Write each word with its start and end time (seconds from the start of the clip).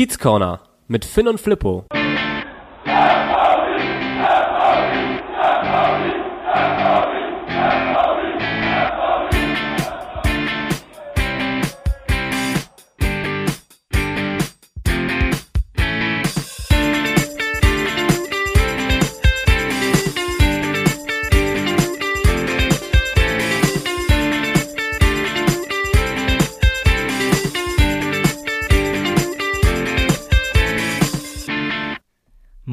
Kiez 0.00 0.18
Corner 0.18 0.60
mit 0.88 1.04
Finn 1.04 1.28
und 1.28 1.38
Flippo. 1.38 1.84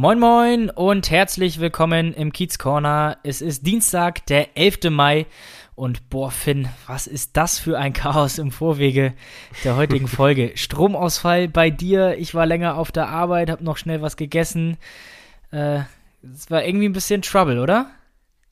Moin 0.08 0.20
Moin 0.20 0.70
und 0.70 1.12
herzlich 1.12 1.60
willkommen 1.60 2.14
im 2.14 2.32
Kiez 2.32 2.58
Corner. 2.58 3.18
Es 3.24 3.42
ist 3.42 3.68
Dienstag, 3.68 4.26
der 4.28 4.56
11. 4.56 4.90
Mai 4.90 5.26
und 5.76 6.10
boah 6.10 6.32
Finn, 6.32 6.70
was 6.86 7.08
ist 7.08 7.36
das 7.36 7.60
für 7.60 7.78
ein 7.78 7.92
Chaos 7.92 8.38
im 8.38 8.52
Vorwege 8.52 9.14
der 9.66 9.76
heutigen 9.76 10.08
Folge? 10.08 10.54
Stromausfall 10.56 11.50
bei 11.50 11.70
dir, 11.70 12.18
ich 12.18 12.34
war 12.34 12.46
länger 12.46 12.78
auf 12.78 12.94
der 12.94 13.10
Arbeit, 13.10 13.50
hab 13.50 13.60
noch 13.60 13.76
schnell 13.76 14.02
was 14.02 14.16
gegessen. 14.16 14.78
Äh, 15.52 15.80
es 16.24 16.50
war 16.50 16.64
irgendwie 16.64 16.88
ein 16.88 16.94
bisschen 16.94 17.22
Trouble, 17.22 17.60
oder? 17.60 17.92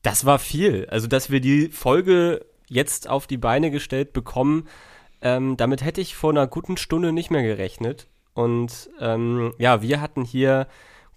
Das 0.01 0.25
war 0.25 0.39
viel. 0.39 0.87
Also, 0.89 1.07
dass 1.07 1.29
wir 1.29 1.39
die 1.39 1.69
Folge 1.69 2.45
jetzt 2.67 3.09
auf 3.09 3.27
die 3.27 3.37
Beine 3.37 3.71
gestellt 3.71 4.11
bekommen, 4.11 4.67
ähm, 5.21 5.55
damit 5.55 5.85
hätte 5.85 6.01
ich 6.01 6.17
vor 6.17 6.31
einer 6.31 6.47
guten 6.47 6.75
Stunde 6.75 7.13
nicht 7.13 7.31
mehr 7.31 7.43
gerechnet. 7.43 8.07
Und 8.33 8.89
ähm, 8.99 9.53
ja, 9.57 9.81
wir 9.81 10.01
hatten 10.01 10.25
hier 10.25 10.67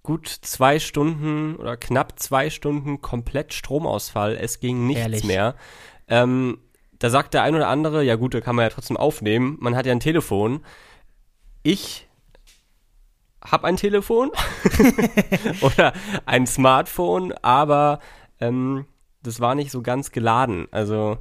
gut 0.09 0.27
zwei 0.27 0.79
Stunden 0.79 1.57
oder 1.57 1.77
knapp 1.77 2.19
zwei 2.19 2.49
Stunden 2.49 3.02
komplett 3.02 3.52
Stromausfall. 3.52 4.38
Es 4.41 4.59
ging 4.59 4.87
nichts 4.87 5.02
Ehrlich? 5.02 5.24
mehr. 5.24 5.55
Ähm, 6.09 6.60
da 6.99 7.10
sagt 7.10 7.35
der 7.35 7.43
ein 7.43 7.55
oder 7.55 7.69
andere, 7.69 8.02
ja 8.02 8.16
gut, 8.16 8.32
da 8.32 8.41
kann 8.41 8.57
man 8.57 8.63
ja 8.63 8.71
trotzdem 8.71 8.97
aufnehmen. 8.97 9.59
Man 9.60 9.77
hat 9.77 9.85
ja 9.85 9.93
ein 9.93 10.01
Telefon. 10.01 10.65
Ich 11.63 12.09
habe 13.45 13.66
ein 13.66 13.77
Telefon 13.77 14.30
oder 15.60 15.93
ein 16.25 16.47
Smartphone, 16.47 17.35
aber 17.43 18.01
ähm, 18.41 18.87
das 19.23 19.41
war 19.41 19.54
nicht 19.54 19.71
so 19.71 19.82
ganz 19.82 20.10
geladen. 20.10 20.69
Also 20.71 21.19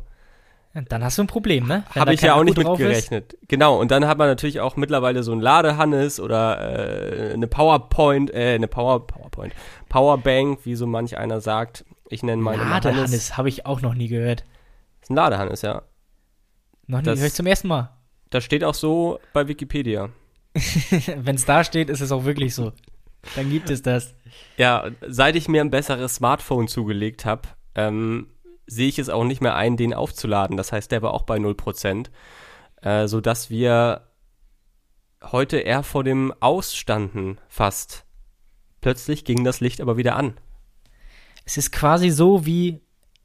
Dann 0.89 1.03
hast 1.03 1.17
du 1.17 1.23
ein 1.23 1.28
Problem, 1.28 1.67
ne? 1.67 1.83
Habe 1.95 2.14
ich 2.14 2.22
ja 2.22 2.36
auch 2.36 2.44
nicht 2.44 2.58
ist. 2.58 2.67
mitgerechnet. 2.67 3.38
Genau, 3.47 3.80
und 3.80 3.89
dann 3.92 4.06
hat 4.08 4.17
man 4.17 4.28
natürlich 4.28 4.59
auch 4.59 4.75
mittlerweile 4.75 5.23
so 5.23 5.31
ein 5.31 5.39
Ladehannes 5.39 6.20
oder 6.20 7.30
äh, 7.30 7.33
eine 7.33 7.47
PowerPoint, 7.47 8.33
äh, 8.33 8.56
eine 8.56 8.67
Power, 8.67 9.08
PowerPoint, 9.08 9.53
Powerbank, 9.89 10.59
wie 10.66 10.75
so 10.75 10.86
manch 10.86 11.17
einer 11.17 11.42
sagt. 11.42 11.86
Ich 12.09 12.23
nenne 12.23 12.42
meine. 12.42 12.64
Ladehannes 12.64 13.38
habe 13.38 13.50
ich 13.50 13.66
auch 13.66 13.81
noch 13.81 13.94
nie 13.94 14.08
gehört. 14.08 14.44
Ist 15.02 15.09
ein 15.09 15.16
Ladehannes, 15.16 15.61
ja. 15.61 15.83
Noch 16.86 17.00
nie, 17.00 17.05
Das- 17.05 17.20
höre 17.20 17.28
ich 17.28 17.33
zum 17.33 17.48
ersten 17.48 17.67
Mal. 17.67 17.92
Das 18.30 18.44
steht 18.44 18.64
auch 18.64 18.73
so 18.73 19.20
bei 19.33 19.48
Wikipedia. 19.48 20.09
Wenn 21.16 21.36
es 21.36 21.45
da 21.45 21.64
steht, 21.64 21.89
ist 21.89 22.02
es 22.02 22.11
auch 22.11 22.25
wirklich 22.25 22.53
so. 22.53 22.73
Dann 23.36 23.50
gibt 23.50 23.70
es 23.70 23.81
das. 23.81 24.16
Ja, 24.58 24.89
seit 25.08 25.36
ich 25.36 25.48
mir 25.48 25.61
ein 25.61 25.72
besseres 25.72 26.16
Smartphone 26.16 26.67
zugelegt 26.67 27.25
habe, 27.25 27.44
ähm, 27.75 28.28
sehe 28.68 28.88
ich 28.90 29.00
es 29.00 29.10
auch 29.10 29.23
nicht 29.23 29.42
mehr 29.42 29.56
ein, 29.56 29.78
den 29.78 29.94
aufzuladen. 29.94 30.58
Das 30.58 30.72
heißt, 30.72 30.92
der 30.92 31.02
war 31.02 31.14
auch 31.14 31.23
bei 31.23 31.38
0%, 31.38 32.10
äh, 32.82 33.08
sodass 33.08 33.50
wir 33.50 34.02
heute 35.23 35.58
eher 35.58 35.84
vor 35.84 36.04
dem 36.04 36.34
Aus 36.40 36.76
standen, 36.76 37.40
fast. 37.48 38.06
Plötzlich 38.82 39.26
ging 39.26 39.44
das 39.44 39.60
Licht 39.60 39.82
aber 39.82 39.98
wieder 39.98 40.16
an. 40.16 40.36
Es 41.45 41.58
ist 41.58 41.72
quasi 41.72 42.10
so 42.10 42.45
wie 42.45 42.82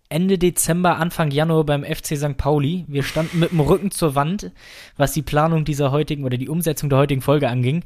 Ende 0.09 0.39
Dezember, 0.39 0.97
Anfang 0.99 1.31
Januar 1.31 1.65
beim 1.65 1.85
FC 1.85 2.17
St. 2.17 2.37
Pauli. 2.37 2.85
Wir 2.87 3.03
standen 3.03 3.39
mit 3.41 3.51
dem 3.51 3.61
Rücken 3.61 3.91
zur 3.91 4.15
Wand, 4.15 4.53
was 4.97 5.13
die 5.13 5.23
Planung 5.23 5.65
dieser 5.65 5.91
heutigen 5.91 6.25
oder 6.25 6.37
die 6.37 6.49
Umsetzung 6.49 6.89
der 6.91 6.99
heutigen 6.99 7.23
Folge 7.23 7.49
anging. 7.49 7.83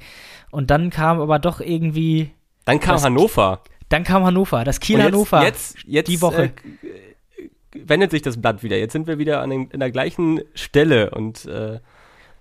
Und 0.50 0.70
dann 0.70 0.90
kam 0.90 1.20
aber 1.20 1.38
doch 1.38 1.60
irgendwie, 1.60 2.30
Dann 2.64 2.80
kam 2.80 3.00
Hannover. 3.00 3.62
dann 3.88 4.02
kam 4.04 4.24
Hannover, 4.24 4.64
das 4.64 4.80
Kiel-Hannover. 4.80 5.42
Jetzt, 5.42 5.76
jetzt 5.86 6.08
die 6.08 6.20
Woche. 6.20 6.52
Äh, 6.82 7.05
wendet 7.86 8.10
sich 8.10 8.22
das 8.22 8.40
Blatt 8.40 8.62
wieder. 8.62 8.76
Jetzt 8.76 8.92
sind 8.92 9.06
wir 9.06 9.18
wieder 9.18 9.40
an, 9.40 9.50
den, 9.50 9.72
an 9.72 9.80
der 9.80 9.90
gleichen 9.90 10.40
Stelle 10.54 11.10
und 11.10 11.44
äh, 11.46 11.80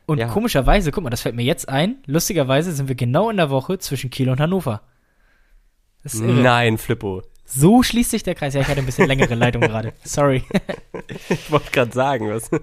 Und 0.06 0.20
ja. 0.20 0.28
komischerweise, 0.28 0.92
guck 0.92 1.04
mal, 1.04 1.10
das 1.10 1.22
fällt 1.22 1.36
mir 1.36 1.44
jetzt 1.44 1.70
ein, 1.70 1.98
lustigerweise 2.06 2.72
sind 2.72 2.88
wir 2.88 2.96
genau 2.96 3.30
in 3.30 3.38
der 3.38 3.50
Woche 3.50 3.80
zwischen 3.80 4.10
Kiel 4.10 4.30
und 4.30 4.40
Hannover. 4.40 4.82
Nein, 6.14 6.78
Flippo. 6.78 7.24
So 7.46 7.84
schließt 7.84 8.12
sich 8.12 8.24
der 8.24 8.36
Kreis. 8.36 8.54
Ja, 8.54 8.62
ich 8.62 8.68
hatte 8.68 8.80
ein 8.80 8.86
bisschen 8.86 9.08
längere 9.08 9.36
Leitung 9.36 9.62
gerade. 9.62 9.94
Sorry. 10.04 10.44
Ich 11.30 11.52
wollte 11.52 11.72
gerade 11.72 11.92
sagen, 11.92 12.30
was. 12.30 12.50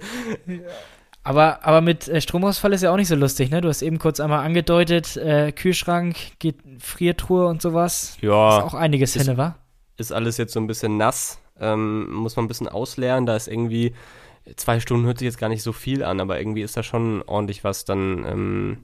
Aber, 1.25 1.65
aber 1.65 1.83
mit 1.83 2.09
äh, 2.09 2.21
Stromausfall 2.21 2.73
ist 2.73 2.83
ja 2.83 2.91
auch 2.91 2.97
nicht 2.97 3.07
so 3.07 3.15
lustig, 3.15 3.49
ne? 3.49 3.61
Du 3.61 3.69
hast 3.69 3.81
eben 3.83 4.01
kurz 4.01 4.19
einmal 4.19 4.45
angedeutet, 4.45 5.17
äh, 5.17 5.53
Kühlschrank, 5.53 6.17
Friertruhe 6.81 7.47
und 7.47 7.63
sowas. 7.63 8.17
Ja. 8.21 8.59
Ist 8.59 8.65
auch 8.65 8.75
einiges 8.75 9.15
hinne, 9.15 9.37
wa? 9.37 9.55
ist 9.97 10.13
alles 10.13 10.37
jetzt 10.37 10.53
so 10.53 10.61
ein 10.61 10.67
bisschen 10.67 10.97
nass. 10.97 11.39
Ähm, 11.63 12.13
muss 12.13 12.37
man 12.37 12.45
ein 12.45 12.49
bisschen 12.49 12.69
ausleeren. 12.69 13.25
Da 13.25 13.37
ist 13.37 13.49
irgendwie, 13.49 13.95
zwei 14.57 14.81
Stunden 14.81 15.07
hört 15.07 15.19
sich 15.19 15.27
jetzt 15.27 15.39
gar 15.39 15.49
nicht 15.49 15.63
so 15.63 15.73
viel 15.73 16.05
an, 16.05 16.21
aber 16.21 16.39
irgendwie 16.39 16.63
ist 16.63 16.77
da 16.77 16.83
schon 16.83 17.23
ordentlich 17.23 17.65
was 17.65 17.85
dann 17.85 18.25
ähm, 18.27 18.79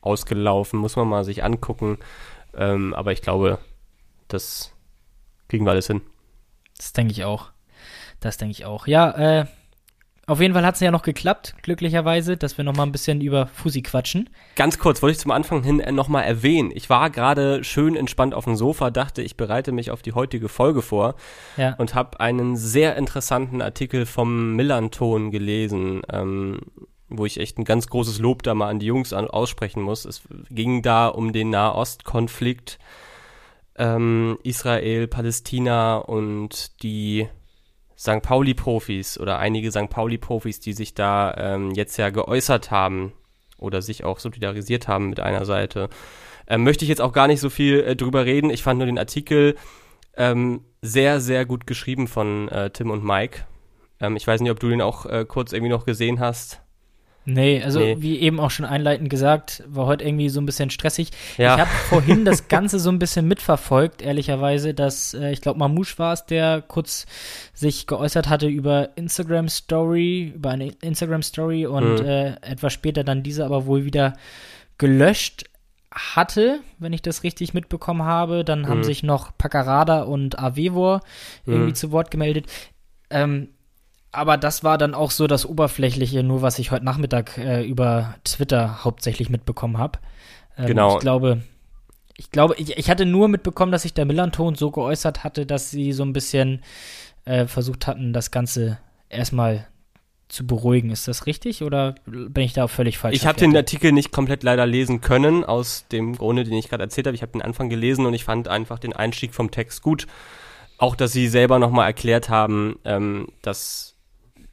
ausgelaufen. 0.00 0.78
Muss 0.78 0.96
man 0.96 1.08
mal 1.08 1.24
sich 1.24 1.42
angucken. 1.42 1.98
Ähm, 2.56 2.94
aber 2.94 3.12
ich 3.12 3.22
glaube, 3.22 3.58
das 4.28 4.72
kriegen 5.48 5.64
wir 5.64 5.72
alles 5.72 5.86
hin. 5.86 6.02
Das 6.76 6.92
denke 6.92 7.12
ich 7.12 7.24
auch. 7.24 7.50
Das 8.20 8.36
denke 8.36 8.52
ich 8.52 8.64
auch. 8.64 8.86
Ja, 8.86 9.10
äh, 9.40 9.46
auf 10.28 10.40
jeden 10.40 10.54
Fall 10.54 10.64
hat 10.64 10.74
es 10.74 10.80
ja 10.80 10.90
noch 10.90 11.02
geklappt, 11.02 11.54
glücklicherweise, 11.62 12.36
dass 12.36 12.56
wir 12.58 12.64
noch 12.64 12.76
mal 12.76 12.84
ein 12.84 12.92
bisschen 12.92 13.20
über 13.20 13.46
Fusi 13.48 13.82
quatschen. 13.82 14.28
Ganz 14.56 14.78
kurz, 14.78 15.02
wollte 15.02 15.12
ich 15.12 15.18
zum 15.18 15.30
Anfang 15.30 15.62
hin 15.62 15.80
äh, 15.80 15.90
nochmal 15.90 16.24
erwähnen. 16.24 16.70
Ich 16.74 16.88
war 16.90 17.10
gerade 17.10 17.64
schön 17.64 17.96
entspannt 17.96 18.34
auf 18.34 18.44
dem 18.44 18.54
Sofa, 18.54 18.90
dachte, 18.90 19.22
ich 19.22 19.36
bereite 19.36 19.72
mich 19.72 19.90
auf 19.90 20.02
die 20.02 20.12
heutige 20.12 20.48
Folge 20.48 20.82
vor 20.82 21.14
Ja. 21.56 21.74
und 21.78 21.94
habe 21.94 22.20
einen 22.20 22.56
sehr 22.56 22.96
interessanten 22.96 23.62
Artikel 23.62 24.06
vom 24.06 24.54
Millanton 24.54 25.30
gelesen, 25.30 26.02
ähm, 26.12 26.60
wo 27.08 27.24
ich 27.24 27.40
echt 27.40 27.58
ein 27.58 27.64
ganz 27.64 27.86
großes 27.88 28.18
Lob 28.18 28.42
da 28.42 28.54
mal 28.54 28.68
an 28.68 28.78
die 28.78 28.86
Jungs 28.86 29.12
aussprechen 29.14 29.82
muss. 29.82 30.04
Es 30.04 30.22
ging 30.50 30.82
da 30.82 31.08
um 31.08 31.32
den 31.32 31.48
Nahostkonflikt, 31.50 32.78
ähm, 33.76 34.38
Israel, 34.42 35.06
Palästina 35.08 35.96
und 35.96 36.82
die 36.82 37.28
St. 37.98 38.22
Pauli-Profis 38.22 39.18
oder 39.18 39.38
einige 39.38 39.72
St. 39.72 39.90
Pauli-Profis, 39.90 40.60
die 40.60 40.72
sich 40.72 40.94
da 40.94 41.34
ähm, 41.36 41.72
jetzt 41.72 41.96
ja 41.96 42.10
geäußert 42.10 42.70
haben 42.70 43.12
oder 43.58 43.82
sich 43.82 44.04
auch 44.04 44.20
solidarisiert 44.20 44.86
haben 44.86 45.10
mit 45.10 45.18
einer 45.18 45.44
Seite. 45.44 45.88
Ähm, 46.46 46.62
möchte 46.62 46.84
ich 46.84 46.88
jetzt 46.88 47.00
auch 47.00 47.12
gar 47.12 47.26
nicht 47.26 47.40
so 47.40 47.50
viel 47.50 47.80
äh, 47.80 47.96
drüber 47.96 48.24
reden. 48.24 48.50
Ich 48.50 48.62
fand 48.62 48.78
nur 48.78 48.86
den 48.86 48.98
Artikel 48.98 49.56
ähm, 50.16 50.64
sehr, 50.80 51.20
sehr 51.20 51.44
gut 51.44 51.66
geschrieben 51.66 52.06
von 52.06 52.48
äh, 52.48 52.70
Tim 52.70 52.90
und 52.90 53.04
Mike. 53.04 53.44
Ähm, 54.00 54.14
ich 54.14 54.26
weiß 54.26 54.40
nicht, 54.40 54.50
ob 54.52 54.60
du 54.60 54.68
den 54.68 54.80
auch 54.80 55.04
äh, 55.06 55.24
kurz 55.26 55.52
irgendwie 55.52 55.72
noch 55.72 55.84
gesehen 55.84 56.20
hast. 56.20 56.62
Nee, 57.24 57.62
also 57.62 57.78
Nee. 57.80 57.96
wie 57.98 58.18
eben 58.20 58.40
auch 58.40 58.50
schon 58.50 58.64
einleitend 58.64 59.10
gesagt, 59.10 59.62
war 59.66 59.84
heute 59.84 60.02
irgendwie 60.04 60.30
so 60.30 60.40
ein 60.40 60.46
bisschen 60.46 60.70
stressig. 60.70 61.10
Ja. 61.36 61.54
Ich 61.56 61.60
habe 61.60 61.70
vorhin 61.90 62.24
das 62.24 62.48
Ganze 62.48 62.78
so 62.78 62.88
ein 62.90 62.98
bisschen 62.98 63.28
mitverfolgt, 63.28 64.00
ehrlicherweise, 64.00 64.72
dass 64.72 65.12
äh, 65.12 65.30
ich 65.30 65.42
glaube, 65.42 65.58
Mamouche 65.58 65.98
war 65.98 66.14
es, 66.14 66.24
der 66.24 66.62
kurz 66.62 67.04
sich 67.52 67.86
geäußert 67.86 68.30
hatte 68.30 68.46
über 68.46 68.96
Instagram 68.96 69.48
Story, 69.48 70.32
über 70.34 70.50
eine 70.50 70.68
Instagram 70.80 71.22
Story 71.22 71.66
und 71.66 72.00
Mhm. 72.00 72.06
äh, 72.06 72.28
etwas 72.40 72.72
später 72.72 73.04
dann 73.04 73.22
diese 73.22 73.44
aber 73.44 73.66
wohl 73.66 73.84
wieder 73.84 74.14
gelöscht 74.78 75.44
hatte, 75.92 76.60
wenn 76.78 76.92
ich 76.92 77.02
das 77.02 77.24
richtig 77.24 77.52
mitbekommen 77.54 78.04
habe. 78.04 78.44
Dann 78.44 78.68
haben 78.68 78.78
Mhm. 78.78 78.84
sich 78.84 79.02
noch 79.02 79.36
Pacarada 79.36 80.02
und 80.02 80.38
Avevor 80.38 81.00
irgendwie 81.46 81.70
Mhm. 81.70 81.74
zu 81.74 81.92
Wort 81.92 82.10
gemeldet. 82.10 82.46
Ähm, 83.10 83.48
aber 84.12 84.36
das 84.36 84.64
war 84.64 84.78
dann 84.78 84.94
auch 84.94 85.10
so 85.10 85.26
das 85.26 85.46
Oberflächliche, 85.46 86.22
nur 86.22 86.42
was 86.42 86.58
ich 86.58 86.70
heute 86.70 86.84
Nachmittag 86.84 87.36
äh, 87.38 87.64
über 87.64 88.14
Twitter 88.24 88.84
hauptsächlich 88.84 89.30
mitbekommen 89.30 89.78
habe. 89.78 89.98
Ähm, 90.56 90.66
Genau. 90.66 90.94
Ich 90.96 91.00
glaube, 91.00 91.42
ich 92.16 92.30
glaube, 92.30 92.54
ich, 92.58 92.76
ich 92.76 92.90
hatte 92.90 93.06
nur 93.06 93.28
mitbekommen, 93.28 93.70
dass 93.70 93.82
sich 93.82 93.94
der 93.94 94.04
Millanton 94.04 94.54
so 94.54 94.70
geäußert 94.70 95.24
hatte, 95.24 95.46
dass 95.46 95.70
sie 95.70 95.92
so 95.92 96.02
ein 96.02 96.12
bisschen 96.12 96.62
äh, 97.24 97.46
versucht 97.46 97.86
hatten, 97.86 98.12
das 98.12 98.30
Ganze 98.30 98.78
erstmal 99.08 99.68
zu 100.28 100.46
beruhigen. 100.46 100.90
Ist 100.90 101.06
das 101.06 101.26
richtig 101.26 101.62
oder 101.62 101.94
bin 102.06 102.44
ich 102.44 102.54
da 102.54 102.66
völlig 102.66 102.98
falsch? 102.98 103.16
Ich 103.16 103.26
habe 103.26 103.38
den 103.38 103.56
Artikel 103.56 103.92
nicht 103.92 104.10
komplett 104.10 104.42
leider 104.42 104.66
lesen 104.66 105.00
können, 105.00 105.44
aus 105.44 105.86
dem 105.92 106.16
Grunde, 106.16 106.44
den 106.44 106.54
ich 106.54 106.68
gerade 106.68 106.82
erzählt 106.82 107.06
habe. 107.06 107.14
Ich 107.14 107.22
habe 107.22 107.32
den 107.32 107.42
Anfang 107.42 107.68
gelesen 107.68 108.04
und 108.04 108.14
ich 108.14 108.24
fand 108.24 108.48
einfach 108.48 108.78
den 108.78 108.92
Einstieg 108.92 109.34
vom 109.34 109.50
Text 109.50 109.82
gut. 109.82 110.06
Auch, 110.76 110.96
dass 110.96 111.12
sie 111.12 111.28
selber 111.28 111.58
nochmal 111.58 111.86
erklärt 111.86 112.28
haben, 112.28 112.78
ähm, 112.84 113.28
dass 113.42 113.97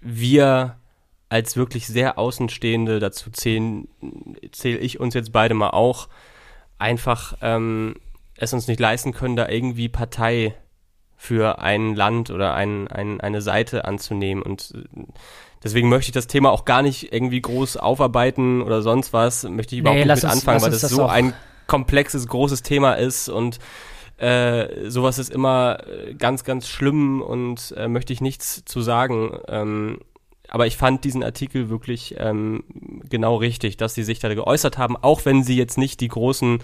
wir 0.05 0.77
als 1.29 1.57
wirklich 1.57 1.87
sehr 1.87 2.17
Außenstehende, 2.17 2.99
dazu 2.99 3.31
zählen, 3.31 3.87
zähle 4.51 4.77
ich 4.77 4.99
uns 4.99 5.15
jetzt 5.15 5.31
beide 5.31 5.55
mal 5.55 5.71
auch, 5.71 6.07
einfach 6.77 7.35
ähm, 7.41 7.95
es 8.37 8.53
uns 8.53 8.67
nicht 8.67 8.79
leisten 8.79 9.11
können, 9.11 9.35
da 9.35 9.49
irgendwie 9.49 9.89
Partei 9.89 10.53
für 11.17 11.59
ein 11.59 11.95
Land 11.95 12.29
oder 12.29 12.53
ein, 12.53 12.87
ein, 12.87 13.19
eine 13.19 13.41
Seite 13.41 13.85
anzunehmen. 13.85 14.43
Und 14.43 14.73
äh, 14.75 15.03
deswegen 15.63 15.89
möchte 15.89 16.09
ich 16.09 16.13
das 16.13 16.27
Thema 16.27 16.51
auch 16.51 16.65
gar 16.65 16.83
nicht 16.83 17.11
irgendwie 17.11 17.41
groß 17.41 17.77
aufarbeiten 17.77 18.61
oder 18.61 18.81
sonst 18.81 19.11
was. 19.11 19.43
Möchte 19.43 19.75
ich 19.75 19.79
überhaupt 19.81 19.99
nee, 19.99 20.05
nicht 20.05 20.15
mit 20.15 20.23
uns, 20.23 20.33
anfangen, 20.33 20.61
weil 20.61 20.71
das, 20.71 20.81
das 20.81 20.91
so 20.91 21.07
ein 21.07 21.33
komplexes, 21.67 22.27
großes 22.27 22.61
Thema 22.61 22.93
ist 22.93 23.29
und 23.29 23.57
äh, 24.17 24.89
sowas 24.89 25.19
ist 25.19 25.29
immer 25.29 25.79
äh, 25.87 26.13
ganz, 26.13 26.43
ganz 26.43 26.67
schlimm 26.67 27.21
und 27.21 27.73
äh, 27.77 27.87
möchte 27.87 28.13
ich 28.13 28.21
nichts 28.21 28.63
zu 28.65 28.81
sagen. 28.81 29.37
Ähm, 29.47 29.99
aber 30.47 30.67
ich 30.67 30.77
fand 30.77 31.03
diesen 31.03 31.23
Artikel 31.23 31.69
wirklich 31.69 32.15
ähm, 32.17 32.63
genau 33.09 33.35
richtig, 33.35 33.77
dass 33.77 33.93
sie 33.93 34.03
sich 34.03 34.19
da 34.19 34.33
geäußert 34.33 34.77
haben, 34.77 34.95
auch 34.95 35.25
wenn 35.25 35.43
sie 35.43 35.57
jetzt 35.57 35.77
nicht 35.77 35.99
die 36.01 36.07
großen, 36.07 36.59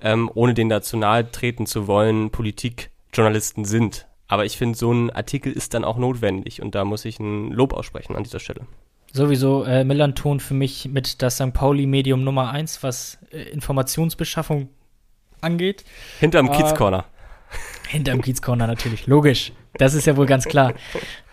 ähm, 0.00 0.30
ohne 0.34 0.54
den 0.54 0.68
da 0.68 0.80
zu 0.80 0.96
nahe 0.96 1.30
treten 1.30 1.66
zu 1.66 1.86
wollen, 1.86 2.30
Politikjournalisten 2.30 3.64
sind. 3.64 4.06
Aber 4.28 4.44
ich 4.44 4.56
finde, 4.56 4.78
so 4.78 4.92
ein 4.92 5.10
Artikel 5.10 5.52
ist 5.52 5.74
dann 5.74 5.84
auch 5.84 5.98
notwendig 5.98 6.62
und 6.62 6.74
da 6.74 6.84
muss 6.84 7.04
ich 7.04 7.20
ein 7.20 7.52
Lob 7.52 7.74
aussprechen 7.74 8.16
an 8.16 8.24
dieser 8.24 8.40
Stelle. 8.40 8.62
Sowieso 9.12 9.64
äh, 9.64 9.84
Millanton 9.84 10.40
für 10.40 10.54
mich 10.54 10.88
mit 10.88 11.22
das 11.22 11.36
St. 11.36 11.52
Pauli-Medium 11.52 12.22
Nummer 12.22 12.50
1, 12.50 12.82
was 12.82 13.18
äh, 13.30 13.42
Informationsbeschaffung 13.50 14.68
angeht. 15.40 15.84
Hinterm 16.20 16.48
äh, 16.48 16.56
Kiez 16.56 16.74
Corner. 16.74 17.04
Hinterm 17.88 18.22
Kiez 18.22 18.42
Corner 18.42 18.66
natürlich, 18.66 19.06
logisch. 19.06 19.52
Das 19.74 19.94
ist 19.94 20.06
ja 20.06 20.16
wohl 20.16 20.26
ganz 20.26 20.44
klar. 20.44 20.74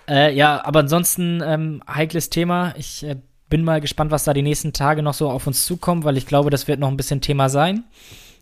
Äh, 0.07 0.35
ja, 0.35 0.63
aber 0.65 0.81
ansonsten 0.81 1.41
ähm, 1.45 1.81
heikles 1.87 2.29
Thema. 2.29 2.73
Ich 2.77 3.03
äh, 3.03 3.15
bin 3.49 3.63
mal 3.63 3.81
gespannt, 3.81 4.11
was 4.11 4.23
da 4.23 4.33
die 4.33 4.41
nächsten 4.41 4.73
Tage 4.73 5.01
noch 5.01 5.13
so 5.13 5.29
auf 5.29 5.47
uns 5.47 5.65
zukommt, 5.65 6.03
weil 6.03 6.17
ich 6.17 6.25
glaube, 6.25 6.49
das 6.49 6.67
wird 6.67 6.79
noch 6.79 6.89
ein 6.89 6.97
bisschen 6.97 7.21
Thema 7.21 7.49
sein. 7.49 7.83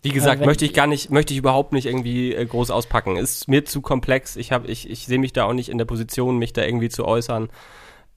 Wie 0.01 0.09
gesagt, 0.09 0.41
äh, 0.41 0.45
möchte 0.45 0.65
ich 0.65 0.73
gar 0.73 0.87
nicht, 0.87 1.11
möchte 1.11 1.33
ich 1.33 1.37
überhaupt 1.37 1.73
nicht 1.73 1.85
irgendwie 1.85 2.33
äh, 2.33 2.45
groß 2.45 2.71
auspacken. 2.71 3.17
Ist 3.17 3.47
mir 3.47 3.65
zu 3.65 3.81
komplex. 3.81 4.35
Ich 4.35 4.51
habe, 4.51 4.67
ich, 4.67 4.89
ich 4.89 5.05
sehe 5.05 5.19
mich 5.19 5.33
da 5.33 5.43
auch 5.45 5.53
nicht 5.53 5.69
in 5.69 5.77
der 5.77 5.85
Position, 5.85 6.37
mich 6.37 6.53
da 6.53 6.63
irgendwie 6.63 6.89
zu 6.89 7.05
äußern. 7.05 7.49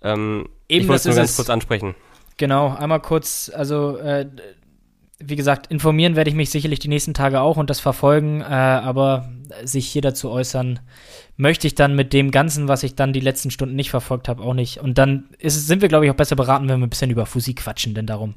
Ähm, 0.03 0.49
Eben, 0.69 0.83
ich 0.83 0.89
wollte 0.89 1.01
es 1.01 1.05
nur 1.07 1.15
ganz 1.15 1.37
kurz 1.37 1.51
ansprechen. 1.51 1.95
Genau, 2.37 2.75
einmal 2.75 3.01
kurz, 3.01 3.51
also 3.55 3.97
äh, 3.99 4.27
wie 5.27 5.37
gesagt, 5.37 5.67
informieren 5.69 6.17
werde 6.17 6.31
ich 6.31 6.37
mich 6.37 6.51
sicherlich 6.51 6.79
die 6.79 6.89
nächsten 6.89 7.15
Tage 7.15 7.41
auch 7.41 7.57
und 7.57 7.71
das 7.71 7.81
verfolgen, 7.81 8.41
äh, 8.41 8.45
aber 8.45 9.29
sich 9.65 9.89
hier 9.89 10.03
dazu 10.03 10.31
äußern, 10.31 10.81
möchte 11.37 11.67
ich 11.67 11.75
dann 11.75 11.95
mit 11.95 12.13
dem 12.13 12.31
Ganzen, 12.31 12.69
was 12.69 12.83
ich 12.83 12.95
dann 12.95 13.13
die 13.13 13.21
letzten 13.21 13.51
Stunden 13.51 13.77
nicht 13.77 13.91
verfolgt 13.91 14.29
habe, 14.29 14.43
auch 14.43 14.55
nicht. 14.55 14.79
Und 14.79 14.99
dann 14.99 15.29
ist, 15.39 15.67
sind 15.67 15.83
wir, 15.83 15.89
glaube 15.89 16.07
ich, 16.07 16.11
auch 16.11 16.17
besser 16.17 16.37
beraten, 16.37 16.69
wenn 16.69 16.81
wir 16.81 16.87
ein 16.87 16.91
bisschen 16.91 17.11
über 17.11 17.27
Fusi 17.27 17.55
quatschen, 17.55 17.95
denn 17.95 18.07
darum 18.07 18.35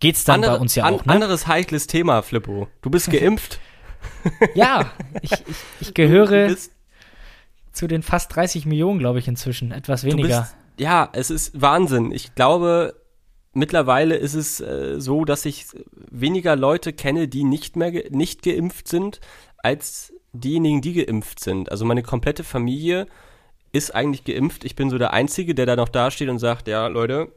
geht's 0.00 0.24
dann 0.24 0.36
Andere, 0.36 0.52
bei 0.52 0.60
uns 0.60 0.74
ja 0.74 0.84
an, 0.84 0.94
auch. 0.94 1.04
Ne? 1.04 1.12
Anderes 1.12 1.46
heikles 1.46 1.86
Thema, 1.86 2.22
Flippo. 2.22 2.68
Du 2.82 2.90
bist 2.90 3.10
geimpft. 3.10 3.60
ja, 4.54 4.92
ich, 5.22 5.32
ich, 5.32 5.40
ich 5.80 5.94
gehöre 5.94 6.54
zu 7.72 7.86
den 7.86 8.02
fast 8.02 8.34
30 8.34 8.66
Millionen, 8.66 8.98
glaube 8.98 9.18
ich, 9.18 9.28
inzwischen. 9.28 9.72
Etwas 9.72 10.04
weniger. 10.04 10.40
Bist, 10.40 10.56
ja, 10.78 11.08
es 11.12 11.30
ist 11.30 11.60
Wahnsinn. 11.60 12.12
Ich 12.12 12.34
glaube, 12.34 12.94
mittlerweile 13.52 14.16
ist 14.16 14.34
es 14.34 14.60
äh, 14.60 15.00
so, 15.00 15.24
dass 15.24 15.44
ich 15.44 15.66
weniger 16.10 16.56
Leute 16.56 16.92
kenne, 16.92 17.28
die 17.28 17.44
nicht 17.44 17.76
mehr 17.76 17.90
ge 17.90 18.08
nicht 18.10 18.42
geimpft 18.42 18.88
sind, 18.88 19.20
als 19.58 20.12
diejenigen, 20.32 20.80
die 20.80 20.94
geimpft 20.94 21.40
sind. 21.40 21.70
Also 21.70 21.84
meine 21.84 22.02
komplette 22.02 22.44
Familie 22.44 23.06
ist 23.72 23.94
eigentlich 23.94 24.24
geimpft. 24.24 24.64
Ich 24.64 24.76
bin 24.76 24.90
so 24.90 24.98
der 24.98 25.12
Einzige, 25.12 25.54
der 25.54 25.66
da 25.66 25.76
noch 25.76 25.88
dasteht 25.88 26.28
und 26.28 26.38
sagt, 26.38 26.68
ja, 26.68 26.86
Leute, 26.86 27.32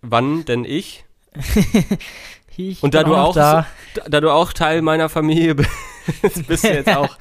wann 0.00 0.44
denn 0.44 0.64
ich? 0.64 1.04
ich 2.56 2.82
und 2.82 2.94
da 2.94 3.02
du 3.02 3.14
auch, 3.14 3.34
da. 3.34 3.66
So, 3.94 4.02
da 4.08 4.20
du 4.20 4.30
auch 4.30 4.52
Teil 4.52 4.82
meiner 4.82 5.08
Familie 5.08 5.54
bist, 5.54 5.70
bist 6.46 6.64
du 6.64 6.72
jetzt 6.72 6.88
auch 6.96 7.16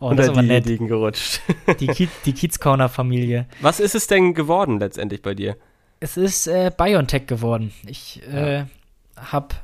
oh, 0.00 0.08
unter 0.08 0.28
diejenigen 0.28 0.88
gerutscht. 0.88 1.40
die, 1.80 1.86
Kiez, 1.86 2.10
die 2.24 2.32
Kiez-Corner-Familie. 2.32 3.46
Was 3.60 3.80
ist 3.80 3.94
es 3.94 4.06
denn 4.06 4.34
geworden 4.34 4.80
letztendlich 4.80 5.22
bei 5.22 5.34
dir? 5.34 5.56
Es 6.02 6.16
ist 6.16 6.48
äh, 6.48 6.72
BioNTech 6.76 7.28
geworden. 7.28 7.72
Ich 7.86 8.20
äh, 8.28 8.54
ja. 8.54 8.66
habe 9.16 9.54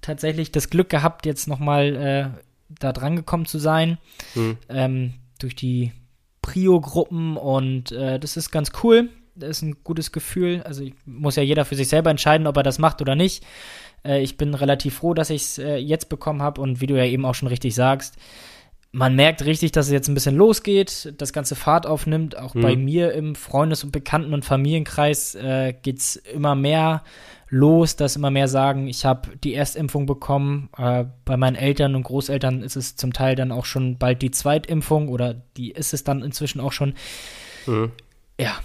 tatsächlich 0.00 0.52
das 0.52 0.70
Glück 0.70 0.88
gehabt, 0.88 1.26
jetzt 1.26 1.48
nochmal 1.48 1.96
äh, 1.96 2.42
da 2.68 2.92
dran 2.92 3.16
gekommen 3.16 3.46
zu 3.46 3.58
sein. 3.58 3.98
Hm. 4.34 4.58
Ähm, 4.68 5.14
durch 5.40 5.56
die 5.56 5.90
Prio-Gruppen 6.40 7.36
und 7.36 7.90
äh, 7.90 8.20
das 8.20 8.36
ist 8.36 8.52
ganz 8.52 8.70
cool. 8.84 9.10
Das 9.34 9.50
ist 9.50 9.62
ein 9.62 9.76
gutes 9.82 10.12
Gefühl. 10.12 10.62
Also 10.62 10.84
muss 11.04 11.34
ja 11.34 11.42
jeder 11.42 11.64
für 11.64 11.74
sich 11.74 11.88
selber 11.88 12.10
entscheiden, 12.10 12.46
ob 12.46 12.56
er 12.56 12.62
das 12.62 12.78
macht 12.78 13.02
oder 13.02 13.16
nicht. 13.16 13.44
Äh, 14.04 14.22
ich 14.22 14.36
bin 14.36 14.54
relativ 14.54 14.98
froh, 14.98 15.14
dass 15.14 15.30
ich 15.30 15.42
es 15.42 15.58
äh, 15.58 15.78
jetzt 15.78 16.08
bekommen 16.08 16.42
habe 16.42 16.60
und 16.60 16.80
wie 16.80 16.86
du 16.86 16.96
ja 16.96 17.06
eben 17.06 17.24
auch 17.24 17.34
schon 17.34 17.48
richtig 17.48 17.74
sagst, 17.74 18.14
man 18.92 19.16
merkt 19.16 19.44
richtig, 19.44 19.72
dass 19.72 19.86
es 19.86 19.92
jetzt 19.92 20.08
ein 20.08 20.14
bisschen 20.14 20.36
losgeht, 20.36 21.14
das 21.16 21.32
ganze 21.32 21.56
Fahrt 21.56 21.86
aufnimmt. 21.86 22.36
Auch 22.36 22.54
mhm. 22.54 22.60
bei 22.60 22.76
mir 22.76 23.12
im 23.12 23.34
Freundes- 23.34 23.84
und 23.84 23.90
Bekannten- 23.90 24.34
und 24.34 24.44
Familienkreis 24.44 25.34
äh, 25.34 25.72
geht 25.72 25.98
es 25.98 26.16
immer 26.16 26.54
mehr 26.54 27.02
los, 27.48 27.96
dass 27.96 28.16
immer 28.16 28.30
mehr 28.30 28.48
sagen, 28.48 28.88
ich 28.88 29.04
habe 29.04 29.30
die 29.38 29.54
Erstimpfung 29.54 30.04
bekommen. 30.04 30.68
Äh, 30.76 31.06
bei 31.24 31.38
meinen 31.38 31.56
Eltern 31.56 31.94
und 31.94 32.02
Großeltern 32.02 32.62
ist 32.62 32.76
es 32.76 32.96
zum 32.96 33.14
Teil 33.14 33.34
dann 33.34 33.50
auch 33.50 33.64
schon 33.64 33.96
bald 33.96 34.20
die 34.20 34.30
Zweitimpfung 34.30 35.08
oder 35.08 35.34
die 35.56 35.70
ist 35.70 35.94
es 35.94 36.04
dann 36.04 36.22
inzwischen 36.22 36.60
auch 36.60 36.72
schon. 36.72 36.94
Mhm. 37.66 37.92
Ja, 38.38 38.58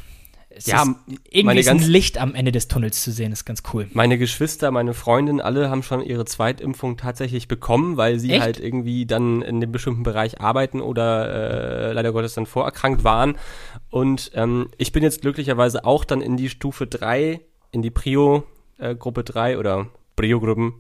es 0.50 0.66
ja, 0.66 0.86
irgendwie 1.30 1.60
ist 1.60 1.68
ein 1.68 1.80
Licht 1.80 2.18
am 2.18 2.34
Ende 2.34 2.52
des 2.52 2.68
Tunnels 2.68 3.04
zu 3.04 3.12
sehen, 3.12 3.32
ist 3.32 3.46
ganz 3.46 3.64
cool. 3.74 3.88
Meine 3.92 4.18
Geschwister, 4.18 4.72
meine 4.72 4.94
Freundin, 4.94 5.42
alle 5.42 5.70
haben 5.70 5.84
schon 5.84 6.02
ihre 6.02 6.26
Zweitimpfung 6.26 6.96
tatsächlich 6.96 7.48
bekommen, 7.48 7.98
weil 7.98 8.18
sie 8.18 8.32
Echt? 8.32 8.42
halt 8.42 8.60
irgendwie 8.60 9.06
dann 9.06 9.42
in 9.42 9.60
dem 9.60 9.72
bestimmten 9.72 10.04
Bereich 10.04 10.40
arbeiten 10.40 10.80
oder 10.80 11.90
äh, 11.90 11.92
leider 11.92 12.14
Gottes 12.14 12.34
dann 12.34 12.46
vorerkrankt 12.46 13.04
waren. 13.04 13.38
Und 13.90 14.32
ähm, 14.36 14.70
ich 14.78 14.94
bin 14.94 15.04
jetzt 15.04 15.22
glücklicherweise 15.22 15.84
auch 15.84 16.06
dann 16.06 16.22
in 16.22 16.38
die 16.38 16.50
Stufe 16.50 16.88
3, 16.88 17.42
in 17.72 17.82
die 17.82 17.92
Prio-Gruppe 17.92 19.22
äh, 19.22 19.26
3 19.26 19.58
oder 19.58 19.88
Prio-Gruppen, 20.16 20.74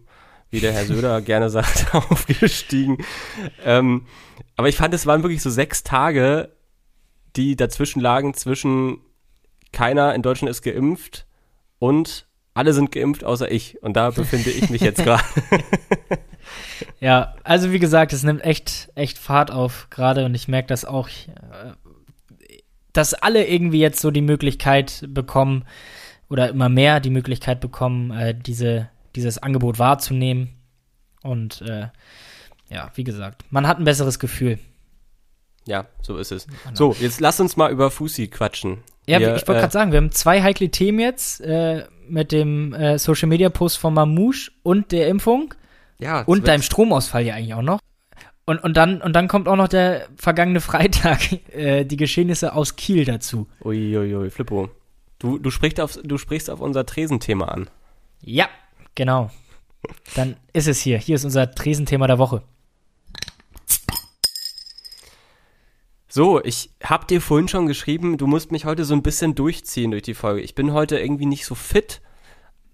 wie 0.50 0.62
der 0.62 0.72
Herr 0.72 0.86
Söder 0.88 1.22
gerne 1.22 1.50
sagt, 1.50 1.88
aufgestiegen. 1.94 3.00
Ähm, 3.66 4.06
aber 4.56 4.70
ich 4.70 4.78
fand, 4.78 4.94
es 4.94 5.06
waren 5.06 5.24
wirklich 5.24 5.42
so 5.42 5.50
sechs 5.50 5.84
Tage, 5.84 6.54
die 7.36 7.58
dazwischen 7.58 8.00
lagen 8.00 8.34
zwischen 8.34 9.02
keiner 9.72 10.14
in 10.16 10.22
Deutschland 10.22 10.50
ist 10.50 10.62
geimpft 10.62 11.26
und 11.80 12.28
alle 12.54 12.74
sind 12.74 12.92
geimpft 12.92 13.24
außer 13.24 13.52
ich. 13.52 13.82
Und 13.84 13.94
da 13.96 14.10
befinde 14.10 14.50
ich 14.50 14.70
mich 14.70 14.82
jetzt 14.82 15.04
gerade. 15.04 15.24
ja, 17.00 17.36
also 17.44 17.72
wie 17.72 17.80
gesagt, 17.80 18.14
es 18.14 18.24
nimmt 18.24 18.44
echt, 18.44 18.90
echt 18.96 19.18
Fahrt 19.18 19.52
auf 19.52 19.88
gerade 19.90 20.26
und 20.26 20.34
ich 20.34 20.48
merke 20.48 20.68
das 20.68 20.84
auch, 20.84 21.08
äh, 21.08 21.74
dass 22.94 23.14
alle 23.14 23.46
irgendwie 23.46 23.80
jetzt 23.80 24.02
so 24.02 24.10
die 24.10 24.22
Möglichkeit 24.22 25.06
bekommen 25.08 25.66
oder 26.30 26.50
immer 26.50 26.68
mehr 26.68 27.00
die 27.00 27.12
Möglichkeit 27.12 27.62
bekommen, 27.62 28.12
äh, 28.12 28.34
diese, 28.34 28.90
dieses 29.16 29.38
Angebot 29.38 29.78
wahrzunehmen. 29.78 30.50
Und 31.22 31.62
äh, 31.62 31.90
ja, 32.70 32.92
wie 32.96 33.04
gesagt, 33.04 33.46
man 33.52 33.68
hat 33.68 33.78
ein 33.78 33.86
besseres 33.86 34.18
Gefühl. 34.20 34.60
Ja, 35.68 35.86
so 36.02 36.18
ist 36.18 36.32
es. 36.32 36.48
Genau. 36.48 36.76
So, 36.76 36.96
jetzt 37.00 37.20
lass 37.20 37.40
uns 37.40 37.58
mal 37.58 37.72
über 37.72 37.92
Fusi 37.92 38.30
quatschen. 38.30 38.80
Ja, 39.08 39.20
wir, 39.20 39.36
ich 39.36 39.48
wollte 39.48 39.60
äh, 39.60 39.62
gerade 39.62 39.74
sagen, 39.74 39.92
wir 39.92 39.98
haben 39.98 40.12
zwei 40.12 40.42
heikle 40.42 40.70
Themen 40.70 41.00
jetzt 41.00 41.42
äh, 41.42 41.86
mit 42.10 42.32
dem 42.32 42.74
äh, 42.74 42.98
Social 43.00 43.28
Media 43.28 43.50
Post 43.50 43.78
von 43.78 43.94
Mamouche 43.94 44.52
und 44.64 44.92
der 44.92 45.08
Impfung. 45.08 45.54
Ja. 46.00 46.22
Und 46.22 46.48
deinem 46.48 46.62
Stromausfall 46.62 47.24
ja 47.24 47.36
eigentlich 47.36 47.54
auch 47.54 47.62
noch. 47.62 47.80
Und, 48.46 48.64
und, 48.64 48.78
dann, 48.78 49.02
und 49.02 49.14
dann 49.14 49.28
kommt 49.28 49.48
auch 49.48 49.56
noch 49.56 49.68
der 49.68 50.08
vergangene 50.16 50.62
Freitag, 50.62 51.20
äh, 51.54 51.86
die 51.86 51.98
Geschehnisse 51.98 52.54
aus 52.54 52.76
Kiel 52.76 53.06
dazu. 53.06 53.48
Uiuiui, 53.64 54.16
ui, 54.16 54.30
Flippo. 54.30 54.70
Du, 55.20 55.40
du, 55.40 55.50
sprichst 55.52 55.80
auf, 55.80 55.98
du 56.04 56.18
sprichst 56.18 56.50
auf 56.50 56.62
unser 56.62 56.86
Tresenthema 56.86 57.46
an. 57.46 57.70
Ja, 58.22 58.48
genau. 58.96 59.32
Dann 60.16 60.36
ist 60.54 60.68
es 60.68 60.80
hier. 60.80 60.98
Hier 60.98 61.16
ist 61.16 61.26
unser 61.26 61.52
Tresenthema 61.52 62.08
der 62.08 62.20
Woche. 62.20 62.44
So, 66.10 66.42
ich 66.44 66.70
hab 66.82 67.08
dir 67.08 67.20
vorhin 67.20 67.50
schon 67.50 67.68
geschrieben, 67.68 68.18
du 68.18 68.28
musst 68.28 68.52
mich 68.52 68.66
heute 68.66 68.86
so 68.86 68.94
ein 68.94 69.04
bisschen 69.04 69.36
durchziehen 69.36 69.92
durch 69.92 70.04
die 70.04 70.14
Folge. 70.14 70.42
Ich 70.42 70.56
bin 70.56 70.72
heute 70.72 70.98
irgendwie 70.98 71.26
nicht 71.26 71.46
so 71.46 71.54
fit, 71.54 72.02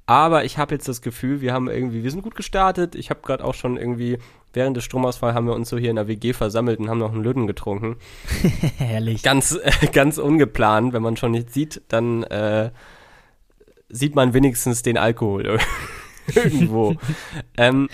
aber 0.06 0.46
ich 0.46 0.58
habe 0.58 0.76
jetzt 0.76 0.88
das 0.88 1.02
Gefühl, 1.02 1.42
wir 1.42 1.54
haben 1.54 1.68
irgendwie, 1.68 2.04
wir 2.04 2.12
sind 2.12 2.22
gut 2.22 2.36
gestartet. 2.36 2.94
Ich 2.94 3.10
habe 3.10 3.22
gerade 3.24 3.44
auch 3.44 3.56
schon 3.56 3.78
irgendwie 3.78 4.20
während 4.54 4.78
des 4.78 4.84
Stromausfalls 4.84 5.34
haben 5.34 5.48
wir 5.48 5.56
uns 5.56 5.70
so 5.70 5.78
hier 5.78 5.90
in 5.90 5.96
der 5.96 6.08
WG 6.08 6.34
versammelt 6.34 6.80
und 6.80 6.90
haben 6.90 7.00
noch 7.00 7.12
einen 7.12 7.24
Löden 7.24 7.48
getrunken. 7.48 7.98
Herrlich. 8.78 9.24
Ganz, 9.24 9.54
äh, 9.56 9.88
ganz 9.88 10.20
ungeplant. 10.20 10.94
Wenn 10.94 11.02
man 11.02 11.18
schon 11.18 11.32
nichts 11.32 11.54
sieht, 11.54 11.82
dann 11.88 12.22
äh, 12.24 12.70
sieht 13.90 14.14
man 14.14 14.36
wenigstens 14.36 14.84
den 14.84 14.98
Alkohol 14.98 15.60
irgendwo. 16.36 16.96
ähm, 17.58 17.90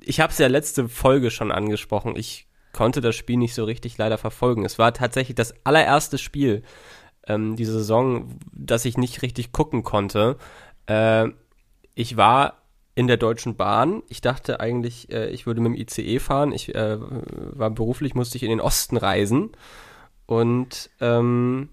ich 0.00 0.20
habe 0.20 0.32
es 0.32 0.38
ja 0.38 0.48
letzte 0.48 0.88
Folge 0.88 1.30
schon 1.30 1.50
angesprochen. 1.50 2.14
Ich 2.16 2.46
konnte 2.76 3.00
das 3.00 3.16
Spiel 3.16 3.38
nicht 3.38 3.54
so 3.54 3.64
richtig 3.64 3.96
leider 3.96 4.18
verfolgen. 4.18 4.64
Es 4.64 4.78
war 4.78 4.92
tatsächlich 4.92 5.34
das 5.34 5.54
allererste 5.64 6.18
Spiel, 6.18 6.62
ähm, 7.26 7.56
diese 7.56 7.72
Saison, 7.72 8.38
dass 8.52 8.84
ich 8.84 8.98
nicht 8.98 9.22
richtig 9.22 9.50
gucken 9.50 9.82
konnte. 9.82 10.36
Äh, 10.86 11.28
ich 11.94 12.18
war 12.18 12.62
in 12.94 13.06
der 13.06 13.16
Deutschen 13.16 13.56
Bahn. 13.56 14.02
Ich 14.08 14.20
dachte 14.20 14.60
eigentlich, 14.60 15.10
äh, 15.10 15.30
ich 15.30 15.46
würde 15.46 15.62
mit 15.62 15.72
dem 15.72 15.80
ICE 15.80 16.18
fahren. 16.18 16.52
Ich 16.52 16.74
äh, 16.74 16.98
war 17.00 17.70
beruflich, 17.70 18.14
musste 18.14 18.36
ich 18.36 18.42
in 18.42 18.50
den 18.50 18.60
Osten 18.60 18.98
reisen. 18.98 19.52
Und 20.26 20.90
ähm, 21.00 21.70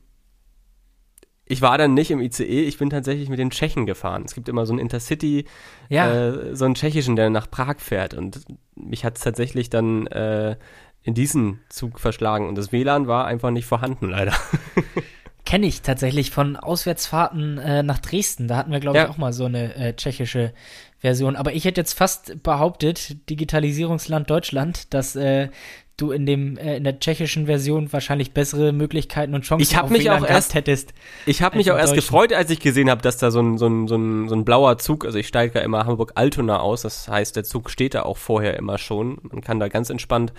ich 1.46 1.62
war 1.62 1.78
dann 1.78 1.94
nicht 1.94 2.12
im 2.12 2.22
ICE, 2.22 2.64
ich 2.64 2.78
bin 2.78 2.90
tatsächlich 2.90 3.30
mit 3.30 3.40
den 3.40 3.52
Tschechen 3.52 3.86
gefahren. 3.86 4.24
Es 4.26 4.34
gibt 4.34 4.48
immer 4.48 4.66
so 4.66 4.72
einen 4.72 4.80
Intercity, 4.80 5.46
ja. 5.90 6.30
äh, 6.30 6.56
so 6.56 6.66
einen 6.66 6.76
tschechischen, 6.76 7.16
der 7.16 7.30
nach 7.30 7.52
Prag 7.52 7.80
fährt. 7.80 8.14
Und 8.14 8.46
mich 8.76 9.04
hat 9.04 9.18
es 9.18 9.24
tatsächlich 9.24 9.70
dann 9.70 10.08
äh, 10.08 10.56
in 11.04 11.14
diesen 11.14 11.60
Zug 11.70 12.00
verschlagen. 12.00 12.48
Und 12.48 12.56
das 12.56 12.72
WLAN 12.72 13.08
war 13.08 13.26
einfach 13.26 13.52
nicht 13.52 13.66
vorhanden, 13.66 14.10
leider. 14.10 14.34
Kenne 15.46 15.68
ich 15.68 15.82
tatsächlich 15.82 16.32
von 16.32 16.56
Auswärtsfahrten 16.56 17.58
äh, 17.58 17.84
nach 17.84 18.00
Dresden. 18.00 18.48
Da 18.48 18.56
hatten 18.56 18.72
wir, 18.72 18.80
glaube 18.80 19.00
ich, 19.00 19.06
auch 19.06 19.18
mal 19.18 19.34
so 19.34 19.46
eine 19.46 19.76
äh, 19.76 19.94
tschechische 19.94 20.54
Version. 21.00 21.36
Aber 21.36 21.54
ich 21.54 21.66
hätte 21.66 21.82
jetzt 21.82 21.94
fast 21.94 22.42
behauptet, 22.44 23.30
Digitalisierungsland 23.30 24.30
Deutschland, 24.30 24.94
dass 24.94 25.18
äh, 25.18 25.50
du 25.98 26.12
in 26.12 26.26
dem 26.26 26.58
äh, 26.58 26.78
in 26.78 26.86
der 26.86 26.98
tschechischen 27.00 27.46
Version 27.46 27.92
wahrscheinlich 27.92 28.32
bessere 28.32 28.72
Möglichkeiten 28.72 29.36
und 29.36 29.44
Chancen 29.44 29.64
ich 29.64 29.76
hab 29.76 29.90
mich 29.90 30.10
auch 30.10 30.26
erst 30.26 30.54
hättest. 30.54 30.94
Ich 31.26 31.42
habe 31.42 31.58
mich 31.58 31.72
auch 31.72 31.78
erst 31.78 31.94
gefreut, 31.94 32.32
als 32.32 32.50
ich 32.50 32.62
gesehen 32.62 32.90
habe, 32.90 33.02
dass 33.02 33.18
da 33.18 33.30
so 33.30 33.42
ein, 33.42 33.58
so 33.58 33.68
ein, 33.68 33.90
so 33.90 33.96
ein, 33.96 34.30
so 34.30 34.36
ein 34.36 34.46
blauer 34.46 34.78
Zug, 34.78 35.06
also 35.06 35.18
ich 35.18 35.28
steige 35.28 35.60
ja 35.60 35.66
immer 35.66 35.86
Hamburg-Altona 35.86 36.60
aus, 36.60 36.84
das 36.84 37.10
heißt, 37.10 37.36
der 37.36 37.44
Zug 37.44 37.70
steht 37.70 37.94
da 37.94 38.04
auch 38.04 38.18
vorher 38.18 38.58
immer 38.58 38.78
schon. 38.78 39.20
Man 39.24 39.42
kann 39.42 39.60
da 39.60 39.68
ganz 39.68 39.90
entspannt 39.90 40.32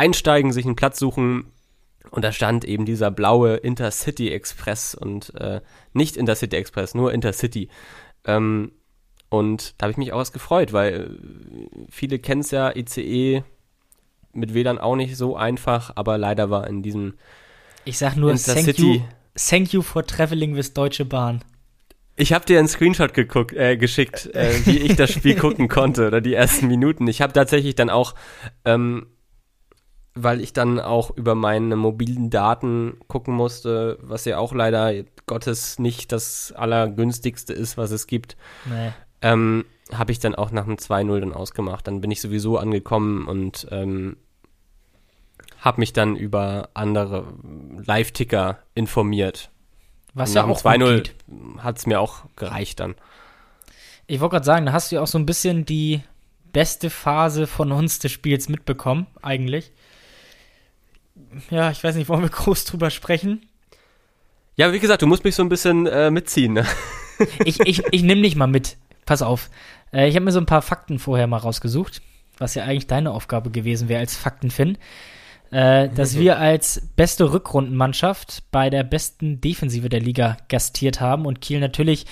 einsteigen, 0.00 0.50
sich 0.50 0.64
einen 0.64 0.76
Platz 0.76 0.98
suchen 0.98 1.52
und 2.10 2.24
da 2.24 2.32
stand 2.32 2.64
eben 2.64 2.86
dieser 2.86 3.10
blaue 3.10 3.56
Intercity 3.56 4.30
Express 4.30 4.94
und 4.94 5.34
äh, 5.34 5.60
nicht 5.92 6.16
Intercity 6.16 6.56
Express, 6.56 6.94
nur 6.94 7.12
Intercity. 7.12 7.68
Ähm, 8.24 8.72
und 9.28 9.74
da 9.76 9.84
habe 9.84 9.92
ich 9.92 9.98
mich 9.98 10.12
auch 10.12 10.18
was 10.18 10.32
gefreut, 10.32 10.72
weil 10.72 10.94
äh, 10.94 11.86
viele 11.90 12.18
kennen 12.18 12.40
es 12.40 12.50
ja, 12.50 12.74
ICE 12.74 13.44
mit 14.32 14.54
WLAN 14.54 14.78
auch 14.78 14.96
nicht 14.96 15.16
so 15.16 15.36
einfach, 15.36 15.92
aber 15.96 16.16
leider 16.16 16.48
war 16.48 16.66
in 16.66 16.82
diesem 16.82 17.14
Ich 17.84 17.98
sag 17.98 18.16
nur 18.16 18.34
thank 18.36 18.78
you, 18.78 19.02
thank 19.34 19.72
you 19.74 19.82
for 19.82 20.06
traveling 20.06 20.56
with 20.56 20.72
Deutsche 20.72 21.04
Bahn. 21.04 21.44
Ich 22.16 22.32
habe 22.32 22.46
dir 22.46 22.58
einen 22.58 22.68
Screenshot 22.68 23.12
geguckt, 23.12 23.52
äh, 23.52 23.76
geschickt, 23.76 24.30
äh, 24.34 24.64
wie 24.64 24.78
ich 24.78 24.96
das 24.96 25.10
Spiel 25.10 25.36
gucken 25.38 25.68
konnte 25.68 26.06
oder 26.06 26.20
die 26.20 26.34
ersten 26.34 26.68
Minuten. 26.68 27.06
Ich 27.06 27.20
habe 27.20 27.32
tatsächlich 27.32 27.74
dann 27.74 27.90
auch, 27.90 28.14
ähm, 28.64 29.06
weil 30.14 30.40
ich 30.40 30.52
dann 30.52 30.80
auch 30.80 31.16
über 31.16 31.34
meine 31.34 31.76
mobilen 31.76 32.30
Daten 32.30 32.98
gucken 33.06 33.34
musste, 33.34 33.98
was 34.02 34.24
ja 34.24 34.38
auch 34.38 34.52
leider 34.52 34.92
Gottes 35.26 35.78
nicht 35.78 36.12
das 36.12 36.52
allergünstigste 36.52 37.52
ist, 37.52 37.76
was 37.76 37.90
es 37.90 38.06
gibt. 38.06 38.36
Nee. 38.68 38.92
Ähm, 39.22 39.64
habe 39.92 40.12
ich 40.12 40.18
dann 40.18 40.34
auch 40.34 40.50
nach 40.50 40.64
dem 40.64 40.76
2-0 40.76 41.20
dann 41.20 41.32
ausgemacht. 41.32 41.86
Dann 41.86 42.00
bin 42.00 42.10
ich 42.10 42.20
sowieso 42.20 42.58
angekommen 42.58 43.26
und 43.26 43.66
ähm, 43.70 44.16
habe 45.60 45.80
mich 45.80 45.92
dann 45.92 46.16
über 46.16 46.70
andere 46.74 47.32
Live-Ticker 47.84 48.58
informiert. 48.74 49.50
Was 50.14 50.34
ja 50.34 50.44
auch 50.44 50.60
2-0 50.60 51.08
hat 51.58 51.78
es 51.78 51.86
mir 51.86 52.00
auch 52.00 52.24
gereicht 52.36 52.80
dann. 52.80 52.94
Ich 54.06 54.20
wollte 54.20 54.34
gerade 54.34 54.46
sagen, 54.46 54.66
da 54.66 54.72
hast 54.72 54.90
du 54.90 54.96
ja 54.96 55.02
auch 55.02 55.06
so 55.06 55.18
ein 55.18 55.26
bisschen 55.26 55.64
die 55.64 56.02
beste 56.52 56.90
Phase 56.90 57.46
von 57.46 57.70
uns 57.70 58.00
des 58.00 58.10
Spiels 58.10 58.48
mitbekommen, 58.48 59.06
eigentlich. 59.22 59.72
Ja, 61.50 61.70
ich 61.70 61.82
weiß 61.82 61.94
nicht, 61.96 62.08
wollen 62.08 62.22
wir 62.22 62.28
groß 62.28 62.64
drüber 62.64 62.90
sprechen? 62.90 63.46
Ja, 64.56 64.72
wie 64.72 64.80
gesagt, 64.80 65.02
du 65.02 65.06
musst 65.06 65.24
mich 65.24 65.34
so 65.34 65.42
ein 65.42 65.48
bisschen 65.48 65.86
äh, 65.86 66.10
mitziehen. 66.10 66.52
Ne? 66.52 66.66
ich 67.44 67.60
ich, 67.60 67.82
ich 67.90 68.02
nehme 68.02 68.22
dich 68.22 68.36
mal 68.36 68.46
mit. 68.46 68.76
Pass 69.06 69.22
auf. 69.22 69.50
Äh, 69.92 70.08
ich 70.08 70.16
habe 70.16 70.24
mir 70.24 70.32
so 70.32 70.40
ein 70.40 70.46
paar 70.46 70.62
Fakten 70.62 70.98
vorher 70.98 71.26
mal 71.26 71.38
rausgesucht, 71.38 72.02
was 72.38 72.54
ja 72.54 72.64
eigentlich 72.64 72.86
deine 72.86 73.12
Aufgabe 73.12 73.50
gewesen 73.50 73.88
wäre 73.88 74.00
als 74.00 74.16
Faktenfin. 74.16 74.78
Äh, 75.50 75.88
dass 75.88 76.16
wir 76.16 76.38
als 76.38 76.80
beste 76.94 77.32
Rückrundenmannschaft 77.32 78.44
bei 78.52 78.70
der 78.70 78.84
besten 78.84 79.40
Defensive 79.40 79.88
der 79.88 80.00
Liga 80.00 80.36
gastiert 80.48 81.00
haben 81.00 81.26
und 81.26 81.40
Kiel 81.40 81.58
natürlich 81.58 82.06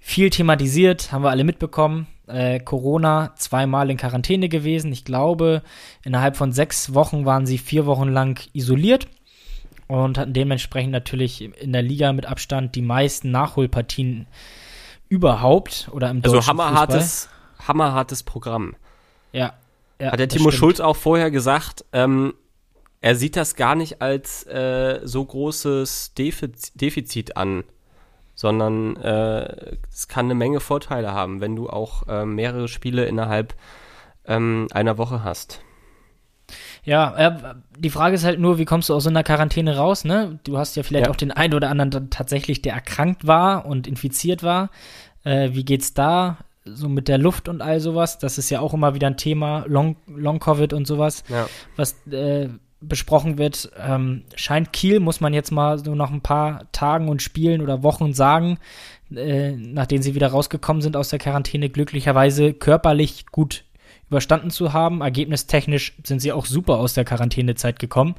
viel 0.00 0.30
thematisiert, 0.30 1.12
haben 1.12 1.22
wir 1.22 1.30
alle 1.30 1.44
mitbekommen. 1.44 2.08
Äh, 2.32 2.60
Corona 2.60 3.32
zweimal 3.36 3.90
in 3.90 3.96
Quarantäne 3.96 4.48
gewesen. 4.48 4.92
Ich 4.92 5.04
glaube, 5.04 5.62
innerhalb 6.04 6.36
von 6.36 6.52
sechs 6.52 6.94
Wochen 6.94 7.24
waren 7.24 7.46
sie 7.46 7.58
vier 7.58 7.86
Wochen 7.86 8.08
lang 8.08 8.40
isoliert 8.52 9.08
und 9.88 10.18
hatten 10.18 10.32
dementsprechend 10.32 10.92
natürlich 10.92 11.42
in 11.60 11.72
der 11.72 11.82
Liga 11.82 12.12
mit 12.12 12.26
Abstand 12.26 12.74
die 12.74 12.82
meisten 12.82 13.30
Nachholpartien 13.30 14.26
überhaupt 15.08 15.88
oder 15.92 16.10
im 16.10 16.18
also 16.18 16.36
deutschen 16.36 16.50
Also 16.50 16.62
hammerhartes, 16.62 17.24
Fußball. 17.24 17.68
hammerhartes 17.68 18.22
Programm. 18.22 18.76
Ja. 19.32 19.54
ja 20.00 20.12
Hat 20.12 20.20
der 20.20 20.28
Timo 20.28 20.50
stimmt. 20.50 20.60
Schulz 20.60 20.80
auch 20.80 20.96
vorher 20.96 21.30
gesagt, 21.30 21.84
ähm, 21.92 22.34
er 23.00 23.16
sieht 23.16 23.36
das 23.36 23.56
gar 23.56 23.74
nicht 23.74 24.00
als 24.00 24.46
äh, 24.46 25.00
so 25.02 25.24
großes 25.24 26.14
Defiz 26.14 26.72
Defizit 26.74 27.36
an, 27.36 27.64
sondern 28.40 28.96
äh, 28.96 29.76
es 29.92 30.08
kann 30.08 30.24
eine 30.24 30.34
Menge 30.34 30.60
Vorteile 30.60 31.12
haben, 31.12 31.42
wenn 31.42 31.56
du 31.56 31.68
auch 31.68 32.08
äh, 32.08 32.24
mehrere 32.24 32.68
Spiele 32.68 33.04
innerhalb 33.04 33.54
ähm, 34.24 34.66
einer 34.72 34.96
Woche 34.96 35.22
hast. 35.22 35.60
Ja, 36.82 37.14
äh, 37.18 37.54
die 37.76 37.90
Frage 37.90 38.14
ist 38.14 38.24
halt 38.24 38.40
nur, 38.40 38.56
wie 38.56 38.64
kommst 38.64 38.88
du 38.88 38.94
aus 38.94 39.04
so 39.04 39.10
einer 39.10 39.24
Quarantäne 39.24 39.76
raus, 39.76 40.06
ne? 40.06 40.38
Du 40.44 40.56
hast 40.56 40.74
ja 40.74 40.82
vielleicht 40.82 41.08
ja. 41.08 41.12
auch 41.12 41.16
den 41.16 41.32
einen 41.32 41.52
oder 41.52 41.68
anderen 41.68 42.08
tatsächlich, 42.08 42.62
der 42.62 42.72
erkrankt 42.72 43.26
war 43.26 43.66
und 43.66 43.86
infiziert 43.86 44.42
war. 44.42 44.70
Äh, 45.22 45.50
wie 45.52 45.66
geht's 45.66 45.92
da? 45.92 46.38
So 46.64 46.88
mit 46.88 47.08
der 47.08 47.18
Luft 47.18 47.46
und 47.46 47.60
all 47.60 47.78
sowas. 47.78 48.18
Das 48.18 48.38
ist 48.38 48.48
ja 48.48 48.60
auch 48.60 48.72
immer 48.72 48.94
wieder 48.94 49.08
ein 49.08 49.18
Thema. 49.18 49.64
Long, 49.66 49.96
Long 50.06 50.38
Covid 50.38 50.72
und 50.72 50.86
sowas. 50.86 51.24
Ja. 51.28 51.46
Was 51.76 51.94
äh, 52.06 52.48
besprochen 52.80 53.38
wird. 53.38 53.70
Ähm, 53.78 54.22
scheint 54.34 54.72
Kiel, 54.72 55.00
muss 55.00 55.20
man 55.20 55.34
jetzt 55.34 55.50
mal 55.50 55.78
so 55.78 55.94
nach 55.94 56.10
ein 56.10 56.22
paar 56.22 56.70
Tagen 56.72 57.08
und 57.08 57.22
Spielen 57.22 57.60
oder 57.60 57.82
Wochen 57.82 58.12
sagen, 58.12 58.58
äh, 59.14 59.52
nachdem 59.52 60.02
sie 60.02 60.14
wieder 60.14 60.28
rausgekommen 60.28 60.82
sind 60.82 60.96
aus 60.96 61.10
der 61.10 61.18
Quarantäne, 61.18 61.68
glücklicherweise 61.68 62.54
körperlich 62.54 63.26
gut 63.26 63.64
überstanden 64.08 64.50
zu 64.50 64.72
haben. 64.72 65.00
Ergebnistechnisch 65.00 65.94
sind 66.04 66.20
sie 66.20 66.32
auch 66.32 66.46
super 66.46 66.78
aus 66.78 66.94
der 66.94 67.04
Quarantänezeit 67.04 67.78
gekommen 67.78 68.14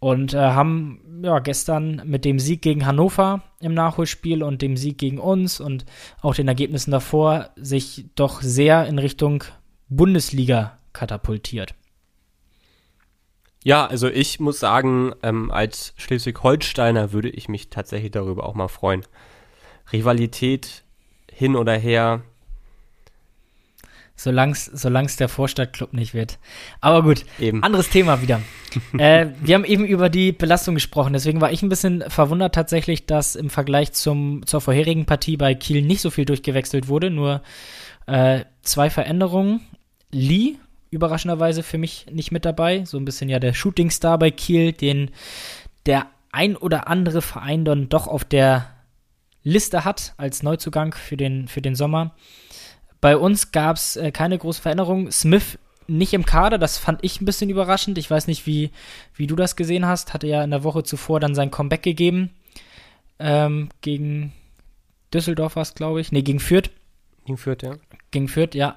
und 0.00 0.34
äh, 0.34 0.38
haben 0.38 1.20
ja 1.22 1.38
gestern 1.40 2.02
mit 2.04 2.24
dem 2.24 2.38
Sieg 2.38 2.62
gegen 2.62 2.86
Hannover 2.86 3.42
im 3.60 3.74
Nachholspiel 3.74 4.42
und 4.42 4.62
dem 4.62 4.76
Sieg 4.76 4.98
gegen 4.98 5.18
uns 5.18 5.60
und 5.60 5.84
auch 6.20 6.34
den 6.34 6.48
Ergebnissen 6.48 6.90
davor 6.90 7.50
sich 7.56 8.06
doch 8.14 8.42
sehr 8.42 8.86
in 8.86 8.98
Richtung 8.98 9.44
Bundesliga 9.88 10.78
katapultiert. 10.92 11.74
Ja, 13.64 13.86
also 13.86 14.08
ich 14.08 14.40
muss 14.40 14.60
sagen, 14.60 15.12
ähm, 15.22 15.50
als 15.50 15.92
Schleswig-Holsteiner 15.96 17.12
würde 17.12 17.28
ich 17.28 17.48
mich 17.48 17.70
tatsächlich 17.70 18.12
darüber 18.12 18.46
auch 18.46 18.54
mal 18.54 18.68
freuen. 18.68 19.04
Rivalität 19.92 20.84
hin 21.30 21.56
oder 21.56 21.74
her, 21.74 22.22
Solange 24.20 24.52
es 25.06 25.16
der 25.16 25.28
Vorstadtclub 25.28 25.92
nicht 25.92 26.12
wird. 26.12 26.40
Aber 26.80 27.04
gut, 27.04 27.24
eben. 27.38 27.62
anderes 27.62 27.88
Thema 27.88 28.20
wieder. 28.20 28.40
äh, 28.98 29.28
wir 29.40 29.54
haben 29.54 29.64
eben 29.64 29.84
über 29.84 30.08
die 30.08 30.32
Belastung 30.32 30.74
gesprochen, 30.74 31.12
deswegen 31.12 31.40
war 31.40 31.52
ich 31.52 31.62
ein 31.62 31.68
bisschen 31.68 32.02
verwundert 32.08 32.52
tatsächlich, 32.52 33.06
dass 33.06 33.36
im 33.36 33.48
Vergleich 33.48 33.92
zum, 33.92 34.44
zur 34.44 34.60
vorherigen 34.60 35.06
Partie 35.06 35.36
bei 35.36 35.54
Kiel 35.54 35.82
nicht 35.82 36.00
so 36.00 36.10
viel 36.10 36.24
durchgewechselt 36.24 36.88
wurde, 36.88 37.10
nur 37.10 37.42
äh, 38.06 38.40
zwei 38.62 38.90
Veränderungen. 38.90 39.60
Lee, 40.10 40.56
überraschenderweise 40.90 41.62
für 41.62 41.78
mich 41.78 42.06
nicht 42.10 42.32
mit 42.32 42.44
dabei, 42.44 42.84
so 42.84 42.96
ein 42.96 43.04
bisschen 43.04 43.28
ja 43.28 43.38
der 43.38 43.54
Shootingstar 43.54 44.18
bei 44.18 44.30
Kiel, 44.30 44.72
den 44.72 45.10
der 45.86 46.06
ein 46.32 46.56
oder 46.56 46.88
andere 46.88 47.22
Verein 47.22 47.64
dann 47.64 47.88
doch 47.88 48.06
auf 48.06 48.24
der 48.24 48.66
Liste 49.42 49.84
hat 49.84 50.14
als 50.16 50.42
Neuzugang 50.42 50.94
für 50.94 51.16
den, 51.16 51.48
für 51.48 51.62
den 51.62 51.74
Sommer. 51.74 52.14
Bei 53.00 53.16
uns 53.16 53.52
gab 53.52 53.76
es 53.76 53.96
äh, 53.96 54.10
keine 54.10 54.38
große 54.38 54.60
Veränderung. 54.60 55.10
Smith 55.10 55.58
nicht 55.86 56.12
im 56.12 56.26
Kader, 56.26 56.58
das 56.58 56.76
fand 56.76 57.02
ich 57.02 57.20
ein 57.20 57.24
bisschen 57.24 57.48
überraschend. 57.48 57.96
Ich 57.96 58.10
weiß 58.10 58.26
nicht, 58.26 58.46
wie, 58.46 58.70
wie 59.14 59.26
du 59.26 59.36
das 59.36 59.56
gesehen 59.56 59.86
hast. 59.86 60.12
Hatte 60.12 60.26
ja 60.26 60.44
in 60.44 60.50
der 60.50 60.64
Woche 60.64 60.82
zuvor 60.82 61.18
dann 61.18 61.34
sein 61.34 61.50
Comeback 61.50 61.82
gegeben. 61.82 62.30
Ähm, 63.18 63.70
gegen 63.80 64.32
Düsseldorf 65.14 65.56
war 65.56 65.62
es, 65.62 65.74
glaube 65.74 66.00
ich. 66.00 66.12
Nee, 66.12 66.22
gegen 66.22 66.40
Fürth. 66.40 66.70
Gegen 67.24 67.38
Fürth, 67.38 67.62
ja. 67.62 67.76
Gegen 68.10 68.28
Fürth, 68.28 68.54
ja. 68.54 68.76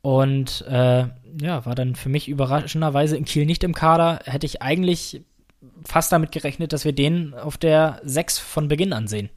Und 0.00 0.64
äh, 0.66 1.06
ja, 1.40 1.64
war 1.66 1.74
dann 1.74 1.94
für 1.94 2.08
mich 2.08 2.28
überraschenderweise 2.28 3.16
in 3.16 3.24
Kiel 3.24 3.46
nicht 3.46 3.64
im 3.64 3.74
Kader. 3.74 4.20
Hätte 4.24 4.46
ich 4.46 4.62
eigentlich 4.62 5.22
fast 5.84 6.12
damit 6.12 6.32
gerechnet, 6.32 6.72
dass 6.72 6.84
wir 6.84 6.92
den 6.92 7.34
auf 7.34 7.56
der 7.56 8.00
6 8.04 8.38
von 8.38 8.68
Beginn 8.68 8.92
ansehen. 8.92 9.30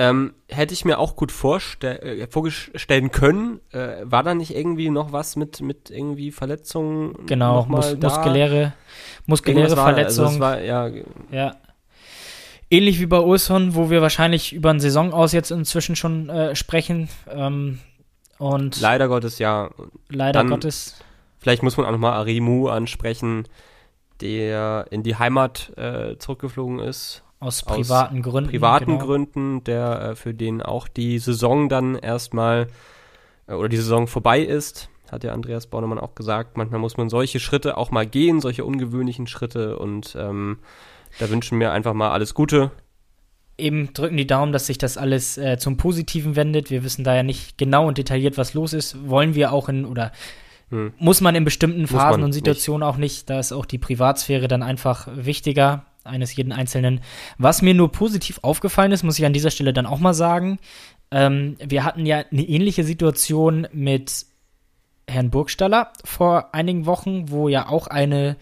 Ähm, 0.00 0.34
hätte 0.48 0.74
ich 0.74 0.84
mir 0.84 1.00
auch 1.00 1.16
gut 1.16 1.32
vorstell 1.32 2.20
äh, 2.20 2.26
vorstellen 2.28 3.10
können. 3.10 3.60
Äh, 3.72 4.04
war 4.04 4.22
da 4.22 4.32
nicht 4.32 4.54
irgendwie 4.54 4.90
noch 4.90 5.10
was 5.10 5.34
mit, 5.34 5.60
mit 5.60 5.90
irgendwie 5.90 6.30
Verletzungen? 6.30 7.26
Genau, 7.26 7.66
mus 7.68 7.96
muskuläre, 8.00 8.74
muskuläre 9.26 9.74
Verletzung. 9.74 10.38
War, 10.38 10.52
also 10.54 10.64
ja. 10.64 10.90
ja. 11.32 11.56
Ähnlich 12.70 13.00
wie 13.00 13.06
bei 13.06 13.18
Ulson, 13.18 13.74
wo 13.74 13.90
wir 13.90 14.00
wahrscheinlich 14.00 14.52
über 14.52 14.70
eine 14.70 14.80
Saison 14.80 15.12
aus 15.12 15.32
jetzt 15.32 15.50
inzwischen 15.50 15.96
schon 15.96 16.28
äh, 16.28 16.54
sprechen. 16.54 17.08
Ähm, 17.28 17.80
und 18.38 18.80
leider 18.80 19.08
Gottes, 19.08 19.38
ja. 19.38 19.70
Leider 20.08 20.40
Dann, 20.40 20.50
Gottes. 20.50 20.96
Vielleicht 21.38 21.62
muss 21.62 21.76
man 21.76 21.86
auch 21.86 21.92
nochmal 21.92 22.14
Arimu 22.14 22.68
ansprechen, 22.68 23.46
der 24.20 24.86
in 24.90 25.02
die 25.02 25.16
Heimat 25.16 25.72
äh, 25.76 26.16
zurückgeflogen 26.18 26.80
ist. 26.80 27.22
Aus 27.40 27.62
privaten 27.62 28.18
aus 28.18 28.24
Gründen. 28.24 28.50
Privaten 28.50 28.86
genau. 28.86 29.04
Gründen, 29.04 29.64
der 29.64 30.00
äh, 30.00 30.16
für 30.16 30.34
den 30.34 30.60
auch 30.60 30.88
die 30.88 31.18
Saison 31.20 31.68
dann 31.68 31.94
erstmal 31.94 32.66
äh, 33.46 33.54
oder 33.54 33.68
die 33.68 33.76
Saison 33.76 34.08
vorbei 34.08 34.40
ist, 34.40 34.88
hat 35.12 35.22
ja 35.22 35.32
Andreas 35.32 35.68
Bornemann 35.68 36.00
auch 36.00 36.16
gesagt. 36.16 36.56
Manchmal 36.56 36.80
muss 36.80 36.96
man 36.96 37.08
solche 37.08 37.38
Schritte 37.38 37.76
auch 37.76 37.92
mal 37.92 38.06
gehen, 38.06 38.40
solche 38.40 38.64
ungewöhnlichen 38.64 39.28
Schritte 39.28 39.78
und 39.78 40.16
ähm, 40.18 40.58
da 41.20 41.30
wünschen 41.30 41.60
wir 41.60 41.72
einfach 41.72 41.94
mal 41.94 42.10
alles 42.10 42.34
Gute. 42.34 42.72
Eben 43.58 43.92
drücken 43.92 44.16
die 44.16 44.26
Daumen, 44.26 44.52
dass 44.52 44.66
sich 44.66 44.78
das 44.78 44.96
alles 44.96 45.36
äh, 45.36 45.58
zum 45.58 45.76
Positiven 45.76 46.36
wendet. 46.36 46.70
Wir 46.70 46.84
wissen 46.84 47.04
da 47.04 47.14
ja 47.14 47.22
nicht 47.22 47.58
genau 47.58 47.88
und 47.88 47.98
detailliert, 47.98 48.38
was 48.38 48.54
los 48.54 48.72
ist. 48.72 49.08
Wollen 49.08 49.34
wir 49.34 49.52
auch 49.52 49.68
in 49.68 49.84
oder 49.84 50.12
hm. 50.70 50.92
muss 50.98 51.20
man 51.20 51.34
in 51.34 51.44
bestimmten 51.44 51.86
Phasen 51.86 52.22
und 52.22 52.32
Situationen 52.32 52.86
nicht. 52.86 52.94
auch 52.94 52.98
nicht. 52.98 53.30
Da 53.30 53.40
ist 53.40 53.52
auch 53.52 53.66
die 53.66 53.78
Privatsphäre 53.78 54.48
dann 54.48 54.62
einfach 54.62 55.08
wichtiger 55.12 55.84
eines 56.04 56.34
jeden 56.34 56.52
Einzelnen. 56.52 57.00
Was 57.36 57.62
mir 57.62 57.74
nur 57.74 57.92
positiv 57.92 58.40
aufgefallen 58.42 58.92
ist, 58.92 59.02
muss 59.02 59.18
ich 59.18 59.26
an 59.26 59.32
dieser 59.32 59.50
Stelle 59.50 59.72
dann 59.72 59.86
auch 59.86 59.98
mal 59.98 60.14
sagen, 60.14 60.58
ähm, 61.10 61.56
wir 61.64 61.84
hatten 61.84 62.06
ja 62.06 62.22
eine 62.30 62.42
ähnliche 62.42 62.84
Situation 62.84 63.66
mit 63.72 64.26
Herrn 65.06 65.30
Burgstaller 65.30 65.92
vor 66.04 66.54
einigen 66.54 66.86
Wochen, 66.86 67.30
wo 67.30 67.48
ja 67.48 67.68
auch 67.68 67.86
eine 67.86 68.36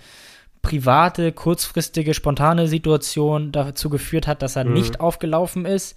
private, 0.68 1.32
kurzfristige, 1.32 2.14
spontane 2.14 2.68
Situation 2.68 3.52
dazu 3.52 3.88
geführt 3.88 4.26
hat, 4.26 4.42
dass 4.42 4.56
er 4.56 4.64
mhm. 4.64 4.74
nicht 4.74 5.00
aufgelaufen 5.00 5.64
ist 5.64 5.96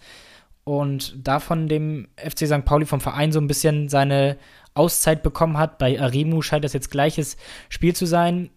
und 0.64 1.16
davon 1.28 1.68
dem 1.68 2.08
FC 2.16 2.48
St. 2.48 2.66
Pauli 2.66 2.86
vom 2.86 3.02
Verein 3.02 3.32
so 3.32 3.40
ein 3.40 3.48
bisschen 3.48 3.90
seine 3.90 4.38
Auszeit 4.74 5.24
bekommen 5.24 5.58
hat. 5.58 5.78
Bei 5.78 6.00
Arimu 6.00 6.42
scheint 6.42 6.64
das 6.64 6.74
jetzt 6.74 6.92
gleiches 6.92 7.38
Spiel 7.70 7.96
zu 7.96 8.06
sein 8.06 8.50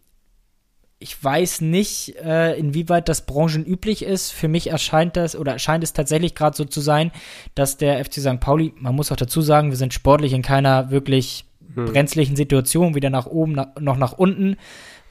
ich 1.02 1.23
weiß 1.23 1.62
nicht, 1.62 2.14
äh, 2.23 2.54
inwieweit 2.54 3.09
das 3.09 3.26
branchenüblich 3.26 4.04
ist. 4.04 4.31
Für 4.31 4.47
mich 4.47 4.69
erscheint 4.69 5.16
das 5.16 5.35
oder 5.35 5.59
scheint 5.59 5.83
es 5.83 5.92
tatsächlich 5.92 6.35
gerade 6.35 6.57
so 6.57 6.64
zu 6.64 6.81
sein, 6.81 7.11
dass 7.57 7.76
der 7.76 8.02
FC 8.04 8.21
St. 8.21 8.38
Pauli, 8.38 8.73
man 8.78 8.95
muss 8.95 9.11
auch 9.11 9.16
dazu 9.16 9.42
sagen, 9.42 9.71
wir 9.71 9.76
sind 9.76 9.92
sportlich 9.92 10.33
in 10.33 10.42
keiner 10.42 10.90
wirklich 10.90 11.45
hm. 11.75 11.87
brenzlichen 11.87 12.37
Situation, 12.37 12.95
weder 12.95 13.11
nach 13.11 13.26
oben 13.26 13.61
noch 13.81 13.97
nach 13.97 14.12
unten, 14.12 14.57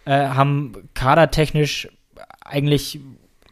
äh, 0.06 0.12
haben 0.12 0.90
kadertechnisch 0.94 1.90
eigentlich 2.44 3.00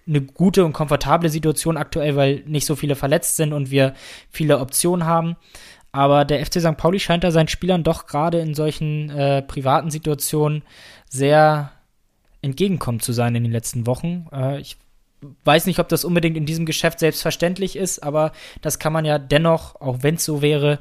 eine 0.08 0.22
gute 0.22 0.66
und 0.66 0.74
komfortable 0.74 1.30
Situation 1.30 1.78
aktuell, 1.78 2.16
weil 2.16 2.44
nicht 2.48 2.66
so 2.66 2.76
viele 2.76 2.96
verletzt 2.96 3.38
sind 3.38 3.54
und 3.54 3.70
wir 3.70 3.94
viele 4.32 4.60
Optionen 4.60 5.06
haben. 5.06 5.36
Aber 5.92 6.26
der 6.26 6.46
FC 6.46 6.60
St. 6.60 6.78
Pauli 6.78 7.00
scheint 7.00 7.24
da 7.24 7.32
seinen 7.32 7.48
Spielern 7.48 7.84
doch 7.84 8.06
gerade 8.06 8.40
in 8.40 8.54
solchen 8.54 9.10
äh, 9.10 9.42
privaten 9.42 9.90
Situationen 9.92 10.64
sehr 11.10 11.72
entgegenkommen 12.42 13.00
zu 13.00 13.12
sein 13.12 13.36
in 13.36 13.44
den 13.44 13.52
letzten 13.52 13.88
Wochen. 13.88 14.28
Äh, 14.32 14.60
ich 14.60 14.78
weiß 15.44 15.66
nicht, 15.66 15.80
ob 15.80 15.90
das 15.90 16.06
unbedingt 16.06 16.38
in 16.38 16.46
diesem 16.46 16.66
Geschäft 16.66 17.00
selbstverständlich 17.00 17.76
ist, 17.76 18.02
aber 18.02 18.32
das 18.62 18.80
kann 18.80 18.94
man 18.94 19.06
ja 19.06 19.20
dennoch, 19.20 19.80
auch 19.82 19.98
wenn 20.02 20.16
es 20.16 20.26
so 20.26 20.42
wäre, 20.42 20.80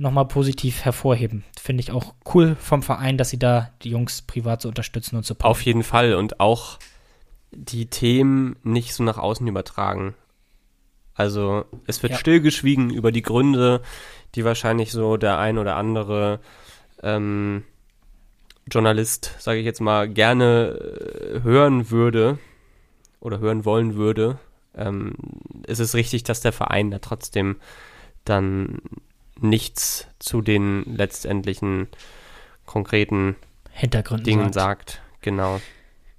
nochmal 0.00 0.26
positiv 0.26 0.84
hervorheben. 0.84 1.44
Finde 1.60 1.82
ich 1.82 1.92
auch 1.92 2.14
cool 2.34 2.56
vom 2.58 2.82
Verein, 2.82 3.18
dass 3.18 3.30
sie 3.30 3.38
da 3.38 3.70
die 3.82 3.90
Jungs 3.90 4.22
privat 4.22 4.62
so 4.62 4.68
unterstützen 4.68 5.16
und 5.16 5.26
supporten. 5.26 5.50
Auf 5.50 5.62
jeden 5.62 5.82
Fall 5.82 6.14
und 6.14 6.40
auch 6.40 6.78
die 7.52 7.86
Themen 7.86 8.56
nicht 8.62 8.94
so 8.94 9.02
nach 9.02 9.18
außen 9.18 9.46
übertragen. 9.46 10.14
Also 11.14 11.66
es 11.86 12.02
wird 12.02 12.12
ja. 12.12 12.18
stillgeschwiegen 12.18 12.90
über 12.90 13.12
die 13.12 13.22
Gründe, 13.22 13.82
die 14.34 14.44
wahrscheinlich 14.44 14.90
so 14.90 15.18
der 15.18 15.38
ein 15.38 15.58
oder 15.58 15.76
andere 15.76 16.40
ähm, 17.02 17.64
Journalist, 18.70 19.34
sage 19.38 19.58
ich 19.58 19.66
jetzt 19.66 19.80
mal, 19.80 20.08
gerne 20.08 20.78
äh, 20.78 21.42
hören 21.42 21.90
würde 21.90 22.38
oder 23.20 23.38
hören 23.38 23.66
wollen 23.66 23.96
würde, 23.96 24.38
ähm, 24.74 25.14
ist 25.66 25.80
es 25.80 25.94
richtig, 25.94 26.22
dass 26.24 26.40
der 26.40 26.52
Verein 26.52 26.90
da 26.90 27.00
trotzdem 27.00 27.56
dann 28.24 28.78
nichts 29.42 30.06
zu 30.18 30.42
den 30.42 30.84
letztendlichen 30.96 31.88
konkreten 32.66 33.36
Hintergründen 33.72 34.24
Dingen 34.24 34.52
sagt. 34.52 34.90
sagt. 34.90 35.02
Genau. 35.22 35.60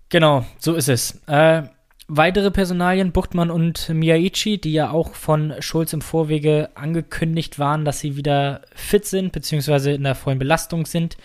Genau, 0.09 0.45
so 0.59 0.75
ist 0.75 0.89
es. 0.89 1.21
Äh, 1.27 1.63
weitere 2.07 2.51
Personalien, 2.51 3.13
Buchtmann 3.13 3.49
und 3.49 3.87
Miyaichi, 3.89 4.59
die 4.59 4.73
ja 4.73 4.91
auch 4.91 5.15
von 5.15 5.53
Schulz 5.59 5.93
im 5.93 6.01
Vorwege 6.01 6.69
angekündigt 6.75 7.57
waren, 7.59 7.85
dass 7.85 7.99
sie 7.99 8.17
wieder 8.17 8.61
fit 8.75 9.05
sind, 9.05 9.31
beziehungsweise 9.31 9.91
in 9.91 10.03
der 10.03 10.15
vollen 10.15 10.39
Belastung 10.39 10.85
sind 10.85 11.17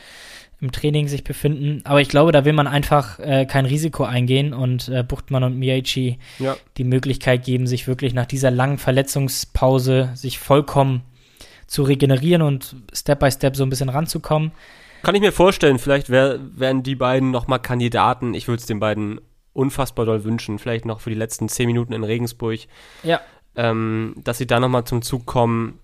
im 0.61 0.73
Training 0.73 1.09
sich 1.09 1.23
befinden. 1.25 1.83
Aber 1.85 2.01
ich 2.01 2.09
glaube, 2.09 2.33
da 2.33 2.45
will 2.45 2.53
man 2.53 2.67
einfach 2.67 3.19
äh, 3.19 3.45
kein 3.45 3.67
Risiko 3.67 4.05
eingehen 4.05 4.55
und 4.55 4.89
äh, 4.89 5.03
Buchtmann 5.03 5.45
und 5.45 5.59
Miyachi 5.59 6.19
ja. 6.39 6.57
die 6.79 6.85
Möglichkeit 6.85 7.45
geben, 7.45 7.67
sich 7.67 7.87
wirklich 7.87 8.15
nach 8.15 8.27
dieser 8.27 8.51
langen 8.51 8.79
Verletzungspause 8.79 10.11
sich 10.15 10.39
vollkommen 10.39 11.03
zu 11.67 11.83
regenerieren 11.83 12.43
und 12.43 12.77
Step 12.93 13.21
by 13.21 13.31
Step 13.31 13.57
so 13.57 13.65
ein 13.65 13.71
bisschen 13.71 13.89
ranzukommen. 13.89 14.53
Kann 15.03 15.15
ich 15.15 15.21
mir 15.21 15.33
vorstellen, 15.33 15.79
vielleicht 15.79 16.11
wär, 16.11 16.39
wären 16.55 16.83
die 16.83 16.97
beiden 16.97 17.31
nochmal 17.31 17.61
Kandidaten. 17.61 18.35
Ich 18.35 18.49
würde 18.49 18.61
es 18.61 18.67
den 18.67 18.81
beiden 18.81 19.21
unfassbar 19.53 20.05
doll 20.05 20.25
wünschen, 20.25 20.59
vielleicht 20.59 20.85
noch 20.85 21.01
für 21.01 21.11
die 21.11 21.17
letzten 21.17 21.49
zehn 21.49 21.67
Minuten 21.67 21.93
in 21.93 22.05
Regensburg. 22.05 22.61
Ja. 23.03 23.21
Ähm, 23.55 24.15
dass 24.23 24.39
sie 24.39 24.47
da 24.47 24.61
nochmal 24.61 24.85
zum 24.85 25.03
Zug 25.03 25.27
kommen 25.27 25.79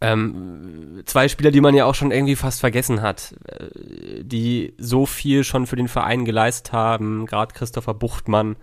ähm, 0.00 1.02
zwei 1.06 1.28
Spieler, 1.28 1.50
die 1.50 1.60
man 1.60 1.74
ja 1.74 1.86
auch 1.86 1.94
schon 1.94 2.10
irgendwie 2.10 2.36
fast 2.36 2.60
vergessen 2.60 3.00
hat, 3.00 3.34
äh, 3.46 4.22
die 4.22 4.74
so 4.76 5.06
viel 5.06 5.42
schon 5.42 5.66
für 5.66 5.76
den 5.76 5.88
Verein 5.88 6.24
geleistet 6.24 6.72
haben, 6.72 7.24
gerade 7.26 7.54
Christopher 7.54 7.94
Buchtmann. 7.94 8.56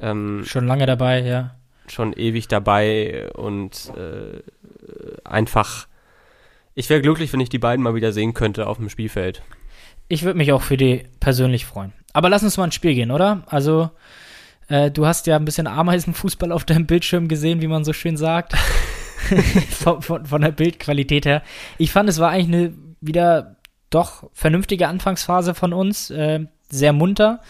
Ähm, 0.00 0.42
schon 0.44 0.66
lange 0.66 0.86
dabei, 0.86 1.22
ja. 1.22 1.56
Schon 1.90 2.12
ewig 2.12 2.48
dabei 2.48 3.30
und 3.32 3.92
äh, 3.96 4.40
einfach, 5.24 5.88
ich 6.74 6.88
wäre 6.88 7.00
glücklich, 7.00 7.32
wenn 7.32 7.40
ich 7.40 7.48
die 7.48 7.58
beiden 7.58 7.82
mal 7.82 7.94
wieder 7.94 8.12
sehen 8.12 8.34
könnte 8.34 8.66
auf 8.66 8.76
dem 8.76 8.88
Spielfeld. 8.88 9.42
Ich 10.08 10.22
würde 10.22 10.38
mich 10.38 10.52
auch 10.52 10.62
für 10.62 10.76
die 10.76 11.04
persönlich 11.20 11.66
freuen. 11.66 11.92
Aber 12.12 12.28
lass 12.28 12.42
uns 12.42 12.56
mal 12.56 12.64
ins 12.64 12.74
Spiel 12.74 12.94
gehen, 12.94 13.10
oder? 13.10 13.42
Also, 13.46 13.90
äh, 14.68 14.90
du 14.90 15.06
hast 15.06 15.26
ja 15.26 15.36
ein 15.36 15.44
bisschen 15.44 15.66
Ameisenfußball 15.66 16.52
auf 16.52 16.64
deinem 16.64 16.86
Bildschirm 16.86 17.28
gesehen, 17.28 17.60
wie 17.60 17.68
man 17.68 17.84
so 17.84 17.92
schön 17.92 18.16
sagt. 18.16 18.54
von, 19.70 20.02
von, 20.02 20.26
von, 20.26 20.40
der 20.40 20.50
Bildqualität 20.50 21.26
her. 21.26 21.42
Ich 21.78 21.92
fand, 21.92 22.08
es 22.08 22.18
war 22.18 22.30
eigentlich 22.30 22.48
eine 22.48 22.74
wieder 23.00 23.56
doch 23.90 24.28
vernünftige 24.32 24.88
Anfangsphase 24.88 25.54
von 25.54 25.72
uns, 25.72 26.10
äh, 26.10 26.46
sehr 26.68 26.92
munter. 26.92 27.40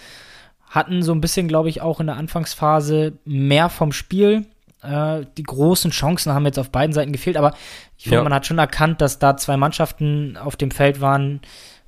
Hatten 0.71 1.03
so 1.03 1.13
ein 1.13 1.21
bisschen, 1.21 1.49
glaube 1.49 1.69
ich, 1.69 1.83
auch 1.83 2.01
in 2.01 2.07
der 2.07 2.17
Anfangsphase 2.17 3.13
mehr 3.25 3.69
vom 3.69 3.93
Spiel. 3.93 4.47
Äh, 4.83 5.27
die 5.37 5.43
großen 5.43 5.91
Chancen 5.91 6.33
haben 6.33 6.47
jetzt 6.47 6.59
auf 6.59 6.71
beiden 6.71 6.95
Seiten 6.95 7.13
gefehlt, 7.13 7.37
aber 7.37 7.55
ich 7.99 8.05
finde, 8.05 8.19
ja. 8.19 8.23
man 8.23 8.33
hat 8.33 8.47
schon 8.47 8.59
erkannt, 8.59 9.01
dass 9.01 9.19
da 9.19 9.37
zwei 9.37 9.57
Mannschaften 9.57 10.39
auf 10.39 10.57
dem 10.57 10.71
Feld 10.71 11.01
waren 11.01 11.41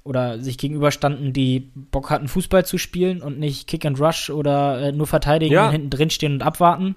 oder 0.04 0.40
sich 0.40 0.58
gegenüberstanden, 0.58 1.32
die 1.32 1.70
Bock 1.74 2.10
hatten, 2.10 2.26
Fußball 2.26 2.66
zu 2.66 2.76
spielen 2.76 3.22
und 3.22 3.38
nicht 3.38 3.68
Kick 3.68 3.86
and 3.86 4.00
Rush 4.00 4.30
oder 4.30 4.80
äh, 4.80 4.92
nur 4.92 5.06
verteidigen 5.06 5.54
ja. 5.54 5.66
und 5.66 5.72
hinten 5.72 5.90
drin 5.90 6.10
stehen 6.10 6.34
und 6.34 6.42
abwarten. 6.42 6.96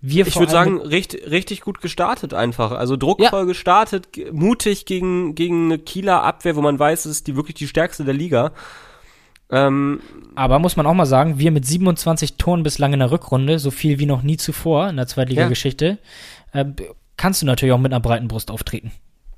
Wir 0.00 0.26
ich 0.26 0.38
würde 0.38 0.52
sagen, 0.52 0.80
richtig, 0.80 1.28
richtig 1.28 1.62
gut 1.62 1.80
gestartet 1.80 2.32
einfach. 2.32 2.70
Also 2.70 2.96
druckvoll 2.96 3.40
ja. 3.40 3.44
gestartet, 3.46 4.08
mutig 4.32 4.86
gegen, 4.86 5.34
gegen 5.34 5.64
eine 5.64 5.78
Kieler 5.78 6.22
Abwehr, 6.22 6.54
wo 6.54 6.60
man 6.60 6.78
weiß, 6.78 7.06
es 7.06 7.16
ist 7.16 7.26
die 7.26 7.34
wirklich 7.34 7.56
die 7.56 7.66
stärkste 7.66 8.04
der 8.04 8.14
Liga. 8.14 8.52
Ähm, 9.50 10.00
Aber 10.34 10.58
muss 10.58 10.76
man 10.76 10.86
auch 10.86 10.94
mal 10.94 11.06
sagen, 11.06 11.38
wir 11.38 11.50
mit 11.50 11.66
27 11.66 12.36
Toren 12.36 12.62
bislang 12.62 12.92
in 12.92 12.98
der 12.98 13.10
Rückrunde, 13.10 13.58
so 13.58 13.70
viel 13.70 13.98
wie 13.98 14.06
noch 14.06 14.22
nie 14.22 14.36
zuvor 14.36 14.88
in 14.88 14.96
der 14.96 15.06
Zweitliga-Geschichte, 15.06 15.98
ja. 16.52 16.60
äh, 16.60 16.66
kannst 17.16 17.42
du 17.42 17.46
natürlich 17.46 17.72
auch 17.72 17.78
mit 17.78 17.92
einer 17.92 18.00
breiten 18.00 18.28
Brust 18.28 18.50
auftreten. 18.50 18.92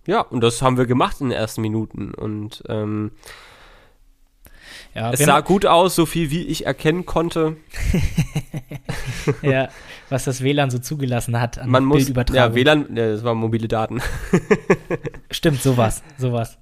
Ja, 0.07 0.23
und 0.23 0.41
das 0.41 0.63
haben 0.63 0.77
wir 0.77 0.87
gemacht 0.87 1.21
in 1.21 1.29
den 1.29 1.39
ersten 1.39 1.61
Minuten. 1.61 2.13
Und 2.15 2.63
ähm, 2.69 3.13
ja, 4.95 5.13
es 5.13 5.21
sah 5.21 5.41
gut 5.41 5.67
aus, 5.67 5.95
so 5.95 6.07
viel 6.07 6.31
wie 6.31 6.43
ich 6.43 6.67
erkennen 6.67 7.07
konnte. 7.07 7.57
ja, 9.43 9.69
was 10.09 10.25
das 10.25 10.43
WLAN 10.43 10.71
so 10.71 10.79
zugelassen 10.79 11.41
hat 11.41 11.59
an 11.59 11.71
Man 11.71 11.85
muss. 11.85 12.09
Ja, 12.33 12.55
WLAN, 12.55 12.97
ja, 12.97 13.13
das 13.13 13.23
waren 13.23 13.39
mobile 13.39 13.69
Daten. 13.69 14.01
Stimmt, 15.31 15.63
sowas, 15.63 16.03
sowas. 16.19 16.59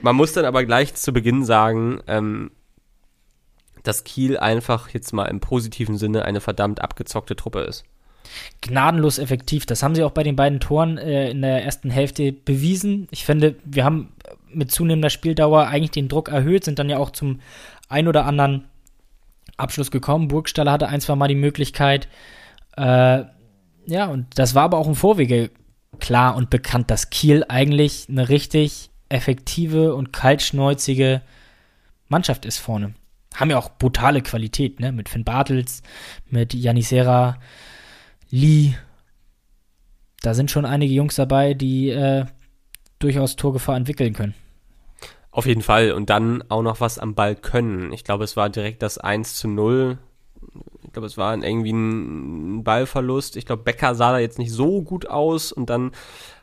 Man 0.00 0.16
muss 0.16 0.32
dann 0.32 0.46
aber 0.46 0.64
gleich 0.64 0.94
zu 0.94 1.12
Beginn 1.12 1.44
sagen, 1.44 2.00
ähm, 2.08 2.50
dass 3.82 4.04
Kiel 4.04 4.38
einfach 4.38 4.90
jetzt 4.90 5.12
mal 5.12 5.26
im 5.26 5.40
positiven 5.40 5.96
Sinne 5.96 6.24
eine 6.24 6.40
verdammt 6.40 6.82
abgezockte 6.82 7.36
Truppe 7.36 7.60
ist. 7.60 7.84
Gnadenlos 8.60 9.18
effektiv. 9.18 9.66
Das 9.66 9.82
haben 9.82 9.94
sie 9.94 10.04
auch 10.04 10.10
bei 10.12 10.22
den 10.22 10.36
beiden 10.36 10.60
Toren 10.60 10.98
äh, 10.98 11.30
in 11.30 11.42
der 11.42 11.64
ersten 11.64 11.90
Hälfte 11.90 12.32
bewiesen. 12.32 13.08
Ich 13.10 13.24
finde, 13.24 13.56
wir 13.64 13.84
haben 13.84 14.12
mit 14.52 14.70
zunehmender 14.70 15.10
Spieldauer 15.10 15.66
eigentlich 15.66 15.90
den 15.90 16.08
Druck 16.08 16.28
erhöht, 16.28 16.64
sind 16.64 16.78
dann 16.78 16.90
ja 16.90 16.98
auch 16.98 17.10
zum 17.10 17.40
ein 17.88 18.08
oder 18.08 18.26
anderen 18.26 18.66
Abschluss 19.56 19.90
gekommen. 19.90 20.28
Burgstaller 20.28 20.72
hatte 20.72 20.88
ein, 20.88 21.00
zwei 21.00 21.16
Mal 21.16 21.28
die 21.28 21.34
Möglichkeit, 21.34 22.08
Äh, 22.76 23.24
ja, 23.86 24.06
und 24.06 24.26
das 24.38 24.54
war 24.54 24.64
aber 24.64 24.78
auch 24.78 24.86
im 24.86 24.94
Vorwege 24.94 25.50
klar 25.98 26.36
und 26.36 26.50
bekannt, 26.50 26.90
dass 26.90 27.10
Kiel 27.10 27.44
eigentlich 27.48 28.06
eine 28.08 28.28
richtig 28.28 28.90
effektive 29.08 29.94
und 29.94 30.12
kaltschnäuzige 30.12 31.22
Mannschaft 32.08 32.44
ist 32.44 32.58
vorne. 32.58 32.94
Haben 33.34 33.50
ja 33.50 33.58
auch 33.58 33.78
brutale 33.78 34.22
Qualität, 34.22 34.80
ne? 34.80 34.92
Mit 34.92 35.08
Finn 35.08 35.24
Bartels, 35.24 35.82
mit 36.28 36.52
Janisera, 36.52 37.38
Lee. 38.30 38.74
Da 40.22 40.34
sind 40.34 40.50
schon 40.50 40.64
einige 40.64 40.92
Jungs 40.92 41.14
dabei, 41.14 41.54
die 41.54 41.90
äh, 41.90 42.26
durchaus 42.98 43.36
Torgefahr 43.36 43.76
entwickeln 43.76 44.12
können. 44.12 44.34
Auf 45.32 45.46
jeden 45.46 45.62
Fall. 45.62 45.92
Und 45.92 46.10
dann 46.10 46.42
auch 46.48 46.62
noch 46.62 46.80
was 46.80 46.98
am 46.98 47.14
Ball 47.14 47.36
können. 47.36 47.92
Ich 47.92 48.04
glaube, 48.04 48.24
es 48.24 48.36
war 48.36 48.50
direkt 48.50 48.82
das 48.82 48.98
1 48.98 49.36
zu 49.36 49.48
0. 49.48 49.98
Ich 50.82 50.92
glaube, 50.92 51.06
es 51.06 51.16
war 51.16 51.36
irgendwie 51.36 51.72
ein 51.72 52.64
Ballverlust. 52.64 53.36
Ich 53.36 53.46
glaube, 53.46 53.62
Becker 53.62 53.94
sah 53.94 54.12
da 54.12 54.18
jetzt 54.18 54.38
nicht 54.38 54.52
so 54.52 54.82
gut 54.82 55.06
aus. 55.08 55.52
Und 55.52 55.70
dann 55.70 55.92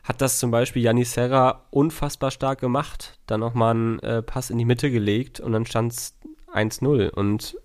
hat 0.04 0.22
das 0.22 0.38
zum 0.38 0.50
Beispiel 0.50 0.82
Janis 0.82 1.12
Serra 1.12 1.66
unfassbar 1.70 2.30
stark 2.30 2.60
gemacht. 2.60 3.18
Dann 3.26 3.40
nochmal 3.40 3.74
einen 3.74 3.98
äh, 4.00 4.22
Pass 4.22 4.48
in 4.50 4.58
die 4.58 4.64
Mitte 4.64 4.90
gelegt 4.90 5.38
und 5.38 5.52
dann 5.52 5.66
stand 5.66 5.92
es 5.92 6.18
1-0. 6.58 7.10
Und 7.10 7.56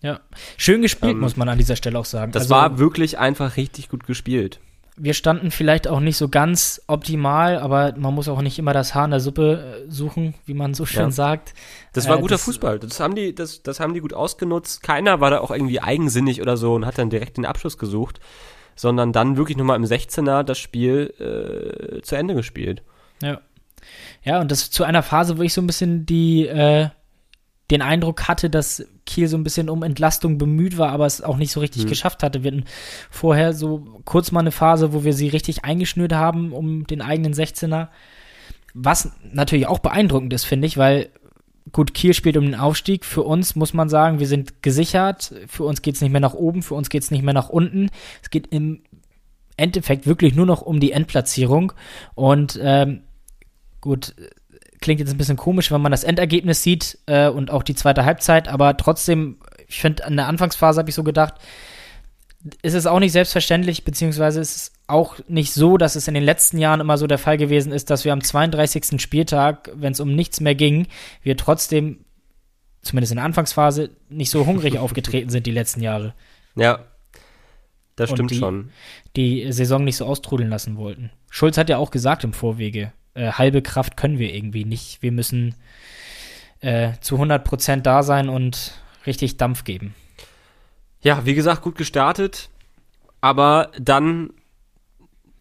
ja, 0.00 0.20
schön 0.56 0.82
gespielt, 0.82 1.12
ähm, 1.12 1.20
muss 1.20 1.36
man 1.36 1.48
an 1.48 1.58
dieser 1.58 1.76
Stelle 1.76 1.98
auch 1.98 2.04
sagen. 2.04 2.32
Das 2.32 2.44
also, 2.44 2.54
war 2.54 2.78
wirklich 2.78 3.18
einfach 3.18 3.56
richtig 3.56 3.88
gut 3.88 4.06
gespielt 4.06 4.60
wir 4.96 5.14
standen 5.14 5.50
vielleicht 5.50 5.88
auch 5.88 5.98
nicht 5.98 6.16
so 6.16 6.28
ganz 6.28 6.80
optimal, 6.86 7.58
aber 7.58 7.94
man 7.96 8.14
muss 8.14 8.28
auch 8.28 8.42
nicht 8.42 8.58
immer 8.58 8.72
das 8.72 8.94
Haar 8.94 9.06
in 9.06 9.10
der 9.10 9.20
Suppe 9.20 9.84
äh, 9.86 9.90
suchen, 9.90 10.34
wie 10.46 10.54
man 10.54 10.72
so 10.74 10.86
schön 10.86 11.04
ja. 11.04 11.10
sagt. 11.10 11.52
Das 11.92 12.08
war 12.08 12.18
äh, 12.18 12.20
guter 12.20 12.36
das, 12.36 12.44
Fußball. 12.44 12.78
Das 12.78 13.00
haben 13.00 13.14
die, 13.16 13.34
das, 13.34 13.62
das 13.62 13.80
haben 13.80 13.94
die 13.94 14.00
gut 14.00 14.14
ausgenutzt. 14.14 14.82
Keiner 14.82 15.20
war 15.20 15.30
da 15.30 15.40
auch 15.40 15.50
irgendwie 15.50 15.80
eigensinnig 15.80 16.40
oder 16.40 16.56
so 16.56 16.74
und 16.74 16.86
hat 16.86 16.98
dann 16.98 17.10
direkt 17.10 17.38
den 17.38 17.46
Abschluss 17.46 17.76
gesucht, 17.76 18.20
sondern 18.76 19.12
dann 19.12 19.36
wirklich 19.36 19.58
nochmal 19.58 19.76
im 19.76 19.84
16er 19.84 20.44
das 20.44 20.58
Spiel 20.58 21.12
äh, 21.18 22.02
zu 22.02 22.14
Ende 22.14 22.34
gespielt. 22.34 22.82
Ja. 23.20 23.40
Ja, 24.22 24.40
und 24.40 24.50
das 24.50 24.70
zu 24.70 24.84
einer 24.84 25.02
Phase, 25.02 25.38
wo 25.38 25.42
ich 25.42 25.52
so 25.52 25.60
ein 25.60 25.66
bisschen 25.66 26.06
die, 26.06 26.46
äh, 26.46 26.88
den 27.70 27.82
Eindruck 27.82 28.28
hatte, 28.28 28.50
dass 28.50 28.86
Kiel 29.06 29.28
so 29.28 29.36
ein 29.36 29.44
bisschen 29.44 29.70
um 29.70 29.82
Entlastung 29.82 30.38
bemüht 30.38 30.76
war, 30.76 30.90
aber 30.90 31.06
es 31.06 31.22
auch 31.22 31.36
nicht 31.36 31.52
so 31.52 31.60
richtig 31.60 31.84
mhm. 31.84 31.88
geschafft 31.88 32.22
hatte. 32.22 32.42
Wir 32.42 32.52
hatten 32.52 32.64
vorher 33.10 33.52
so 33.54 34.00
kurz 34.04 34.32
mal 34.32 34.40
eine 34.40 34.52
Phase, 34.52 34.92
wo 34.92 35.04
wir 35.04 35.14
sie 35.14 35.28
richtig 35.28 35.64
eingeschnürt 35.64 36.12
haben 36.12 36.52
um 36.52 36.86
den 36.86 37.00
eigenen 37.00 37.32
16er. 37.32 37.88
Was 38.74 39.12
natürlich 39.32 39.66
auch 39.66 39.78
beeindruckend 39.78 40.32
ist, 40.32 40.44
finde 40.44 40.66
ich, 40.66 40.76
weil 40.76 41.10
gut, 41.72 41.94
Kiel 41.94 42.12
spielt 42.12 42.36
um 42.36 42.44
den 42.44 42.54
Aufstieg. 42.54 43.04
Für 43.04 43.22
uns 43.22 43.56
muss 43.56 43.72
man 43.72 43.88
sagen, 43.88 44.18
wir 44.18 44.26
sind 44.26 44.62
gesichert. 44.62 45.34
Für 45.48 45.64
uns 45.64 45.80
geht 45.80 45.94
es 45.94 46.00
nicht 46.00 46.12
mehr 46.12 46.20
nach 46.20 46.34
oben, 46.34 46.62
für 46.62 46.74
uns 46.74 46.90
geht 46.90 47.02
es 47.02 47.10
nicht 47.10 47.22
mehr 47.22 47.34
nach 47.34 47.48
unten. 47.48 47.90
Es 48.22 48.30
geht 48.30 48.48
im 48.48 48.82
Endeffekt 49.56 50.06
wirklich 50.06 50.34
nur 50.34 50.46
noch 50.46 50.62
um 50.62 50.80
die 50.80 50.92
Endplatzierung. 50.92 51.72
Und 52.14 52.58
ähm, 52.62 53.02
gut, 53.80 54.14
klingt 54.80 55.00
jetzt 55.00 55.10
ein 55.10 55.18
bisschen 55.18 55.36
komisch, 55.36 55.70
wenn 55.70 55.80
man 55.80 55.92
das 55.92 56.04
Endergebnis 56.04 56.62
sieht 56.62 56.98
äh, 57.06 57.28
und 57.28 57.50
auch 57.50 57.62
die 57.62 57.74
zweite 57.74 58.04
Halbzeit, 58.04 58.48
aber 58.48 58.76
trotzdem, 58.76 59.38
ich 59.66 59.80
finde, 59.80 60.04
an 60.04 60.16
der 60.16 60.26
Anfangsphase 60.26 60.78
habe 60.78 60.90
ich 60.90 60.94
so 60.94 61.04
gedacht, 61.04 61.34
ist 62.62 62.74
es 62.74 62.86
auch 62.86 63.00
nicht 63.00 63.12
selbstverständlich, 63.12 63.84
beziehungsweise 63.84 64.40
ist 64.40 64.56
es 64.56 64.72
auch 64.86 65.18
nicht 65.28 65.52
so, 65.54 65.78
dass 65.78 65.96
es 65.96 66.08
in 66.08 66.14
den 66.14 66.22
letzten 66.22 66.58
Jahren 66.58 66.80
immer 66.80 66.98
so 66.98 67.06
der 67.06 67.18
Fall 67.18 67.38
gewesen 67.38 67.72
ist, 67.72 67.88
dass 67.88 68.04
wir 68.04 68.12
am 68.12 68.22
32. 68.22 69.00
Spieltag, 69.00 69.70
wenn 69.74 69.92
es 69.92 70.00
um 70.00 70.14
nichts 70.14 70.40
mehr 70.40 70.54
ging, 70.54 70.86
wir 71.22 71.38
trotzdem, 71.38 72.04
zumindest 72.82 73.12
in 73.12 73.16
der 73.16 73.24
Anfangsphase, 73.24 73.90
nicht 74.10 74.30
so 74.30 74.44
hungrig 74.44 74.78
aufgetreten 74.78 75.30
sind 75.30 75.46
die 75.46 75.52
letzten 75.52 75.80
Jahre. 75.80 76.14
Ja, 76.54 76.84
das 77.96 78.10
stimmt 78.10 78.32
die, 78.32 78.36
schon. 78.36 78.70
Die 79.16 79.50
Saison 79.52 79.84
nicht 79.84 79.96
so 79.96 80.04
austrudeln 80.04 80.50
lassen 80.50 80.76
wollten. 80.76 81.10
Schulz 81.30 81.56
hat 81.56 81.70
ja 81.70 81.78
auch 81.78 81.90
gesagt 81.90 82.24
im 82.24 82.34
Vorwege, 82.34 82.92
äh, 83.14 83.32
halbe 83.32 83.62
Kraft 83.62 83.96
können 83.96 84.18
wir 84.18 84.34
irgendwie 84.34 84.64
nicht. 84.64 85.02
Wir 85.02 85.12
müssen 85.12 85.54
äh, 86.60 86.92
zu 87.00 87.16
100% 87.16 87.82
da 87.82 88.02
sein 88.02 88.28
und 88.28 88.74
richtig 89.06 89.36
Dampf 89.36 89.64
geben. 89.64 89.94
Ja, 91.00 91.26
wie 91.26 91.34
gesagt, 91.34 91.62
gut 91.62 91.76
gestartet, 91.76 92.48
aber 93.20 93.70
dann 93.78 94.30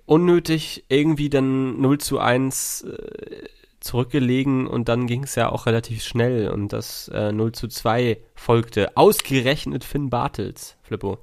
unnötig 0.06 0.84
irgendwie 0.90 1.30
dann 1.30 1.80
0 1.80 1.98
zu 2.00 2.20
1 2.20 2.84
äh, 2.84 3.48
zurückgelegen 3.80 4.68
und 4.68 4.90
dann 4.90 5.08
ging 5.08 5.24
es 5.24 5.36
ja 5.36 5.50
auch 5.50 5.66
relativ 5.66 6.04
schnell 6.04 6.50
und 6.50 6.74
das 6.74 7.10
äh, 7.10 7.32
0 7.32 7.54
zu 7.54 7.68
2 7.68 8.18
folgte. 8.36 8.96
Ausgerechnet 8.98 9.84
Finn 9.84 10.10
Bartels, 10.10 10.78
Flippo. 10.84 11.20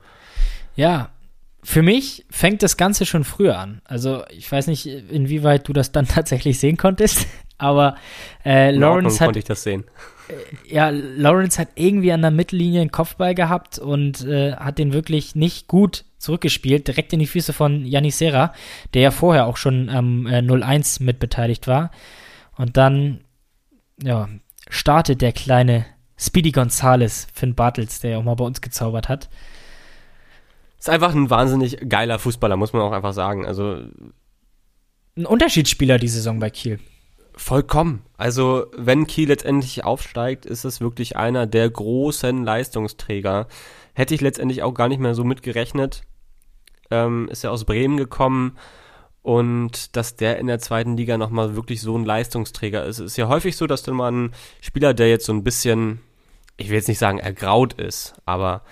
Ja, 0.77 1.11
für 1.63 1.83
mich 1.83 2.25
fängt 2.31 2.63
das 2.63 2.77
Ganze 2.77 3.07
schon 3.07 3.25
früher 3.25 3.59
an. 3.59 3.83
Also 3.85 4.25
ich 4.31 4.51
weiß 4.51 4.67
nicht, 4.67 4.87
inwieweit 4.87 5.69
du 5.69 5.73
das 5.73 5.93
dann 5.93 6.07
tatsächlich 6.09 6.59
sehen 6.59 6.77
konntest, 6.77 7.27
aber 7.59 7.97
äh, 8.45 8.71
Lawrence 8.71 9.21
hat. 9.21 9.29
konnte 9.29 9.39
ich 9.39 9.45
das 9.45 9.63
sehen. 9.63 9.85
Äh, 10.29 10.75
ja, 10.75 10.91
Lawrence 10.91 11.61
hat 11.61 11.69
irgendwie 11.75 12.13
an 12.13 12.23
der 12.23 12.31
Mittellinie 12.31 12.81
einen 12.81 12.91
Kopfball 12.91 13.35
gehabt 13.35 13.79
und 13.79 14.25
äh, 14.25 14.55
hat 14.55 14.79
den 14.79 14.93
wirklich 14.93 15.35
nicht 15.35 15.69
gut 15.69 16.05
zurückgespielt, 16.19 16.87
direkt 16.87 17.13
in 17.13 17.19
die 17.19 17.27
Füße 17.27 17.53
von 17.53 17.85
Yannis 17.85 18.19
Serra, 18.19 18.53
der 18.95 19.03
ja 19.03 19.11
vorher 19.11 19.47
auch 19.47 19.57
schon 19.57 19.89
am 19.89 20.27
ähm, 20.27 20.47
0-1 20.47 21.03
mitbeteiligt 21.03 21.67
war. 21.67 21.91
Und 22.57 22.77
dann, 22.77 23.21
ja, 24.03 24.29
startet 24.69 25.23
der 25.23 25.33
kleine 25.33 25.87
Speedy 26.19 26.53
Gonzales, 26.53 27.27
Finn 27.33 27.55
Bartels, 27.55 28.01
der 28.01 28.11
ja 28.13 28.19
auch 28.19 28.23
mal 28.23 28.35
bei 28.35 28.45
uns 28.45 28.61
gezaubert 28.61 29.09
hat. 29.09 29.31
Ist 30.81 30.89
einfach 30.89 31.15
ein 31.15 31.29
wahnsinnig 31.29 31.89
geiler 31.89 32.19
Fußballer, 32.19 32.57
muss 32.57 32.73
man 32.73 32.81
auch 32.81 32.93
einfach 32.93 33.13
sagen. 33.13 33.45
Also 33.47 33.85
ein 35.15 35.27
Unterschiedsspieler 35.27 35.99
die 35.99 36.09
Saison 36.09 36.41
bei 36.41 36.49
Kiel. 36.49 36.81
Vollkommen. 37.35 38.03
Also, 38.17 38.67
wenn 38.77 39.07
Kiel 39.07 39.29
letztendlich 39.29 39.85
aufsteigt, 39.85 40.47
ist 40.47 40.65
es 40.65 40.81
wirklich 40.81 41.17
einer 41.17 41.47
der 41.47 41.69
großen 41.69 42.45
Leistungsträger. 42.45 43.47
Hätte 43.93 44.15
ich 44.15 44.23
letztendlich 44.23 44.63
auch 44.63 44.73
gar 44.73 44.89
nicht 44.89 45.01
mehr 45.01 45.15
so 45.15 45.23
mitgerechnet. 45.23 46.03
Ähm, 46.91 47.29
ist 47.31 47.45
ja 47.45 47.51
aus 47.51 47.65
Bremen 47.65 47.99
gekommen 47.99 48.57
und 49.23 49.97
dass 49.97 50.17
der 50.17 50.39
in 50.39 50.47
der 50.47 50.61
zweiten 50.61 50.97
Liga 50.97 51.19
nochmal 51.19 51.57
wirklich 51.57 51.83
so 51.83 51.97
ein 51.97 52.07
Leistungsträger 52.07 52.85
ist. 52.85 52.99
Ist 53.01 53.19
ja 53.19 53.29
häufig 53.29 53.57
so, 53.57 53.67
dass 53.67 53.83
dann 53.83 53.97
mal 53.97 54.11
ein 54.11 54.33
Spieler, 54.61 54.95
der 54.95 55.11
jetzt 55.11 55.27
so 55.27 55.33
ein 55.33 55.45
bisschen, 55.45 56.01
ich 56.57 56.69
will 56.71 56.77
jetzt 56.77 56.89
nicht 56.89 56.99
sagen 56.99 57.19
ergraut 57.19 57.75
ist, 57.75 58.15
aber 58.25 58.63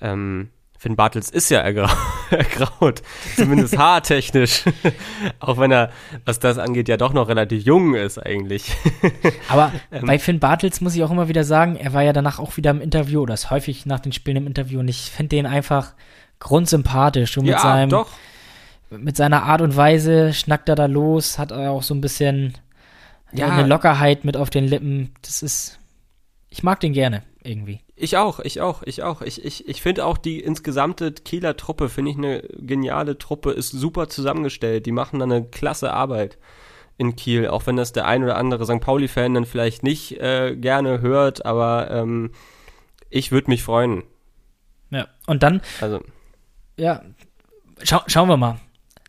ähm, 0.00 0.50
Finn 0.78 0.94
Bartels 0.94 1.28
ist 1.28 1.50
ja 1.50 1.58
ergrau 1.58 1.88
ergraut, 2.30 3.02
zumindest 3.34 3.76
haartechnisch. 3.76 4.62
Auch 5.40 5.58
wenn 5.58 5.72
er, 5.72 5.90
was 6.24 6.38
das 6.38 6.56
angeht, 6.56 6.88
ja 6.88 6.96
doch 6.96 7.12
noch 7.12 7.28
relativ 7.28 7.64
jung 7.64 7.96
ist 7.96 8.18
eigentlich. 8.18 8.76
Aber 9.48 9.72
ähm, 9.90 10.06
bei 10.06 10.20
Finn 10.20 10.38
Bartels 10.38 10.80
muss 10.80 10.94
ich 10.94 11.02
auch 11.02 11.10
immer 11.10 11.28
wieder 11.28 11.42
sagen, 11.42 11.74
er 11.74 11.92
war 11.94 12.02
ja 12.02 12.12
danach 12.12 12.38
auch 12.38 12.56
wieder 12.56 12.70
im 12.70 12.80
Interview, 12.80 13.22
oder 13.22 13.34
ist 13.34 13.50
häufig 13.50 13.86
nach 13.86 13.98
den 13.98 14.12
Spielen 14.12 14.36
im 14.36 14.46
Interview 14.46 14.78
und 14.78 14.86
ich 14.86 15.10
finde 15.10 15.30
den 15.30 15.46
einfach 15.46 15.94
grundsympathisch 16.38 17.36
und 17.36 17.46
mit 17.46 17.54
ja, 17.54 17.60
seinem, 17.60 17.90
doch. 17.90 18.08
mit 18.90 19.16
seiner 19.16 19.42
Art 19.42 19.62
und 19.62 19.76
Weise 19.76 20.32
schnackt 20.32 20.68
er 20.68 20.76
da 20.76 20.86
los, 20.86 21.40
hat 21.40 21.50
er 21.50 21.72
auch 21.72 21.82
so 21.82 21.92
ein 21.92 22.00
bisschen 22.00 22.54
ja. 23.32 23.48
eine 23.48 23.66
Lockerheit 23.66 24.24
mit 24.24 24.36
auf 24.36 24.48
den 24.48 24.68
Lippen. 24.68 25.12
Das 25.22 25.42
ist, 25.42 25.80
ich 26.48 26.62
mag 26.62 26.78
den 26.78 26.92
gerne 26.92 27.24
irgendwie. 27.42 27.80
Ich 28.00 28.16
auch, 28.16 28.38
ich 28.38 28.60
auch, 28.60 28.82
ich 28.84 29.02
auch. 29.02 29.22
Ich, 29.22 29.44
ich, 29.44 29.68
ich 29.68 29.82
finde 29.82 30.04
auch 30.04 30.18
die 30.18 30.40
insgesamte 30.40 31.12
Kieler 31.12 31.56
Truppe, 31.56 31.88
finde 31.88 32.12
ich 32.12 32.16
eine 32.16 32.42
geniale 32.58 33.18
Truppe, 33.18 33.50
ist 33.50 33.70
super 33.70 34.08
zusammengestellt. 34.08 34.86
Die 34.86 34.92
machen 34.92 35.18
da 35.18 35.24
eine 35.24 35.44
klasse 35.44 35.92
Arbeit 35.92 36.38
in 36.96 37.16
Kiel, 37.16 37.48
auch 37.48 37.66
wenn 37.66 37.76
das 37.76 37.92
der 37.92 38.06
ein 38.06 38.22
oder 38.22 38.36
andere 38.36 38.66
St. 38.66 38.80
Pauli-Fan 38.80 39.34
dann 39.34 39.46
vielleicht 39.46 39.82
nicht 39.82 40.20
äh, 40.20 40.56
gerne 40.56 41.00
hört, 41.00 41.44
aber 41.44 41.90
ähm, 41.90 42.32
ich 43.10 43.32
würde 43.32 43.50
mich 43.50 43.62
freuen. 43.62 44.04
Ja, 44.90 45.08
und 45.26 45.42
dann, 45.42 45.60
also. 45.80 46.00
ja, 46.76 47.02
schau, 47.82 48.00
schauen 48.06 48.28
wir 48.28 48.36
mal. 48.36 48.58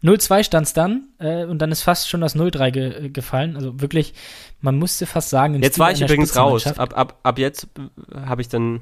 0-2 0.04 0.44
stand 0.44 0.68
es 0.68 0.74
dann 0.74 1.10
äh, 1.20 1.44
und 1.44 1.60
dann 1.60 1.72
ist 1.72 1.82
fast 1.82 2.10
schon 2.10 2.22
das 2.22 2.36
0-3 2.36 2.72
ge 2.72 3.06
äh, 3.06 3.10
gefallen. 3.10 3.56
Also 3.56 3.82
wirklich, 3.82 4.14
man 4.62 4.78
musste 4.78 5.06
fast 5.06 5.30
sagen. 5.30 5.62
Jetzt 5.62 5.74
Stil 5.74 5.84
war 5.84 5.92
ich 5.92 6.02
übrigens 6.02 6.36
raus. 6.38 6.68
Ab, 6.68 6.98
ab, 6.98 7.20
ab 7.24 7.40
jetzt 7.40 7.68
äh, 7.78 8.22
habe 8.26 8.42
ich 8.42 8.48
dann. 8.48 8.82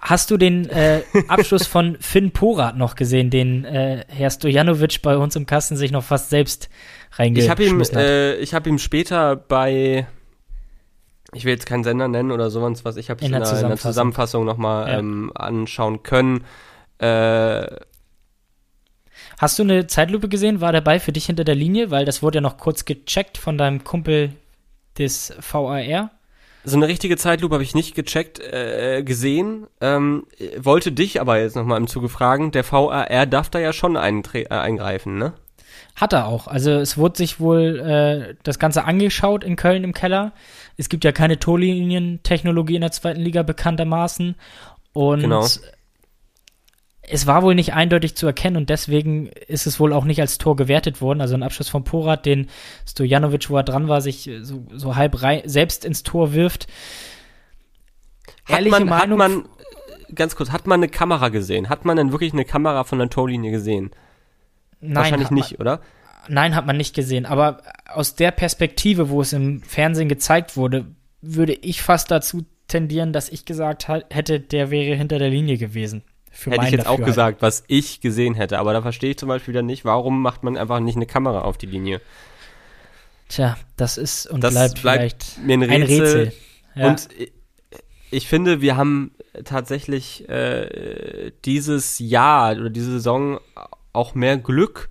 Hast 0.00 0.32
du 0.32 0.36
den 0.36 0.68
äh, 0.68 1.02
Abschluss 1.28 1.66
von 1.66 1.96
Finn 2.00 2.32
Porat 2.32 2.76
noch 2.76 2.96
gesehen, 2.96 3.30
den 3.30 3.64
äh, 3.64 4.04
Herr 4.08 4.30
Stojanovic 4.30 5.00
bei 5.02 5.16
uns 5.16 5.36
im 5.36 5.46
Kasten 5.46 5.76
sich 5.76 5.92
noch 5.92 6.02
fast 6.02 6.30
selbst 6.30 6.68
reingeschmissen 7.12 7.44
ich 7.44 7.50
hab 7.50 7.60
ihm, 7.60 7.80
hat? 7.80 7.96
Äh, 7.96 8.36
ich 8.38 8.52
habe 8.52 8.68
ihm 8.68 8.78
später 8.78 9.36
bei, 9.36 10.08
ich 11.32 11.44
will 11.44 11.52
jetzt 11.52 11.66
keinen 11.66 11.84
Sender 11.84 12.08
nennen 12.08 12.32
oder 12.32 12.50
sowas, 12.50 12.84
was 12.84 12.96
ich 12.96 13.10
habe 13.10 13.20
es 13.20 13.28
in, 13.28 13.34
in, 13.34 13.42
in, 13.42 13.68
der 13.68 13.76
Zusammenfassung 13.76 14.44
nochmal 14.44 14.88
ja. 14.88 14.98
ähm, 14.98 15.30
anschauen 15.36 16.02
können. 16.02 16.44
Äh, 16.98 17.66
Hast 19.42 19.58
du 19.58 19.64
eine 19.64 19.88
Zeitlupe 19.88 20.28
gesehen? 20.28 20.60
War 20.60 20.70
der 20.70 20.82
Ball 20.82 21.00
für 21.00 21.10
dich 21.10 21.26
hinter 21.26 21.42
der 21.42 21.56
Linie? 21.56 21.90
Weil 21.90 22.04
das 22.04 22.22
wurde 22.22 22.36
ja 22.36 22.40
noch 22.40 22.58
kurz 22.58 22.84
gecheckt 22.84 23.38
von 23.38 23.58
deinem 23.58 23.82
Kumpel 23.82 24.30
des 24.98 25.34
VAR. 25.40 26.12
so 26.62 26.76
eine 26.76 26.86
richtige 26.86 27.16
Zeitlupe 27.16 27.56
habe 27.56 27.64
ich 27.64 27.74
nicht 27.74 27.96
gecheckt, 27.96 28.38
äh, 28.38 29.02
gesehen. 29.02 29.66
Ähm, 29.80 30.28
wollte 30.58 30.92
dich 30.92 31.20
aber 31.20 31.40
jetzt 31.40 31.56
nochmal 31.56 31.78
im 31.78 31.88
Zuge 31.88 32.08
fragen, 32.08 32.52
der 32.52 32.70
VAR 32.70 33.26
darf 33.26 33.50
da 33.50 33.58
ja 33.58 33.72
schon 33.72 33.96
äh, 33.96 33.98
eingreifen, 33.98 35.18
ne? 35.18 35.32
Hat 35.96 36.12
er 36.12 36.28
auch. 36.28 36.46
Also 36.46 36.70
es 36.70 36.96
wurde 36.96 37.18
sich 37.18 37.40
wohl 37.40 37.80
äh, 37.80 38.34
das 38.44 38.60
Ganze 38.60 38.84
angeschaut 38.84 39.42
in 39.42 39.56
Köln 39.56 39.82
im 39.82 39.92
Keller. 39.92 40.34
Es 40.76 40.88
gibt 40.88 41.02
ja 41.02 41.10
keine 41.10 41.40
Torlinientechnologie 41.40 42.76
in 42.76 42.82
der 42.82 42.92
zweiten 42.92 43.20
Liga 43.20 43.42
bekanntermaßen. 43.42 44.36
Und 44.92 45.20
Genau. 45.20 45.44
Es 47.12 47.26
war 47.26 47.42
wohl 47.42 47.54
nicht 47.54 47.74
eindeutig 47.74 48.16
zu 48.16 48.26
erkennen 48.26 48.56
und 48.56 48.70
deswegen 48.70 49.26
ist 49.26 49.66
es 49.66 49.78
wohl 49.78 49.92
auch 49.92 50.04
nicht 50.04 50.20
als 50.20 50.38
Tor 50.38 50.56
gewertet 50.56 51.00
worden. 51.02 51.20
Also 51.20 51.34
ein 51.34 51.42
Abschluss 51.42 51.68
von 51.68 51.84
Porat, 51.84 52.24
den 52.24 52.48
Stojanovic, 52.88 53.50
wo 53.50 53.56
er 53.56 53.62
dran 53.62 53.86
war, 53.86 54.00
sich 54.00 54.30
so, 54.40 54.64
so 54.72 54.96
halb 54.96 55.22
rei- 55.22 55.42
selbst 55.44 55.84
ins 55.84 56.02
Tor 56.02 56.32
wirft. 56.32 56.66
Hat 58.44 58.56
Ehrliche 58.56 58.70
man, 58.70 58.88
Meinung, 58.88 59.22
hat 59.22 59.30
man, 59.30 59.48
ganz 60.14 60.36
kurz, 60.36 60.50
hat 60.50 60.66
man 60.66 60.80
eine 60.80 60.88
Kamera 60.88 61.28
gesehen? 61.28 61.68
Hat 61.68 61.84
man 61.84 61.96
denn 61.98 62.12
wirklich 62.12 62.32
eine 62.32 62.44
Kamera 62.46 62.84
von 62.84 62.98
der 62.98 63.10
Torlinie 63.10 63.50
gesehen? 63.50 63.90
nein, 64.80 64.96
Wahrscheinlich 64.96 65.26
hat 65.26 65.32
man, 65.32 65.38
nicht, 65.38 65.60
oder? 65.60 65.80
Nein, 66.28 66.54
hat 66.54 66.66
man 66.66 66.76
nicht 66.76 66.94
gesehen. 66.94 67.26
Aber 67.26 67.62
aus 67.86 68.14
der 68.14 68.30
Perspektive, 68.30 69.10
wo 69.10 69.20
es 69.20 69.32
im 69.32 69.62
Fernsehen 69.62 70.08
gezeigt 70.08 70.56
wurde, 70.56 70.86
würde 71.20 71.52
ich 71.52 71.82
fast 71.82 72.10
dazu 72.10 72.44
tendieren, 72.68 73.12
dass 73.12 73.28
ich 73.28 73.44
gesagt 73.44 73.86
hätte, 73.88 74.40
der 74.40 74.70
wäre 74.70 74.96
hinter 74.96 75.18
der 75.18 75.28
Linie 75.30 75.58
gewesen. 75.58 76.02
Hätte 76.32 76.64
ich 76.64 76.70
jetzt 76.72 76.86
auch 76.86 76.98
gesagt, 77.04 77.42
was 77.42 77.62
ich 77.68 78.00
gesehen 78.00 78.34
hätte. 78.34 78.58
Aber 78.58 78.72
da 78.72 78.82
verstehe 78.82 79.10
ich 79.10 79.18
zum 79.18 79.28
Beispiel 79.28 79.52
wieder 79.54 79.62
nicht, 79.62 79.84
warum 79.84 80.22
macht 80.22 80.42
man 80.42 80.56
einfach 80.56 80.80
nicht 80.80 80.96
eine 80.96 81.06
Kamera 81.06 81.42
auf 81.42 81.58
die 81.58 81.66
Linie? 81.66 82.00
Tja, 83.28 83.56
das 83.76 83.98
ist 83.98 84.26
und 84.26 84.42
Das 84.42 84.52
bleibt, 84.54 84.82
bleibt 84.82 85.24
vielleicht 85.24 85.38
mir 85.46 85.54
ein 85.54 85.62
ein 85.62 85.82
Rätsel. 85.82 85.98
Rätsel. 86.24 86.32
Ja. 86.74 86.88
Und 86.88 87.08
ich- 87.18 87.32
ich 88.14 88.28
finde, 88.28 88.60
wir 88.60 88.76
haben 88.76 89.12
tatsächlich 89.44 90.28
äh, 90.28 91.32
dieses 91.46 91.98
Jahr 91.98 92.52
oder 92.56 92.68
diese 92.68 92.90
Saison 92.92 93.40
auch 93.94 94.14
mehr 94.14 94.36
Glück 94.36 94.90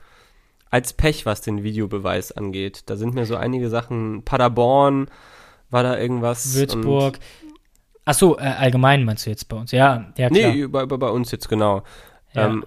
als 0.72 0.94
Pech, 0.94 1.26
was 1.28 1.42
den 1.42 1.62
Videobeweis 1.64 2.32
angeht. 2.32 2.84
Da 2.88 2.96
sind 2.96 3.14
mir 3.14 3.28
so 3.28 3.36
einige 3.36 3.70
Sachen, 3.70 4.24
Paderborn 4.24 5.08
war 5.70 5.84
da 5.84 6.00
irgendwas. 6.00 6.56
Würzburg. 6.56 7.20
Ach 8.06 8.14
so, 8.14 8.38
äh, 8.38 8.42
allgemein 8.42 9.04
meinst 9.06 9.26
du 9.26 9.30
jetzt 9.30 9.48
bei 9.48 9.58
uns? 9.58 9.72
Ja, 9.72 10.12
ja 10.18 10.30
klar. 10.30 10.52
nee, 10.54 10.68
bei, 10.68 10.86
bei, 10.86 11.10
uns 11.10 11.32
jetzt 11.32 11.48
genau. 11.50 11.84
Ja. 12.34 12.48
Ähm, 12.48 12.66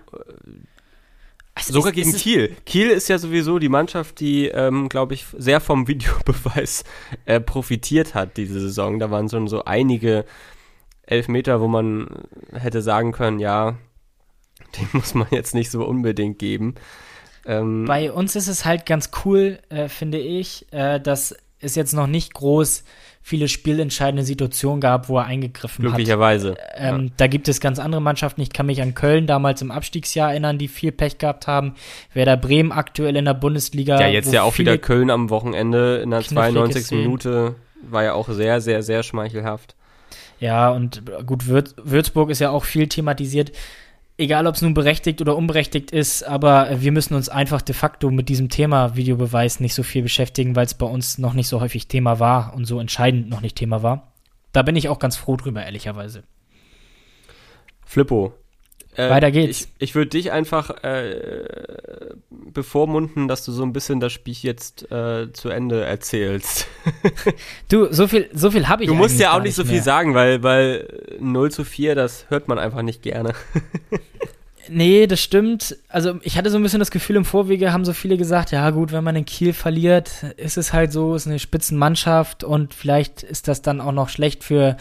Also 1.55 1.73
sogar 1.73 1.91
es- 1.91 1.95
gegen 1.97 2.11
ist- 2.11 2.21
Kiel. 2.23 2.57
Kiel 2.67 2.91
ist 2.91 3.09
ja 3.09 3.19
sowieso 3.19 3.59
die 3.59 3.69
Mannschaft, 3.69 4.21
die, 4.21 4.49
ähm, 4.49 4.89
glaube 4.89 5.15
ich, 5.15 5.25
sehr 5.37 5.61
vom 5.61 5.87
Videobeweis 5.89 6.85
äh, 7.27 7.41
profitiert 7.41 8.15
hat 8.15 8.37
diese 8.37 8.61
Saison. 8.61 8.99
Da 8.99 9.11
waren 9.11 9.29
schon 9.29 9.47
so 9.49 9.65
einige 9.65 10.25
Elfmeter, 11.07 11.61
wo 11.61 11.69
man 11.69 12.09
hätte 12.53 12.83
sagen 12.83 13.13
können, 13.13 13.39
ja, 13.39 13.77
den 14.79 14.89
muss 14.93 15.15
man 15.15 15.27
jetzt 15.31 15.55
nicht 15.55 15.71
so 15.71 15.85
unbedingt 15.85 16.39
geben. 16.39 16.75
Ähm, 17.47 17.85
Bei 17.85 18.11
uns 18.11 18.37
ist 18.37 18.49
es 18.49 18.65
halt 18.65 18.87
ganz 18.87 19.11
cool, 19.25 19.59
äh, 19.69 19.89
finde 19.89 20.19
ich, 20.19 20.67
äh, 20.73 20.99
dass 20.99 21.37
es 21.65 21.75
jetzt 21.75 21.93
noch 21.93 22.07
nicht 22.07 22.35
groß 22.35 22.85
viele 23.27 23.49
spielentscheidende 23.49 24.23
Situationen 24.23 24.83
gab, 24.83 25.09
wo 25.09 25.17
er 25.17 25.25
eingegriffen 25.25 25.83
hat. 25.83 25.95
glücklicherweise. 25.95 26.57
Ähm, 26.77 27.11
Da 27.17 27.27
gibt 27.27 27.49
es 27.49 27.59
ganz 27.59 27.79
andere 27.79 28.03
Mannschaften. 28.03 28.43
Ich 28.43 28.53
kann 28.53 28.67
mich 28.67 28.83
an 28.83 28.95
Köln 28.95 29.27
damals 29.27 29.63
im 29.63 29.71
Abstiegsjahr 29.71 30.31
erinnern, 30.31 30.59
die 30.59 30.69
viel 30.69 30.93
Pech 30.93 31.17
gehabt 31.17 31.47
haben. 31.47 31.75
Werder 32.13 32.37
Bremen 32.37 32.71
aktuell 32.71 33.17
in 33.17 33.25
der 33.25 33.33
Bundesliga. 33.33 33.99
ja, 33.99 34.09
jetzt 34.09 34.31
ja 34.31 34.43
auch 34.43 34.59
wieder 34.59 34.77
Köln 34.77 35.09
am 35.09 35.31
Wochenende 35.31 36.03
in 36.03 36.11
der 36.11 36.21
knifflige 36.21 36.53
92. 36.53 36.85
Szenen. 36.85 37.03
Minute. 37.03 37.55
War 37.89 38.05
ja 38.05 38.13
auch 38.13 38.29
sehr, 38.29 38.61
sehr, 38.61 38.83
sehr 38.83 39.03
schmeichelhaft. 39.03 39.75
Ja, 40.39 40.71
und 40.71 41.03
gut, 41.25 41.47
Würz 41.47 41.75
Würzburg 41.83 42.29
ist 42.29 42.41
ja 42.41 42.51
auch 42.51 42.65
viel 42.65 42.89
thematisiert. 42.89 43.53
Egal, 44.17 44.47
ob 44.47 44.55
es 44.55 44.63
nun 44.63 44.75
berechtigt 44.75 45.21
oder 45.21 45.37
unberechtigt 45.37 45.91
ist, 45.91 46.23
aber 46.23 46.81
wir 46.81 46.93
müssen 46.93 47.15
uns 47.15 47.29
einfach 47.29 47.63
de 47.63 47.75
facto 47.75 48.13
mit 48.13 48.29
diesem 48.29 48.49
Thema 48.49 48.95
Videobeweis 48.95 49.59
nicht 49.59 49.75
so 49.75 49.83
viel 49.83 50.03
beschäftigen, 50.03 50.55
weil 50.55 50.67
es 50.67 50.75
bei 50.75 50.87
uns 50.87 51.19
noch 51.19 51.33
nicht 51.33 51.49
so 51.49 51.61
häufig 51.61 51.89
Thema 51.89 52.21
war 52.21 52.55
und 52.55 52.65
so 52.65 52.79
entscheidend 52.79 53.29
noch 53.29 53.41
nicht 53.41 53.57
Thema 53.57 53.83
war. 53.83 54.13
Da 54.53 54.63
bin 54.63 54.77
ich 54.77 54.89
auch 54.89 55.01
ganz 55.01 55.17
froh 55.17 55.37
drüber, 55.37 55.65
ehrlicherweise. 55.65 56.23
Flippo. 57.85 58.35
Äh, 58.97 59.11
Weiter 59.11 59.31
geht's. 59.31 59.63
Ich, 59.63 59.69
ich 59.79 59.95
würde 59.95 60.11
dich 60.11 60.31
einfach 60.33 60.71
äh, 60.85 62.15
bevormunden, 62.31 63.29
dass 63.29 63.45
du 63.45 63.53
so 63.53 63.63
ein 63.63 63.73
bisschen 63.73 64.01
das 64.01 64.13
Spiel 64.13 64.35
jetzt 64.41 64.91
äh, 64.91 65.33
zu 65.33 65.49
Ende 65.49 65.85
erzählst. 65.85 66.67
Du, 67.69 67.93
so 67.93 68.07
viel, 68.07 68.29
so 68.33 68.51
viel 68.51 68.69
habe 68.69 68.83
ich 68.85 68.89
Du 68.89 68.95
musst 68.95 69.19
ja 69.19 69.35
auch 69.37 69.43
nicht 69.43 69.55
so 69.55 69.65
viel 69.65 69.75
mehr. 69.75 69.83
sagen, 69.83 70.15
weil, 70.15 70.43
weil 70.43 70.87
0 71.19 71.51
zu 71.51 71.65
4, 71.65 71.95
das 71.95 72.27
hört 72.29 72.47
man 72.47 72.59
einfach 72.59 72.83
nicht 72.83 73.03
gerne. 73.03 73.33
Nee, 74.69 75.07
das 75.07 75.21
stimmt. 75.21 75.77
Also 75.89 76.19
ich 76.23 76.39
hatte 76.39 76.49
so 76.51 76.57
ein 76.57 76.63
bisschen 76.63 76.79
das 76.79 76.91
Gefühl, 76.91 77.17
im 77.17 77.25
Vorwege 77.25 77.73
haben 77.73 77.85
so 77.85 77.93
viele 77.93 78.17
gesagt, 78.17 78.51
ja 78.51 78.71
gut, 78.71 78.93
wenn 78.93 79.05
man 79.05 79.17
in 79.17 79.27
Kiel 79.27 79.53
verliert, 79.53 80.23
ist 80.39 80.57
es 80.57 80.73
halt 80.73 80.93
so, 80.93 81.15
ist 81.15 81.27
eine 81.27 81.39
Spitzenmannschaft 81.39 82.45
und 82.45 82.73
vielleicht 82.73 83.23
ist 83.23 83.47
das 83.49 83.61
dann 83.61 83.81
auch 83.81 83.93
noch 83.93 84.09
schlecht 84.09 84.43
für 84.43 84.77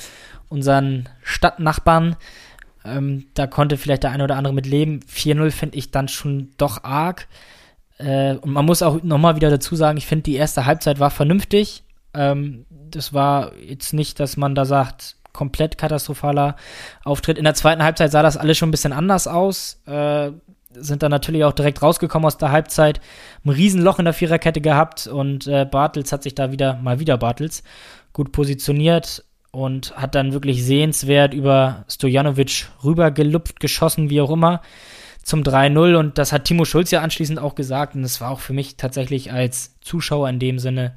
unseren 0.47 1.09
Stadtnachbarn. 1.21 2.15
Ähm, 2.85 3.27
da 3.33 3.47
konnte 3.47 3.77
vielleicht 3.77 4.03
der 4.03 4.11
eine 4.11 4.23
oder 4.23 4.35
andere 4.35 4.53
mit 4.53 4.65
leben. 4.65 4.99
4-0 5.01 5.51
finde 5.51 5.77
ich 5.77 5.91
dann 5.91 6.07
schon 6.07 6.51
doch 6.57 6.83
arg. 6.83 7.27
Äh, 7.97 8.35
und 8.35 8.51
man 8.51 8.65
muss 8.65 8.81
auch 8.81 9.01
nochmal 9.03 9.35
wieder 9.35 9.49
dazu 9.49 9.75
sagen, 9.75 9.97
ich 9.97 10.05
finde, 10.05 10.23
die 10.23 10.35
erste 10.35 10.65
Halbzeit 10.65 10.99
war 10.99 11.11
vernünftig. 11.11 11.83
Ähm, 12.13 12.65
das 12.69 13.13
war 13.13 13.55
jetzt 13.57 13.93
nicht, 13.93 14.19
dass 14.19 14.37
man 14.37 14.55
da 14.55 14.65
sagt, 14.65 15.15
komplett 15.31 15.77
katastrophaler 15.77 16.55
Auftritt. 17.03 17.37
In 17.37 17.43
der 17.43 17.55
zweiten 17.55 17.83
Halbzeit 17.83 18.11
sah 18.11 18.21
das 18.21 18.37
alles 18.37 18.57
schon 18.57 18.69
ein 18.69 18.71
bisschen 18.71 18.93
anders 18.93 19.27
aus. 19.27 19.81
Äh, 19.85 20.31
sind 20.75 21.03
dann 21.03 21.11
natürlich 21.11 21.43
auch 21.43 21.53
direkt 21.53 21.81
rausgekommen 21.81 22.25
aus 22.25 22.37
der 22.37 22.51
Halbzeit. 22.51 22.99
Ein 23.45 23.49
Riesenloch 23.49 23.99
in 23.99 24.05
der 24.05 24.13
Viererkette 24.13 24.61
gehabt 24.61 25.07
und 25.07 25.47
äh, 25.47 25.65
Bartels 25.65 26.11
hat 26.11 26.23
sich 26.23 26.35
da 26.35 26.51
wieder, 26.51 26.75
mal 26.81 26.99
wieder 26.99 27.17
Bartels, 27.17 27.63
gut 28.11 28.31
positioniert 28.31 29.23
und 29.53 29.95
hat 29.95 30.15
dann 30.15 30.33
wirklich 30.33 30.65
sehenswert 30.65 31.33
über 31.33 31.85
Stojanovic 31.87 32.67
rübergelupft, 32.83 33.61
geschossen, 33.61 34.09
wie 34.09 34.19
auch 34.19 34.31
immer, 34.31 34.61
zum 35.23 35.43
3-0. 35.43 35.95
Und 35.95 36.17
das 36.17 36.33
hat 36.33 36.43
Timo 36.43 36.65
Schulz 36.65 36.91
ja 36.91 36.99
anschließend 36.99 37.39
auch 37.39 37.55
gesagt. 37.55 37.95
Und 37.95 38.03
es 38.03 38.19
war 38.19 38.31
auch 38.31 38.41
für 38.41 38.51
mich 38.51 38.75
tatsächlich 38.75 39.31
als 39.31 39.79
Zuschauer 39.79 40.27
in 40.27 40.39
dem 40.39 40.59
Sinne 40.59 40.93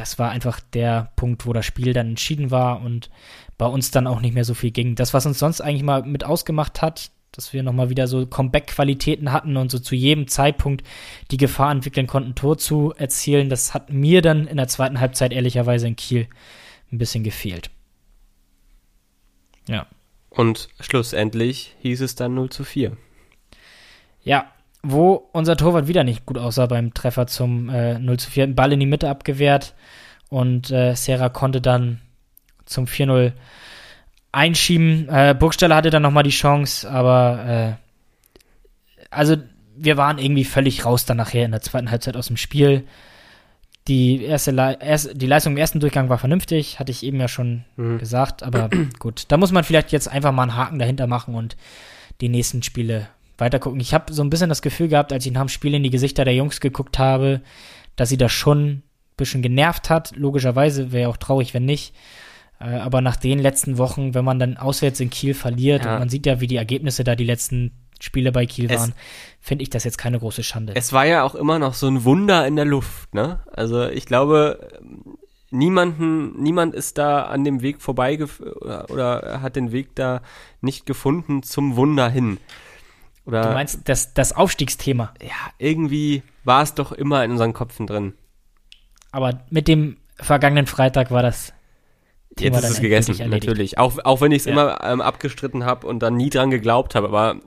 das 0.00 0.18
war 0.18 0.30
einfach 0.30 0.60
der 0.72 1.12
Punkt, 1.16 1.46
wo 1.46 1.52
das 1.52 1.66
Spiel 1.66 1.92
dann 1.92 2.08
entschieden 2.08 2.50
war 2.50 2.80
und 2.80 3.10
bei 3.58 3.66
uns 3.66 3.90
dann 3.90 4.06
auch 4.06 4.20
nicht 4.20 4.34
mehr 4.34 4.44
so 4.44 4.54
viel 4.54 4.70
ging. 4.70 4.94
Das, 4.94 5.12
was 5.12 5.26
uns 5.26 5.38
sonst 5.38 5.60
eigentlich 5.60 5.82
mal 5.82 6.02
mit 6.02 6.24
ausgemacht 6.24 6.80
hat, 6.80 7.10
dass 7.32 7.52
wir 7.52 7.62
nochmal 7.62 7.90
wieder 7.90 8.06
so 8.06 8.26
Comeback-Qualitäten 8.26 9.30
hatten 9.30 9.56
und 9.56 9.70
so 9.70 9.78
zu 9.78 9.94
jedem 9.94 10.26
Zeitpunkt 10.26 10.84
die 11.30 11.36
Gefahr 11.36 11.70
entwickeln 11.70 12.06
konnten, 12.06 12.34
Tor 12.34 12.58
zu 12.58 12.92
erzielen, 12.96 13.50
das 13.50 13.74
hat 13.74 13.92
mir 13.92 14.22
dann 14.22 14.46
in 14.46 14.56
der 14.56 14.68
zweiten 14.68 15.00
Halbzeit 15.00 15.32
ehrlicherweise 15.32 15.86
in 15.86 15.96
Kiel 15.96 16.26
ein 16.92 16.98
bisschen 16.98 17.24
gefehlt. 17.24 17.70
Ja. 19.68 19.86
Und 20.30 20.68
schlussendlich 20.80 21.76
hieß 21.80 22.00
es 22.02 22.14
dann 22.14 22.34
0 22.34 22.50
zu 22.50 22.64
4. 22.64 22.96
Ja, 24.22 24.52
wo 24.82 25.28
unser 25.32 25.56
Torwart 25.56 25.88
wieder 25.88 26.04
nicht 26.04 26.26
gut 26.26 26.38
aussah 26.38 26.66
beim 26.66 26.94
Treffer 26.94 27.26
zum 27.26 27.68
äh, 27.68 27.98
0 27.98 28.18
zu 28.18 28.30
4. 28.30 28.44
Ein 28.44 28.54
Ball 28.54 28.72
in 28.72 28.80
die 28.80 28.86
Mitte 28.86 29.08
abgewehrt 29.08 29.74
und 30.28 30.70
äh, 30.70 30.94
Serra 30.94 31.28
konnte 31.28 31.60
dann 31.60 32.00
zum 32.64 32.86
4-0 32.86 33.32
einschieben. 34.32 35.08
Äh, 35.08 35.34
Burgstaller 35.38 35.76
hatte 35.76 35.90
dann 35.90 36.02
nochmal 36.02 36.22
die 36.22 36.30
Chance, 36.30 36.88
aber 36.88 37.44
äh, 37.46 37.72
also 39.10 39.36
wir 39.76 39.96
waren 39.96 40.18
irgendwie 40.18 40.44
völlig 40.44 40.84
raus 40.84 41.04
dann 41.04 41.16
nachher 41.16 41.44
in 41.44 41.50
der 41.50 41.62
zweiten 41.62 41.90
Halbzeit 41.90 42.16
aus 42.16 42.28
dem 42.28 42.36
Spiel. 42.36 42.86
Die, 43.90 44.22
erste 44.22 44.52
Le 44.52 44.78
erst, 44.80 45.10
die 45.20 45.26
Leistung 45.26 45.54
im 45.54 45.58
ersten 45.58 45.80
Durchgang 45.80 46.08
war 46.08 46.16
vernünftig, 46.18 46.78
hatte 46.78 46.92
ich 46.92 47.02
eben 47.02 47.18
ja 47.18 47.26
schon 47.28 47.64
Mhm. 47.76 47.98
gesagt, 47.98 48.42
aber 48.44 48.70
gut, 49.00 49.24
da 49.28 49.36
muss 49.36 49.50
man 49.52 49.64
vielleicht 49.64 49.90
jetzt 49.90 50.08
einfach 50.08 50.30
mal 50.32 50.42
einen 50.44 50.54
Haken 50.56 50.78
dahinter 50.78 51.06
machen 51.08 51.34
und 51.34 51.56
die 52.20 52.28
nächsten 52.28 52.62
Spiele 52.62 53.08
weitergucken. 53.36 53.80
Ich 53.80 53.92
habe 53.92 54.12
so 54.12 54.22
ein 54.22 54.30
bisschen 54.30 54.48
das 54.48 54.62
Gefühl 54.62 54.86
gehabt, 54.88 55.12
als 55.12 55.26
ich 55.26 55.32
nach 55.32 55.40
dem 55.42 55.48
Spiel 55.48 55.74
in 55.74 55.82
die 55.82 55.90
Gesichter 55.90 56.24
der 56.24 56.34
Jungs 56.34 56.60
geguckt 56.60 56.98
habe, 57.00 57.40
dass 57.96 58.08
sie 58.10 58.16
das 58.18 58.30
schon 58.32 58.64
ein 58.68 58.82
bisschen 59.16 59.42
genervt 59.42 59.90
hat. 59.90 60.12
Logischerweise 60.14 60.92
wäre 60.92 61.08
auch 61.10 61.16
traurig, 61.16 61.52
wenn 61.52 61.64
nicht. 61.64 61.92
Äh, 62.60 62.66
aber 62.76 63.00
nach 63.00 63.16
den 63.16 63.38
letzten 63.40 63.76
Wochen, 63.78 64.14
wenn 64.14 64.24
man 64.24 64.38
dann 64.38 64.56
auswärts 64.56 65.00
in 65.00 65.10
Kiel 65.10 65.34
verliert 65.34 65.84
Ja. 65.84 65.94
und 65.94 65.98
man 65.98 66.08
sieht 66.10 66.26
ja, 66.26 66.40
wie 66.40 66.46
die 66.46 66.56
Ergebnisse 66.56 67.02
da 67.02 67.16
die 67.16 67.24
letzten 67.24 67.72
Spiele 68.00 68.32
bei 68.32 68.46
Kiel 68.46 68.70
waren, 68.70 68.94
finde 69.40 69.62
ich 69.62 69.70
das 69.70 69.84
jetzt 69.84 69.98
keine 69.98 70.18
große 70.18 70.42
Schande. 70.42 70.72
Es 70.76 70.92
war 70.92 71.04
ja 71.06 71.22
auch 71.22 71.34
immer 71.34 71.58
noch 71.58 71.74
so 71.74 71.86
ein 71.86 72.04
Wunder 72.04 72.46
in 72.46 72.56
der 72.56 72.64
Luft, 72.64 73.14
ne? 73.14 73.40
Also 73.52 73.86
ich 73.86 74.06
glaube, 74.06 74.68
niemanden, 75.50 76.40
niemand 76.42 76.74
ist 76.74 76.98
da 76.98 77.24
an 77.24 77.44
dem 77.44 77.62
Weg 77.62 77.80
vorbei 77.82 78.18
oder, 78.60 78.90
oder 78.90 79.42
hat 79.42 79.56
den 79.56 79.72
Weg 79.72 79.94
da 79.94 80.22
nicht 80.60 80.86
gefunden 80.86 81.42
zum 81.42 81.76
Wunder 81.76 82.08
hin. 82.08 82.38
Oder 83.26 83.42
du 83.42 83.48
meinst 83.50 83.80
das, 83.84 84.14
das 84.14 84.32
Aufstiegsthema. 84.32 85.12
ja, 85.20 85.28
irgendwie 85.58 86.22
war 86.44 86.62
es 86.62 86.74
doch 86.74 86.92
immer 86.92 87.24
in 87.24 87.32
unseren 87.32 87.52
Köpfen 87.52 87.86
drin. 87.86 88.14
Aber 89.12 89.40
mit 89.50 89.68
dem 89.68 89.98
vergangenen 90.16 90.66
Freitag 90.66 91.10
war 91.10 91.22
das 91.22 91.52
Thema 92.36 92.56
Jetzt 92.56 92.64
ist 92.64 92.70
es 92.74 92.80
gegessen, 92.80 93.28
natürlich. 93.28 93.76
Auch, 93.78 93.98
auch 94.04 94.20
wenn 94.20 94.30
ich 94.32 94.38
es 94.38 94.44
Ja. 94.46 94.52
immer 94.52 94.84
ähm, 94.84 95.00
abgestritten 95.00 95.64
habe 95.64 95.86
und 95.86 95.98
dann 96.00 96.16
nie 96.16 96.30
dran 96.30 96.50
geglaubt 96.50 96.94
habe. 96.94 97.08
Aber 97.08 97.40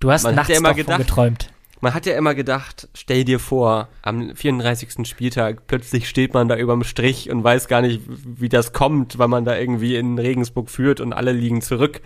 Du 0.00 0.10
hast 0.10 0.24
Man 0.24 0.34
nachts 0.34 0.50
ja 0.50 0.58
immer 0.58 0.74
gedacht- 0.74 0.98
geträumt. 0.98 1.50
man 1.80 1.94
hat 1.94 2.06
ja 2.06 2.16
immer 2.16 2.34
gedacht, 2.34 2.88
stell 2.94 3.24
dir 3.24 3.38
vor, 3.38 3.88
am 4.02 4.34
34. 4.36 5.06
Spieltag 5.08 5.66
plötzlich 5.66 6.08
steht 6.08 6.34
man 6.34 6.48
da 6.48 6.56
überm 6.56 6.84
Strich 6.84 7.30
und 7.30 7.42
weiß 7.44 7.68
gar 7.68 7.82
nicht, 7.82 8.00
wie 8.06 8.48
das 8.48 8.72
kommt, 8.72 9.18
weil 9.18 9.28
man 9.28 9.44
da 9.44 9.56
irgendwie 9.56 9.96
in 9.96 10.18
Regensburg 10.18 10.70
führt 10.70 11.00
und 11.00 11.12
alle 11.12 11.32
liegen 11.32 11.62
zurück. 11.62 12.00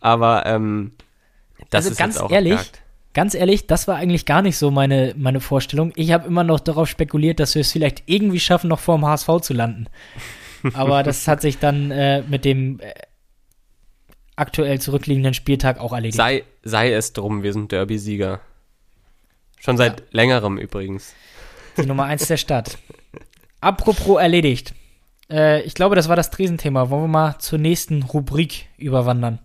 Aber 0.00 0.46
ähm, 0.46 0.92
das 1.70 1.84
Also 1.86 1.90
ist 1.90 1.98
ganz 1.98 2.14
jetzt 2.14 2.22
auch 2.22 2.30
ehrlich, 2.30 2.52
abgehakt. 2.54 2.82
Ganz 3.12 3.34
ehrlich, 3.34 3.66
das 3.66 3.88
war 3.88 3.96
eigentlich 3.96 4.24
gar 4.24 4.40
nicht 4.40 4.56
so 4.56 4.70
meine, 4.70 5.14
meine 5.16 5.40
Vorstellung. 5.40 5.92
Ich 5.96 6.12
habe 6.12 6.28
immer 6.28 6.44
noch 6.44 6.60
darauf 6.60 6.88
spekuliert, 6.88 7.40
dass 7.40 7.56
wir 7.56 7.62
es 7.62 7.72
vielleicht 7.72 8.04
irgendwie 8.06 8.38
schaffen, 8.38 8.68
noch 8.68 8.78
vor 8.78 8.96
dem 8.96 9.04
HSV 9.04 9.28
zu 9.42 9.52
landen. 9.52 9.86
Aber 10.74 11.02
das 11.02 11.26
hat 11.26 11.40
sich 11.40 11.58
dann 11.58 11.90
äh, 11.90 12.22
mit 12.28 12.44
dem 12.44 12.78
äh, 12.80 12.92
aktuell 14.40 14.80
zurückliegenden 14.80 15.34
Spieltag 15.34 15.78
auch 15.78 15.92
erledigt. 15.92 16.16
Sei, 16.16 16.44
sei 16.62 16.92
es 16.92 17.12
drum, 17.12 17.42
wir 17.42 17.52
sind 17.52 17.70
Derby-Sieger. 17.72 18.40
Schon 19.60 19.76
seit 19.76 20.02
längerem 20.12 20.58
übrigens. 20.58 21.14
Die 21.76 21.86
Nummer 21.86 22.04
eins 22.04 22.26
der 22.26 22.38
Stadt. 22.38 22.78
Apropos 23.60 24.18
erledigt. 24.20 24.74
Äh, 25.30 25.62
ich 25.62 25.74
glaube, 25.74 25.96
das 25.96 26.08
war 26.08 26.16
das 26.16 26.30
Tresenthema. 26.30 26.90
Wollen 26.90 27.04
wir 27.04 27.08
mal 27.08 27.38
zur 27.38 27.58
nächsten 27.58 28.02
Rubrik 28.02 28.66
überwandern? 28.78 29.38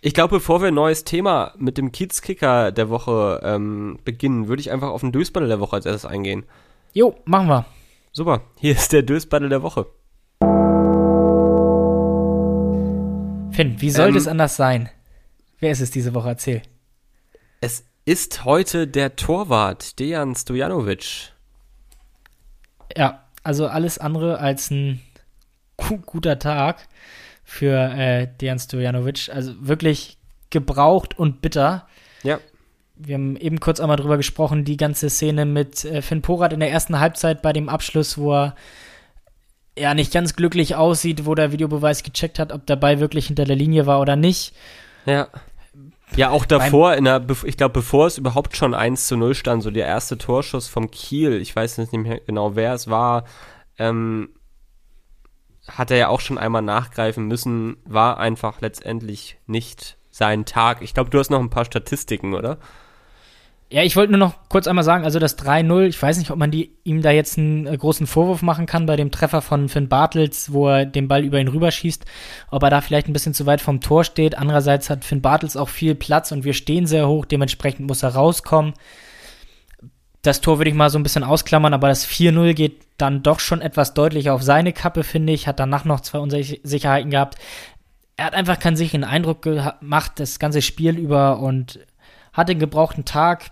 Ich 0.00 0.14
glaube, 0.14 0.36
bevor 0.36 0.60
wir 0.60 0.68
ein 0.68 0.74
neues 0.74 1.04
Thema 1.04 1.54
mit 1.56 1.78
dem 1.78 1.90
Kiezkicker 1.90 2.70
der 2.70 2.90
Woche 2.90 3.40
ähm, 3.42 3.98
beginnen, 4.04 4.48
würde 4.48 4.60
ich 4.60 4.70
einfach 4.70 4.90
auf 4.90 5.00
den 5.00 5.12
Dösbattle 5.12 5.48
der 5.48 5.60
Woche 5.60 5.76
als 5.76 5.86
erstes 5.86 6.04
eingehen. 6.04 6.44
Jo, 6.92 7.16
machen 7.24 7.48
wir. 7.48 7.64
Super, 8.12 8.42
hier 8.58 8.72
ist 8.72 8.92
der 8.92 9.02
Dösbattle 9.02 9.48
der 9.48 9.62
Woche. 9.62 9.86
Finn, 13.56 13.80
wie 13.80 13.90
sollte 13.90 14.10
Ähm, 14.10 14.16
es 14.18 14.28
anders 14.28 14.56
sein? 14.56 14.90
Wer 15.60 15.70
ist 15.70 15.80
es 15.80 15.90
diese 15.90 16.12
Woche? 16.12 16.28
Erzähl. 16.28 16.60
Es 17.62 17.84
ist 18.04 18.44
heute 18.44 18.86
der 18.86 19.16
Torwart 19.16 19.98
Dejan 19.98 20.34
Stojanovic. 20.34 21.32
Ja, 22.94 23.24
also 23.42 23.66
alles 23.66 23.96
andere 23.96 24.40
als 24.40 24.70
ein 24.70 25.00
gu 25.78 25.96
guter 25.96 26.38
Tag 26.38 26.86
für 27.44 27.74
äh, 27.96 28.28
Dejan 28.40 28.58
Stojanovic. 28.58 29.30
Also 29.32 29.54
wirklich 29.58 30.18
gebraucht 30.50 31.18
und 31.18 31.40
bitter. 31.40 31.88
Ja. 32.24 32.38
Wir 32.94 33.14
haben 33.14 33.36
eben 33.36 33.58
kurz 33.58 33.80
einmal 33.80 33.96
drüber 33.96 34.18
gesprochen, 34.18 34.64
die 34.66 34.76
ganze 34.76 35.08
Szene 35.08 35.46
mit 35.46 35.82
äh, 35.86 36.02
Finn 36.02 36.20
Porat 36.20 36.52
in 36.52 36.60
der 36.60 36.70
ersten 36.70 37.00
Halbzeit 37.00 37.40
bei 37.40 37.54
dem 37.54 37.70
Abschluss, 37.70 38.18
wo 38.18 38.34
er 38.34 38.54
ja 39.76 39.94
nicht 39.94 40.12
ganz 40.12 40.36
glücklich 40.36 40.74
aussieht, 40.76 41.26
wo 41.26 41.34
der 41.34 41.52
Videobeweis 41.52 42.02
gecheckt 42.02 42.38
hat, 42.38 42.52
ob 42.52 42.66
der 42.66 42.76
Ball 42.76 43.00
wirklich 43.00 43.26
hinter 43.26 43.44
der 43.44 43.56
Linie 43.56 43.86
war 43.86 44.00
oder 44.00 44.16
nicht. 44.16 44.54
Ja. 45.04 45.28
Ja, 46.14 46.30
auch 46.30 46.46
davor, 46.46 46.94
in 46.94 47.04
der, 47.04 47.26
ich 47.44 47.56
glaube, 47.56 47.72
bevor 47.72 48.06
es 48.06 48.16
überhaupt 48.16 48.56
schon 48.56 48.74
1 48.74 49.08
zu 49.08 49.16
0 49.16 49.34
stand, 49.34 49.62
so 49.62 49.72
der 49.72 49.86
erste 49.86 50.16
Torschuss 50.16 50.68
vom 50.68 50.90
Kiel, 50.90 51.40
ich 51.40 51.54
weiß 51.54 51.78
nicht 51.78 51.92
mehr 51.92 52.20
genau, 52.20 52.54
wer 52.54 52.74
es 52.74 52.88
war, 52.88 53.24
ähm, 53.76 54.30
hat 55.68 55.90
er 55.90 55.96
ja 55.96 56.08
auch 56.08 56.20
schon 56.20 56.38
einmal 56.38 56.62
nachgreifen 56.62 57.26
müssen, 57.26 57.76
war 57.84 58.18
einfach 58.18 58.60
letztendlich 58.60 59.38
nicht 59.46 59.98
sein 60.10 60.44
Tag. 60.44 60.80
Ich 60.80 60.94
glaube, 60.94 61.10
du 61.10 61.18
hast 61.18 61.30
noch 61.30 61.40
ein 61.40 61.50
paar 61.50 61.64
Statistiken, 61.64 62.34
oder? 62.34 62.58
Ja, 63.68 63.82
ich 63.82 63.96
wollte 63.96 64.12
nur 64.12 64.20
noch 64.20 64.48
kurz 64.48 64.68
einmal 64.68 64.84
sagen, 64.84 65.04
also 65.04 65.18
das 65.18 65.36
3-0, 65.38 65.86
ich 65.86 66.00
weiß 66.00 66.18
nicht, 66.18 66.30
ob 66.30 66.38
man 66.38 66.52
die, 66.52 66.76
ihm 66.84 67.02
da 67.02 67.10
jetzt 67.10 67.36
einen 67.36 67.66
äh, 67.66 67.76
großen 67.76 68.06
Vorwurf 68.06 68.42
machen 68.42 68.66
kann 68.66 68.86
bei 68.86 68.94
dem 68.94 69.10
Treffer 69.10 69.42
von 69.42 69.68
Finn 69.68 69.88
Bartels, 69.88 70.52
wo 70.52 70.68
er 70.68 70.86
den 70.86 71.08
Ball 71.08 71.24
über 71.24 71.40
ihn 71.40 71.48
rüberschießt, 71.48 72.04
ob 72.52 72.62
er 72.62 72.70
da 72.70 72.80
vielleicht 72.80 73.08
ein 73.08 73.12
bisschen 73.12 73.34
zu 73.34 73.44
weit 73.44 73.60
vom 73.60 73.80
Tor 73.80 74.04
steht. 74.04 74.38
Andererseits 74.38 74.88
hat 74.88 75.04
Finn 75.04 75.20
Bartels 75.20 75.56
auch 75.56 75.68
viel 75.68 75.96
Platz 75.96 76.30
und 76.30 76.44
wir 76.44 76.52
stehen 76.54 76.86
sehr 76.86 77.08
hoch, 77.08 77.24
dementsprechend 77.24 77.88
muss 77.88 78.04
er 78.04 78.10
rauskommen. 78.10 78.74
Das 80.22 80.40
Tor 80.40 80.58
würde 80.58 80.70
ich 80.70 80.76
mal 80.76 80.90
so 80.90 80.98
ein 81.00 81.02
bisschen 81.02 81.24
ausklammern, 81.24 81.74
aber 81.74 81.88
das 81.88 82.06
4-0 82.06 82.54
geht 82.54 82.82
dann 82.98 83.24
doch 83.24 83.40
schon 83.40 83.62
etwas 83.62 83.94
deutlicher 83.94 84.34
auf 84.34 84.42
seine 84.42 84.72
Kappe, 84.72 85.02
finde 85.02 85.32
ich. 85.32 85.48
Hat 85.48 85.58
danach 85.58 85.84
noch 85.84 86.00
zwei 86.00 86.20
Unsicherheiten 86.20 87.10
gehabt. 87.10 87.36
Er 88.16 88.26
hat 88.26 88.34
einfach 88.34 88.60
keinen 88.60 88.76
sicheren 88.76 89.04
Eindruck 89.04 89.42
gemacht, 89.42 90.12
das 90.16 90.38
ganze 90.38 90.62
Spiel 90.62 90.96
über 90.96 91.40
und 91.40 91.80
hat 92.36 92.48
den 92.50 92.58
gebrauchten 92.58 93.04
Tag. 93.04 93.50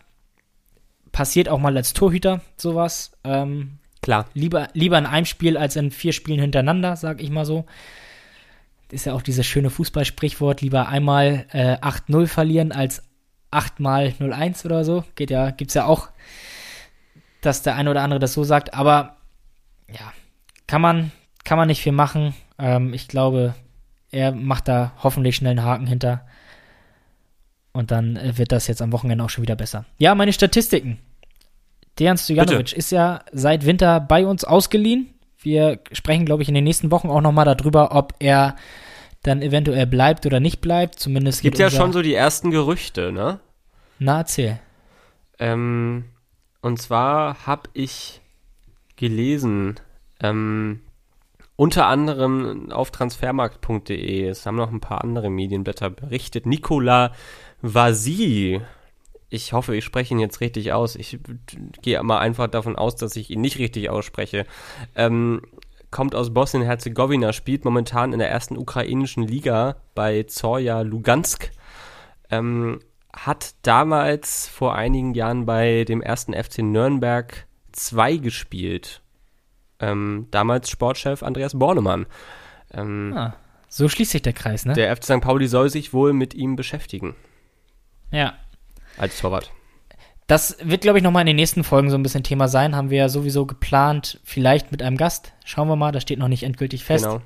Passiert 1.11 1.49
auch 1.49 1.59
mal 1.59 1.77
als 1.77 1.93
Torhüter 1.95 2.41
sowas. 2.57 3.13
Ähm, 3.25 3.79
Klar. 4.03 4.27
lieber, 4.35 4.69
lieber 4.75 4.99
in 4.99 5.07
einem 5.07 5.27
Spiel 5.27 5.57
als 5.57 5.77
in 5.77 5.91
vier 5.91 6.13
Spielen 6.13 6.41
hintereinander, 6.41 6.97
sag 6.97 7.23
ich 7.23 7.31
mal 7.31 7.47
so. 7.47 7.65
Ist 8.91 9.07
ja 9.07 9.15
auch 9.15 9.23
dieses 9.23 9.47
schöne 9.47 9.71
Fußballsprichwort, 9.71 10.61
lieber 10.61 10.89
einmal 10.89 11.47
äh, 11.53 11.77
8-0 11.77 12.27
verlieren 12.27 12.73
als 12.73 13.03
8 13.51 13.81
mal 13.81 14.09
0-1 14.21 14.67
oder 14.67 14.85
so. 14.85 15.05
Geht 15.15 15.31
ja, 15.31 15.51
gibt's 15.51 15.75
ja 15.75 15.87
auch, 15.87 16.11
dass 17.41 17.63
der 17.63 17.77
eine 17.77 17.91
oder 17.91 18.03
andere 18.03 18.21
das 18.21 18.35
so 18.35 18.45
sagt, 18.45 18.75
aber 18.75 19.17
ja, 19.89 20.13
kann 20.67 20.81
man, 20.81 21.13
kann 21.45 21.59
man 21.59 21.69
nicht 21.69 21.83
viel 21.83 21.93
machen. 21.93 22.35
Ähm, 22.59 22.93
ich 22.93 23.09
glaube, 23.09 23.55
er 24.11 24.33
macht 24.33 24.69
da 24.69 24.93
hoffentlich 25.03 25.37
schnell 25.37 25.53
einen 25.53 25.65
Haken 25.65 25.87
hinter. 25.87 26.27
Und 27.75 27.91
dann 27.91 28.17
äh, 28.17 28.39
wird 28.39 28.53
das 28.53 28.69
jetzt 28.69 28.81
am 28.81 28.93
Wochenende 28.93 29.23
auch 29.25 29.31
schon 29.31 29.43
wieder 29.43 29.57
besser. 29.57 29.85
Ja, 29.99 30.15
meine 30.15 30.33
Statistiken. 30.33 30.99
Dejan 31.99 32.17
Stojanovic 32.17 32.73
ist 32.73 32.91
ja 32.91 33.21
seit 33.33 33.67
Winter 33.67 34.01
bei 34.01 34.27
uns 34.27 34.45
ausgeliehen. 34.45 35.13
Wir 35.39 35.81
sprechen, 35.93 36.25
glaube 36.25 36.43
ich, 36.43 36.49
in 36.49 36.55
den 36.55 36.65
nächsten 36.65 36.91
Wochen 36.91 37.11
auch 37.11 37.21
nochmal 37.21 37.45
darüber, 37.45 37.95
ob 37.95 38.15
er 38.21 38.57
dann 39.23 39.43
eventuell 39.43 39.87
bleibt 39.87 40.25
oder 40.25 40.41
nicht 40.41 40.61
bleibt. 40.61 40.99
Zumindest 40.99 41.39
Es 41.39 41.43
gibt 41.43 41.57
geht 41.57 41.61
ja 41.61 41.71
schon 41.71 41.93
so 41.93 42.01
die 42.01 42.15
ersten 42.15 42.51
Gerüchte, 42.51 43.13
ne? 43.13 43.41
Na, 43.99 44.19
erzähl. 44.19 44.59
Ähm, 45.39 46.05
und 46.61 46.81
zwar 46.81 47.47
habe 47.47 47.69
ich 47.75 48.21
gelesen, 48.97 49.81
ähm, 50.21 50.81
unter 51.57 51.87
anderem 51.87 52.73
auf 52.73 52.91
transfermarkt.de, 52.91 54.29
es 54.29 54.47
haben 54.47 54.57
noch 54.57 54.73
ein 54.73 54.81
paar 54.81 55.03
andere 55.03 55.31
Medienblätter 55.31 55.91
berichtet, 55.91 56.47
Nicola 56.47 57.13
Vasi, 57.67 58.61
ich 59.31 59.55
hoffe, 59.55 59.75
ich 59.75 59.87
spreche 59.87 60.13
ihn 60.13 60.21
jetzt 60.21 60.43
richtig 60.43 60.75
aus, 60.75 60.97
ich 60.97 61.19
gehe 61.81 62.03
mal 62.03 62.19
einfach 62.19 62.47
davon 62.47 62.77
aus, 62.77 62.95
dass 62.95 63.17
ich 63.17 63.31
ihn 63.31 63.41
nicht 63.41 63.59
richtig 63.59 63.89
ausspreche, 63.89 64.45
ähm, 64.95 65.41
kommt 65.91 66.15
aus 66.15 66.35
Bosnien-Herzegowina, 66.35 67.33
spielt 67.33 67.65
momentan 67.65 68.13
in 68.13 68.19
der 68.19 68.31
ersten 68.31 68.59
ukrainischen 68.59 69.27
Liga 69.27 69.77
bei 69.95 70.25
Zorja 70.25 70.83
Lugansk, 70.83 71.53
ähm, 72.31 72.81
hat 73.15 73.55
damals 73.63 74.47
vor 74.47 74.75
einigen 74.75 75.15
Jahren 75.15 75.47
bei 75.47 75.85
dem 75.85 76.03
ersten 76.03 76.35
FC 76.35 76.59
Nürnberg 76.59 77.47
2 77.73 78.19
gespielt. 78.19 79.01
Ähm, 79.81 80.27
damals 80.31 80.69
Sportchef 80.69 81.23
Andreas 81.23 81.59
Bornemann. 81.59 82.05
Ähm, 82.73 83.15
Ah, 83.17 83.37
so 83.69 83.89
schließt 83.89 84.11
sich 84.11 84.23
der 84.23 84.35
Kreis, 84.35 84.67
ne? 84.67 84.75
Der 84.75 84.95
FC 84.95 85.05
St. 85.05 85.21
Pauli 85.23 85.49
soll 85.49 85.71
sich 85.71 85.95
wohl 85.95 86.13
mit 86.13 86.35
ihm 86.35 86.57
beschäftigen 86.57 87.17
ja. 88.15 88.35
als 88.97 89.19
Torwart. 89.19 89.51
Das 90.27 90.57
wird, 90.63 90.81
glaube 90.81 90.99
ich, 90.99 91.05
nochmal 91.05 91.23
in 91.23 91.27
den 91.27 91.37
nächsten 91.37 91.65
Folgen 91.65 91.91
so 91.91 91.99
ein 91.99 92.03
bisschen 92.03 92.23
Thema 92.23 92.49
sein. 92.49 92.75
Haben 92.75 92.89
wir 92.89 92.99
ja 92.99 93.09
sowieso 93.11 93.45
geplant, 93.45 94.21
vielleicht 94.25 94.73
mit 94.73 94.83
einem 94.83 94.97
Gast. 94.97 95.33
Schauen 95.45 95.69
wir 95.69 95.77
mal, 95.77 95.93
das 95.93 96.03
steht 96.03 96.19
noch 96.19 96.29
nicht 96.29 96.45
endgültig 96.45 96.85
fest. 96.85 97.05
Genau. 97.05 97.21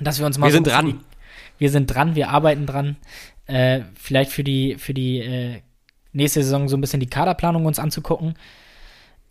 Dass 0.00 0.20
wir 0.20 0.26
uns 0.26 0.38
mal 0.38 0.46
Wir 0.46 0.52
so 0.52 0.56
sind 0.56 0.66
dran. 0.68 1.00
Wir 1.58 1.70
sind 1.70 1.86
dran, 1.86 2.14
wir 2.14 2.28
arbeiten 2.28 2.66
dran. 2.66 2.96
Äh, 3.46 3.80
vielleicht 3.96 4.30
für 4.30 4.44
die, 4.44 4.76
für 4.76 4.94
die 4.94 5.18
äh, 5.18 5.62
nächste 6.12 6.42
Saison 6.42 6.68
so 6.68 6.76
ein 6.76 6.80
bisschen 6.80 7.00
die 7.00 7.08
Kaderplanung 7.08 7.66
uns 7.66 7.78
anzugucken. 7.78 8.34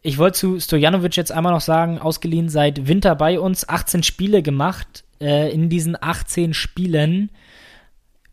Ich 0.02 0.18
wollte 0.18 0.38
zu 0.38 0.60
Stojanovic 0.60 1.16
jetzt 1.16 1.32
einmal 1.32 1.54
noch 1.54 1.62
sagen, 1.62 2.00
ausgeliehen 2.00 2.50
seit 2.50 2.88
Winter 2.88 3.16
bei 3.16 3.40
uns, 3.40 3.68
18 3.68 4.04
Spiele 4.04 4.44
gemacht. 4.44 5.04
Äh, 5.22 5.52
in 5.52 5.70
diesen 5.70 5.98
18 6.00 6.54
Spielen 6.54 7.30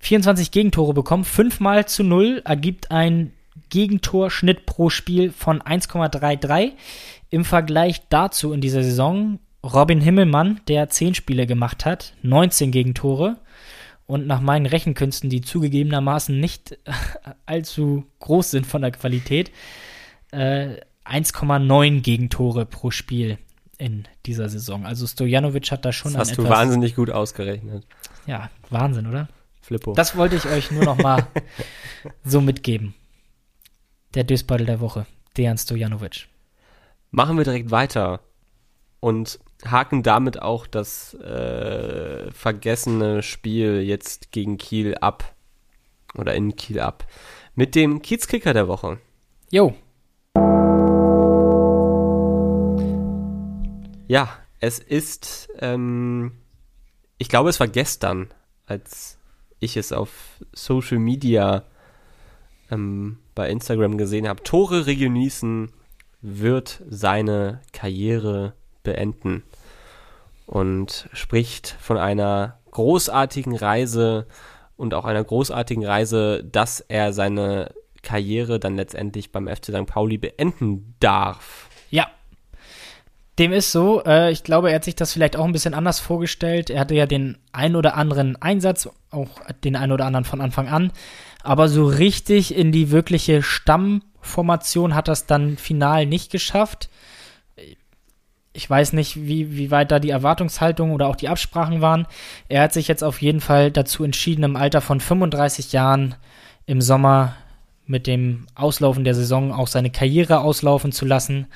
24 0.03 0.51
Gegentore 0.51 0.95
bekommen, 0.95 1.25
5 1.25 1.61
mal 1.61 1.87
zu 1.87 2.03
0, 2.03 2.43
ergibt 2.45 2.91
ein 2.91 3.33
Gegentorschnitt 3.71 4.67
pro 4.67 4.91
Spiel 4.91 5.31
von 5.31 5.63
1,33. 5.63 6.73
Im 7.31 7.45
Vergleich 7.45 8.03
dazu 8.09 8.53
in 8.53 8.61
dieser 8.61 8.83
Saison 8.83 9.39
Robin 9.65 10.01
Himmelmann, 10.01 10.61
der 10.67 10.89
10 10.89 11.15
Spiele 11.15 11.47
gemacht 11.47 11.85
hat, 11.85 12.15
19 12.23 12.73
Gegentore. 12.73 13.39
Und 14.07 14.27
nach 14.27 14.41
meinen 14.41 14.67
Rechenkünsten, 14.67 15.31
die 15.31 15.41
zugegebenermaßen 15.41 16.39
nicht 16.39 16.77
allzu 17.47 18.05
groß 18.19 18.51
sind 18.51 18.67
von 18.67 18.83
der 18.83 18.91
Qualität, 18.91 19.53
äh, 20.33 20.79
1,9 21.07 22.01
Gegentore 22.01 22.67
pro 22.67 22.91
Spiel 22.91 23.39
in 23.79 24.05
dieser 24.27 24.49
Saison. 24.49 24.85
Also 24.85 25.07
Stojanovic 25.07 25.71
hat 25.71 25.85
da 25.85 25.93
schon 25.93 26.13
Das 26.13 26.31
hast 26.31 26.39
du 26.39 26.49
wahnsinnig 26.49 26.97
gut 26.97 27.11
ausgerechnet. 27.11 27.87
ja, 28.27 28.51
Wahnsinn, 28.69 29.07
oder? 29.07 29.29
Flippo. 29.73 29.95
Das 29.95 30.17
wollte 30.17 30.37
ich 30.37 30.47
euch 30.47 30.71
nur 30.71 30.85
noch 30.85 30.99
mal 30.99 31.27
so 32.25 32.41
mitgeben. 32.41 32.95
Der 34.15 34.25
Dösbeutel 34.25 34.67
der 34.67 34.81
Woche, 34.81 35.07
Dejan 35.37 35.57
Stojanovic. 35.57 36.29
Machen 37.11 37.39
wir 37.39 37.45
direkt 37.45 37.71
weiter. 37.71 38.21
Und 39.01 39.41
haken 39.65 40.03
damit 40.03 40.43
auch 40.43 40.67
das 40.67 41.15
äh, 41.15 42.31
vergessene 42.31 43.23
Spiel 43.23 43.81
jetzt 43.81 44.31
gegen 44.31 44.59
Kiel 44.59 44.97
ab. 44.97 45.35
Oder 46.15 46.35
in 46.35 46.55
Kiel 46.55 46.79
ab. 46.79 47.07
Mit 47.55 47.75
dem 47.75 48.03
Kiezkicker 48.03 48.53
der 48.53 48.69
Woche. 48.69 48.99
Jo. 49.51 49.75
Ja, 54.07 54.29
es 54.61 54.79
ist, 54.79 55.49
ähm, 55.59 56.33
ich 57.17 57.31
glaube, 57.31 57.49
es 57.49 57.59
war 57.61 57.69
gestern, 57.69 58.29
als 58.67 59.19
ich 59.63 59.77
es 59.77 59.93
auf 59.93 60.11
Social 60.53 60.99
Media 60.99 61.65
ähm, 62.71 63.19
bei 63.35 63.49
Instagram 63.49 63.97
gesehen 63.97 64.29
habe. 64.29 64.43
Tore 64.43 64.87
Regionisen 64.87 65.73
wird 66.21 66.83
seine 66.89 67.61
Karriere 67.73 68.55
beenden 68.83 69.43
und 70.47 71.09
spricht 71.13 71.77
von 71.81 71.97
einer 71.97 72.59
großartigen 72.73 73.57
Reise 73.57 74.27
und 74.77 74.95
auch 74.95 75.05
einer 75.05 75.23
großartigen 75.23 75.85
Reise, 75.85 76.43
dass 76.45 76.81
er 76.81 77.13
seine 77.13 77.73
Karriere 78.03 78.59
dann 78.59 78.77
letztendlich 78.77 79.31
beim 79.31 79.47
FC 79.47 79.67
St. 79.67 79.87
Pauli 79.87 80.19
beenden 80.19 80.95
darf. 80.99 81.69
Dem 83.39 83.53
ist 83.53 83.73
so. 83.73 84.05
Äh, 84.05 84.31
ich 84.31 84.45
glaube, 84.45 84.71
er 84.71 84.77
hat 84.77 84.85
sich 84.85 84.97
das 84.97 85.13
vielleicht 85.13 85.37
auch 85.37 85.45
ein 85.45 85.53
bisschen 85.53 85.75
anders 85.75 86.01
vorgestellt. 86.01 86.71
Er 86.71 86.81
hatte 86.81 86.95
ja 86.95 87.07
den 87.07 87.39
ein 87.53 87.77
oder 87.77 87.97
anderen 87.97 88.41
Einsatz, 88.41 88.89
auch 89.11 89.29
den 89.65 89.77
ein 89.77 89.93
oder 89.93 90.07
anderen 90.07 90.25
von 90.25 90.41
Anfang 90.41 90.69
an. 90.69 90.93
Aber 91.43 91.69
so 91.69 91.87
richtig 91.87 92.55
in 92.55 92.73
die 92.73 92.91
wirkliche 92.91 93.43
Stammformation 93.43 94.95
hat 94.95 95.09
das 95.09 95.27
dann 95.27 95.57
final 95.57 96.07
nicht 96.07 96.31
geschafft 96.31 96.89
ich 98.53 98.69
weiß 98.69 98.93
nicht, 98.93 99.27
wie, 99.27 99.57
wie 99.57 99.71
weit 99.71 99.91
da 99.91 99.99
die 99.99 100.11
Erwartungshaltung 100.11 100.93
oder 100.93 101.09
auch 101.09 101.17
die 101.17 101.29
Absprachen 101.29 101.81
waren. 101.81 102.07
Er 102.49 102.63
hat 102.63 102.73
sich 102.73 102.89
jetzt 102.89 103.03
auf 103.03 103.23
jeden 103.23 103.41
Fall 103.41 103.71
dazu 103.71 104.05
entschieden, 104.05 104.45
im 104.45 104.57
Alter 104.57 104.81
von 104.81 105.01
35 105.01 105.73
Jahren 105.73 106.15
im 106.67 106.81
Sommer 106.81 107.35
mit 107.87 108.07
dem 108.07 108.47
Auslaufen 108.55 109.05
der 109.05 109.15
Saison 109.15 109.53
auch 109.53 109.67
seine 109.67 109.91
Karriere 109.91 110.41
auslaufen 110.41 110.93
zu 110.93 111.07
lassen 111.07 111.47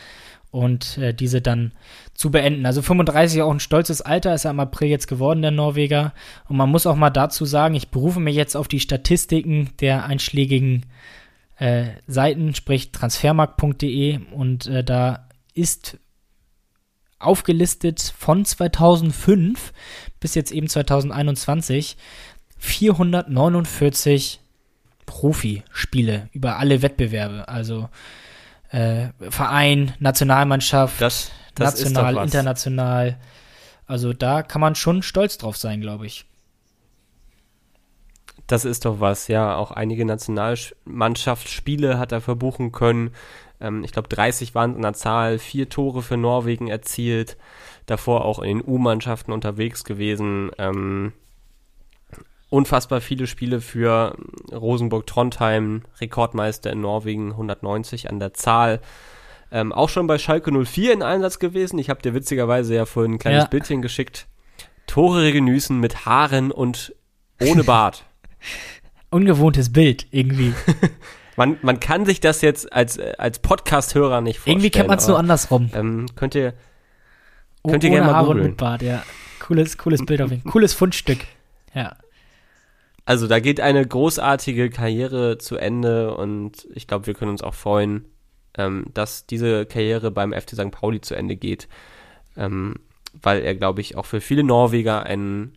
und 0.57 0.97
äh, 0.97 1.13
diese 1.13 1.43
dann 1.43 1.73
zu 2.15 2.31
beenden. 2.31 2.65
Also 2.65 2.81
35 2.81 3.43
auch 3.43 3.51
ein 3.51 3.61
stolzes 3.61 4.01
Alter, 4.01 4.35
ist 4.35 4.47
er 4.47 4.53
im 4.53 4.61
April 4.61 4.89
jetzt 4.89 5.07
geworden, 5.07 5.43
der 5.43 5.51
Norweger. 5.51 6.15
Und 6.49 6.57
man 6.57 6.71
muss 6.71 6.87
auch 6.87 6.97
mal 6.97 7.11
dazu 7.11 7.45
sagen, 7.45 7.75
ich 7.75 7.91
berufe 7.91 8.21
mich 8.21 8.35
jetzt 8.35 8.57
auf 8.57 8.67
die 8.67 8.81
Statistiken 8.81 9.69
der 9.81 10.07
einschlägigen 10.07 10.87
äh, 11.59 11.89
Seiten, 12.07 12.55
sprich 12.55 12.91
transfermarkt.de 12.91 14.21
und 14.33 14.67
äh, 14.67 14.83
da 14.83 15.29
ist 15.53 15.99
aufgelistet 17.19 18.15
von 18.17 18.47
2005 18.47 19.75
bis 20.21 20.35
jetzt 20.35 20.53
eben 20.53 20.69
2021 20.69 21.99
449 22.57 24.41
Profispiele 25.05 26.31
über 26.33 26.57
alle 26.57 26.81
Wettbewerbe, 26.81 27.47
also 27.47 27.91
äh, 28.77 29.09
Verein, 29.31 29.95
Nationalmannschaft, 29.99 31.01
das, 31.01 31.31
das 31.55 31.81
national, 31.81 32.23
international. 32.23 33.17
Also 33.87 34.13
da 34.13 34.43
kann 34.43 34.61
man 34.61 34.75
schon 34.75 35.03
stolz 35.03 35.39
drauf 35.39 35.57
sein, 35.57 35.81
glaube 35.81 36.05
ich. 36.07 36.27
Das 38.47 38.67
ist 38.67 38.85
doch 38.85 39.01
was, 39.01 39.29
ja. 39.29 39.57
Auch 39.57 39.71
einige 39.71 40.05
Nationalmannschaftsspiele 40.05 41.99
hat 41.99 42.13
er 42.13 42.21
verbuchen 42.21 42.71
können. 42.71 43.13
Ähm, 43.61 43.83
ich 43.83 43.93
glaube, 43.93 44.09
30 44.09 44.55
waren 44.55 44.73
es 44.73 44.77
in 44.77 44.83
der 44.83 44.93
Zahl, 44.93 45.39
vier 45.39 45.71
Tore 45.71 46.03
für 46.03 46.19
Norwegen 46.19 46.69
erzielt, 46.69 47.39
davor 47.87 48.25
auch 48.27 48.41
in 48.41 48.59
den 48.59 48.67
U-Mannschaften 48.67 49.33
unterwegs 49.33 49.85
gewesen. 49.85 50.51
Ähm, 50.59 51.13
unfassbar 52.49 53.01
viele 53.01 53.27
Spiele 53.27 53.61
für 53.61 54.17
Rosenburg-Trondheim, 54.53 55.83
Rekordmeister 56.01 56.73
in 56.73 56.81
Norwegen, 56.81 57.33
190 57.33 58.09
an 58.09 58.21
der 58.21 58.35
Zahl. 58.35 58.81
Ähm, 59.51 59.73
auch 59.73 59.89
schon 59.89 60.07
bei 60.07 60.19
Schalke 60.19 60.53
04 60.53 60.93
in 60.93 61.03
Einsatz 61.03 61.39
gewesen. 61.39 61.79
Ich 61.79 61.91
habe 61.91 62.03
dir 62.03 62.15
witzigerweise 62.15 62.75
ja 62.75 62.85
vorhin 62.85 63.15
ein 63.15 63.19
kleines 63.19 63.45
ja. 63.45 63.49
Bildchen 63.49 63.83
geschickt. 63.83 64.27
Tore 64.87 65.33
genüßen 65.33 65.79
mit 65.79 66.07
Haaren 66.07 66.51
und 66.51 66.95
ohne 67.41 67.65
Bart. 67.65 68.05
Ungewohntes 69.11 69.73
Bild 69.73 70.07
irgendwie. 70.11 70.53
Man, 71.39 71.59
man 71.61 71.81
kann 71.81 72.07
sich 72.07 72.21
das 72.21 72.41
jetzt 72.41 72.73
als, 72.73 72.99
als 72.99 73.41
Podcast-Hörer 73.41 74.23
nicht 74.23 74.39
vorstellen. 74.39 74.55
Irgendwie 74.55 74.71
kennt 74.71 74.89
man 74.89 74.97
es 74.97 75.07
nur 75.07 75.19
andersrum. 75.19 75.69
Ähm, 75.75 76.07
könnt 76.15 76.35
ihr, 76.35 76.55
könnt 77.63 77.85
ihr 77.85 77.91
gerne 77.91 78.07
mal 78.07 78.15
Haare 78.15 78.35
mit 78.35 78.57
Bart, 78.57 78.81
ja. 78.81 79.03
Cooles, 79.39 79.77
cooles 79.77 80.07
Bild 80.07 80.23
auf 80.23 80.31
jeden 80.31 80.45
Fall. 80.45 80.53
Cooles 80.53 80.73
Fundstück. 80.73 81.27
Ja. 81.75 81.95
Also 83.07 83.29
da 83.29 83.39
geht 83.39 83.61
eine 83.61 83.87
großartige 83.87 84.69
Karriere 84.69 85.39
zu 85.39 85.57
Ende 85.57 86.17
und 86.17 86.67
ich 86.75 86.89
glaube, 86.89 87.07
wir 87.07 87.15
können 87.15 87.31
uns 87.31 87.43
auch 87.43 87.55
freuen, 87.55 88.05
ähm, 88.59 88.87
dass 88.93 89.27
diese 89.27 89.65
Karriere 89.65 90.11
beim 90.11 90.33
FC 90.33 90.55
St. 90.55 90.73
Pauli 90.73 91.01
zu 91.01 91.15
Ende 91.15 91.37
geht, 91.37 91.69
ähm, 92.37 92.75
weil 93.23 93.43
er, 93.43 93.55
glaube 93.55 93.81
ich, 93.81 93.97
auch 93.97 94.07
für 94.07 94.21
viele 94.21 94.43
Norweger 94.43 95.05
ein 95.05 95.57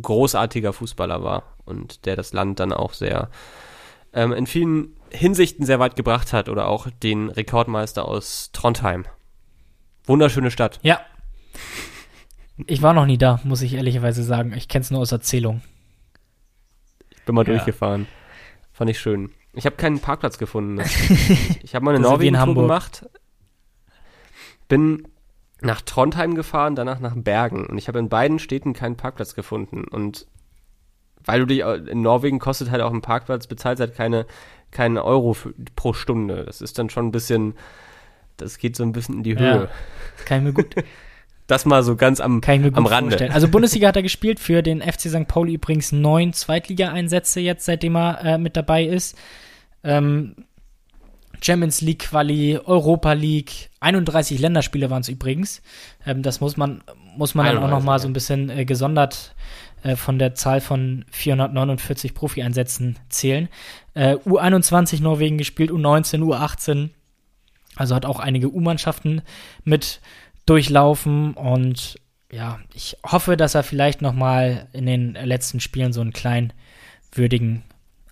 großartiger 0.00 0.72
Fußballer 0.72 1.22
war 1.22 1.58
und 1.66 2.06
der 2.06 2.16
das 2.16 2.32
Land 2.32 2.60
dann 2.60 2.72
auch 2.72 2.94
sehr 2.94 3.30
ähm, 4.14 4.32
in 4.32 4.46
vielen 4.46 4.96
Hinsichten 5.10 5.66
sehr 5.66 5.80
weit 5.80 5.96
gebracht 5.96 6.32
hat 6.32 6.48
oder 6.48 6.66
auch 6.66 6.88
den 7.02 7.28
Rekordmeister 7.28 8.08
aus 8.08 8.50
Trondheim. 8.54 9.04
Wunderschöne 10.06 10.50
Stadt. 10.50 10.80
Ja. 10.82 11.02
Ich 12.66 12.80
war 12.80 12.94
noch 12.94 13.04
nie 13.04 13.18
da, 13.18 13.38
muss 13.44 13.60
ich 13.60 13.74
ehrlicherweise 13.74 14.22
sagen. 14.22 14.54
Ich 14.56 14.68
kenne 14.68 14.82
es 14.82 14.90
nur 14.90 15.00
aus 15.00 15.12
Erzählung. 15.12 15.60
Ich 17.22 17.26
bin 17.26 17.36
mal 17.36 17.46
ja. 17.46 17.52
durchgefahren. 17.52 18.08
Fand 18.72 18.90
ich 18.90 18.98
schön. 18.98 19.30
Ich 19.52 19.64
habe 19.64 19.76
keinen 19.76 20.00
Parkplatz 20.00 20.38
gefunden. 20.38 20.80
ich 21.62 21.76
habe 21.76 21.84
mal 21.84 21.94
eine 21.94 22.02
Norwegen-Tour 22.02 22.54
gemacht. 22.54 23.06
Bin 24.66 25.06
nach 25.60 25.82
Trondheim 25.82 26.34
gefahren, 26.34 26.74
danach 26.74 26.98
nach 26.98 27.14
Bergen. 27.14 27.66
Und 27.66 27.78
ich 27.78 27.86
habe 27.86 28.00
in 28.00 28.08
beiden 28.08 28.40
Städten 28.40 28.72
keinen 28.72 28.96
Parkplatz 28.96 29.36
gefunden. 29.36 29.84
Und 29.84 30.26
weil 31.24 31.38
du 31.38 31.46
dich, 31.46 31.60
in 31.60 32.02
Norwegen 32.02 32.40
kostet 32.40 32.72
halt 32.72 32.82
auch 32.82 32.92
ein 32.92 33.02
Parkplatz, 33.02 33.46
bezahlt 33.46 33.78
halt 33.78 33.94
keine, 33.94 34.26
keinen 34.72 34.98
Euro 34.98 35.34
für, 35.34 35.54
pro 35.76 35.92
Stunde. 35.92 36.44
Das 36.44 36.60
ist 36.60 36.76
dann 36.76 36.90
schon 36.90 37.06
ein 37.06 37.12
bisschen, 37.12 37.54
das 38.36 38.58
geht 38.58 38.74
so 38.74 38.82
ein 38.82 38.90
bisschen 38.90 39.18
in 39.18 39.22
die 39.22 39.38
Höhe. 39.38 39.68
Ja, 39.68 39.68
kann 40.24 40.38
ich 40.38 40.44
mir 40.44 40.52
gut. 40.54 40.74
Das 41.52 41.66
mal 41.66 41.82
so 41.82 41.96
ganz 41.96 42.18
am, 42.18 42.40
kann 42.40 42.54
ich 42.54 42.60
mir 42.62 42.70
gut 42.70 42.78
am 42.78 42.86
Rande. 42.86 43.10
Vorstellen. 43.10 43.32
Also 43.32 43.46
Bundesliga 43.46 43.88
hat 43.88 43.96
er 43.96 44.02
gespielt, 44.02 44.40
für 44.40 44.62
den 44.62 44.80
FC 44.80 45.10
St. 45.10 45.28
Pauli 45.28 45.52
übrigens 45.52 45.92
neun 45.92 46.32
Zweitligaeinsätze 46.32 47.40
jetzt, 47.40 47.66
seitdem 47.66 47.94
er 47.94 48.24
äh, 48.24 48.38
mit 48.38 48.56
dabei 48.56 48.84
ist. 48.84 49.18
Ähm, 49.84 50.34
Champions 51.42 51.82
League 51.82 52.08
Quali, 52.08 52.58
Europa 52.64 53.12
League, 53.12 53.68
31 53.80 54.38
Länderspiele 54.38 54.88
waren 54.88 55.02
es 55.02 55.10
übrigens. 55.10 55.60
Ähm, 56.06 56.22
das 56.22 56.40
muss 56.40 56.56
man, 56.56 56.82
muss 57.18 57.34
man 57.34 57.44
dann 57.44 57.58
auch 57.58 57.68
noch 57.68 57.82
mal 57.82 57.98
so 57.98 58.08
ein 58.08 58.14
bisschen 58.14 58.48
äh, 58.48 58.64
gesondert 58.64 59.34
äh, 59.82 59.94
von 59.94 60.18
der 60.18 60.34
Zahl 60.34 60.62
von 60.62 61.04
449 61.10 62.14
Profi-Einsätzen 62.14 62.98
zählen. 63.10 63.50
Äh, 63.92 64.14
U21 64.14 65.02
Norwegen 65.02 65.36
gespielt, 65.36 65.70
U19, 65.70 66.20
U18. 66.22 66.88
Also 67.76 67.94
hat 67.94 68.06
auch 68.06 68.20
einige 68.20 68.50
U-Mannschaften 68.50 69.20
mit 69.64 70.00
durchlaufen 70.52 71.32
und 71.32 71.98
ja, 72.30 72.60
ich 72.74 72.98
hoffe, 73.06 73.38
dass 73.38 73.54
er 73.54 73.62
vielleicht 73.62 74.02
noch 74.02 74.12
mal 74.12 74.68
in 74.74 74.84
den 74.84 75.14
letzten 75.14 75.60
Spielen 75.60 75.94
so 75.94 76.02
einen 76.02 76.12
kleinen 76.12 76.52
würdigen 77.10 77.62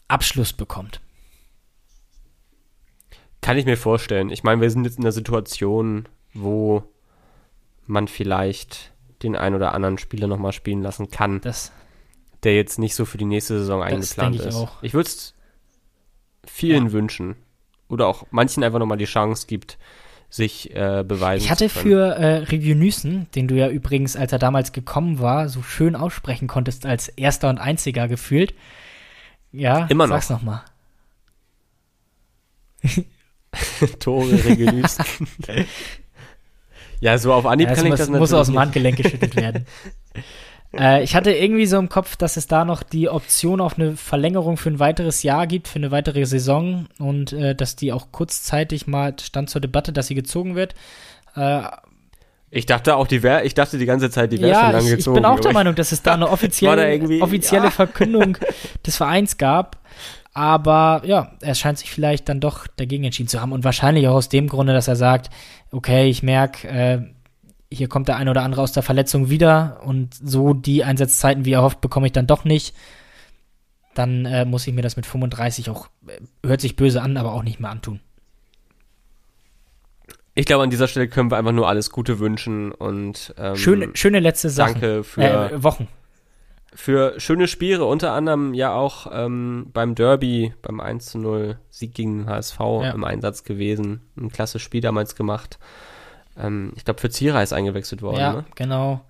Abschluss 0.09 0.55
bekommt. 0.55 1.03
Kann 3.43 3.59
ich 3.59 3.67
mir 3.67 3.77
vorstellen. 3.77 4.31
Ich 4.31 4.43
meine, 4.43 4.63
wir 4.63 4.71
sind 4.71 4.85
jetzt 4.85 4.97
in 4.97 5.05
einer 5.05 5.13
Situation, 5.13 6.09
wo 6.33 6.83
man 7.87 8.09
vielleicht 8.09 8.91
den 9.23 9.37
ein 9.37 9.55
oder 9.55 9.75
anderen 9.75 9.99
Spieler 9.99 10.27
nochmal 10.27 10.53
spielen 10.53 10.81
lassen 10.81 11.11
kann, 11.11 11.43
das, 11.43 11.73
der 12.43 12.57
jetzt 12.57 12.79
nicht 12.79 12.95
so 12.95 13.05
für 13.05 13.19
die 13.19 13.27
nächste 13.27 13.59
Saison 13.59 13.83
eingeplant 13.83 14.37
ich 14.37 14.47
ist. 14.47 14.55
Auch. 14.55 14.83
Ich 14.83 14.95
würde 14.95 15.11
es 15.11 15.35
vielen 16.47 16.87
ja. 16.87 16.93
wünschen. 16.93 17.37
Oder 17.91 18.07
auch 18.07 18.25
manchen 18.31 18.65
einfach 18.65 18.79
nochmal 18.79 18.97
die 18.97 19.05
Chance 19.05 19.47
gibt, 19.47 19.77
sich 20.31 20.75
äh, 20.75 21.05
beweisen 21.07 21.45
Ich 21.45 21.51
hatte 21.51 21.69
für 21.69 22.15
äh, 22.15 22.37
Review 22.45 22.77
Nüssen, 22.77 23.27
den 23.35 23.49
du 23.49 23.57
ja 23.57 23.69
übrigens, 23.69 24.17
als 24.17 24.33
er 24.33 24.39
damals 24.39 24.73
gekommen 24.73 25.19
war, 25.19 25.49
so 25.49 25.63
schön 25.63 25.97
aussprechen 25.97 26.47
konntest, 26.49 26.87
als 26.87 27.09
erster 27.09 27.51
und 27.51 27.59
einziger 27.59 28.09
gefühlt. 28.09 28.55
Ja, 29.53 29.87
Immer 29.87 30.07
noch. 30.07 30.15
sag's 30.15 30.31
nochmal. 30.31 30.63
Tore 33.99 34.33
Review 34.33 34.71
Nüssen. 34.71 35.05
Ja, 37.01 37.17
so 37.17 37.33
auf 37.33 37.47
Anhieb 37.47 37.69
ja, 37.69 37.75
kann 37.75 37.87
ich 37.87 37.93
das 37.93 38.01
natürlich 38.01 38.21
muss 38.21 38.33
aus 38.35 38.49
dem 38.49 38.59
Handgelenk 38.59 38.99
geschüttelt 38.99 39.35
werden. 39.35 39.67
äh, 40.79 41.03
ich 41.03 41.15
hatte 41.17 41.33
irgendwie 41.33 41.67
so 41.67 41.79
im 41.79 41.89
Kopf, 41.89 42.17
dass 42.17 42.37
es 42.37 42.47
da 42.47 42.65
noch 42.65 42.83
die 42.83 43.09
Option 43.09 43.61
auf 43.61 43.79
eine 43.79 43.97
Verlängerung 43.97 44.57
für 44.57 44.71
ein 44.71 44.79
weiteres 44.79 45.23
Jahr 45.23 45.47
gibt, 45.47 45.69
für 45.69 45.79
eine 45.79 45.91
weitere 45.91 46.25
Saison 46.27 46.87
und 46.99 47.33
äh, 47.33 47.55
dass 47.55 47.77
die 47.77 47.93
auch 47.93 48.13
kurzzeitig 48.13 48.87
mal 48.87 49.15
stand 49.21 49.51
zur 49.51 49.61
Debatte, 49.61 49.93
dass 49.93 50.07
sie 50.07 50.15
gezogen 50.15 50.55
wird. 50.55 50.75
Äh, 51.37 51.63
Ich 52.51 52.67
dachte 52.67 52.97
auch, 52.97 53.07
die 53.07 53.23
wäre, 53.23 53.45
ich 53.45 53.55
dachte 53.55 53.79
die 53.79 53.87
ganze 53.87 54.11
Zeit, 54.11 54.33
die 54.33 54.41
wäre 54.41 54.51
ja, 54.53 54.61
schon 54.63 54.73
lange 54.73 54.85
ich, 54.91 54.97
gezogen. 54.97 55.17
ich 55.17 55.23
bin 55.23 55.31
auch 55.31 55.41
der 55.41 55.53
Meinung, 55.53 55.75
dass 55.75 55.93
es 55.93 56.03
da 56.03 56.15
eine 56.15 56.25
da 56.27 56.33
offizielle, 56.33 56.93
irgendwie- 56.93 57.23
offizielle 57.23 57.65
ja. 57.67 57.71
Verkündung 57.71 58.37
des 58.87 58.97
Vereins 58.97 59.39
gab. 59.39 59.79
Aber 60.33 61.03
ja, 61.05 61.33
er 61.41 61.55
scheint 61.57 61.79
sich 61.79 61.91
vielleicht 61.91 62.29
dann 62.29 62.39
doch 62.41 62.69
dagegen 62.77 63.03
entschieden 63.05 63.29
zu 63.29 63.41
haben. 63.41 63.51
Und 63.53 63.65
wahrscheinlich 63.65 64.07
auch 64.07 64.15
aus 64.15 64.29
dem 64.29 64.47
Grunde, 64.49 64.73
dass 64.73 64.87
er 64.87 64.95
sagt, 64.95 65.29
okay, 65.73 66.09
ich 66.09 66.23
merke, 66.23 66.69
äh, 66.69 66.99
hier 67.73 67.89
kommt 67.89 68.09
der 68.09 68.17
eine 68.17 68.31
oder 68.31 68.43
andere 68.43 68.63
aus 68.63 68.73
der 68.73 68.83
Verletzung 68.83 69.31
wieder 69.31 69.81
und 69.85 70.15
so 70.15 70.55
die 70.55 70.83
Einsatzzeiten, 70.85 71.45
wie 71.45 71.53
er 71.53 71.63
hofft, 71.63 71.81
bekomme 71.81 72.07
ich 72.07 72.13
dann 72.13 72.27
doch 72.27 72.45
nicht. 72.45 72.75
Dann 73.95 74.25
äh, 74.25 74.45
muss 74.45 74.67
ich 74.67 74.75
mir 74.75 74.83
das 74.83 74.97
mit 74.97 75.07
35 75.07 75.71
auch, 75.71 75.89
äh, 76.07 76.21
hört 76.47 76.61
sich 76.61 76.77
böse 76.77 77.03
an, 77.03 77.17
aber 77.17 77.33
auch 77.33 77.43
nicht 77.43 77.61
mehr 77.61 77.71
antun. 77.71 78.01
Ich 80.35 80.47
glaube, 80.47 80.63
an 80.63 80.71
dieser 80.71 80.89
Stelle 80.89 81.09
können 81.09 81.31
wir 81.31 81.37
einfach 81.37 81.53
nur 81.53 81.69
alles 81.69 81.91
Gute 81.91 82.19
wünschen 82.19 82.73
und 82.73 83.35
ähm, 83.37 83.57
Schöne, 83.57 83.91
schöne 83.95 84.21
letzte 84.21 84.49
Sache. 84.49 84.73
danke 84.73 85.05
für, 85.05 85.23
Äh, 85.53 85.63
Wochen. 85.63 85.89
für 86.73 87.19
schöne 87.19 87.49
Spiele, 87.49 87.85
unter 87.85 88.13
anderem 88.13 88.55
ja 88.55 88.73
auch 88.73 89.09
ähm, 89.13 89.67
beim 89.73 89.95
Derby, 89.97 90.55
beim 90.63 90.81
1 90.81 91.07
zu 91.07 91.19
0 91.19 91.59
Sieg 91.69 91.95
gegen 91.95 92.19
den 92.21 92.27
HSV 92.29 92.59
Ja. 92.61 92.91
im 92.93 93.05
Einsatz 93.05 93.43
gewesen. 93.43 94.03
Ein 94.17 94.31
klasse 94.31 94.61
Spiel 94.61 94.81
damals 94.81 95.17
gemacht. 95.17 95.59
Ähm, 96.43 96.73
ich 96.77 96.85
glaube, 96.85 97.01
für 97.01 97.11
Zierer 97.11 97.43
ist 97.43 97.53
eingewechselt 97.53 98.03
worden, 98.03 98.19
Ja, 98.19 98.33
ne? 98.33 98.45
genau. 98.55 99.01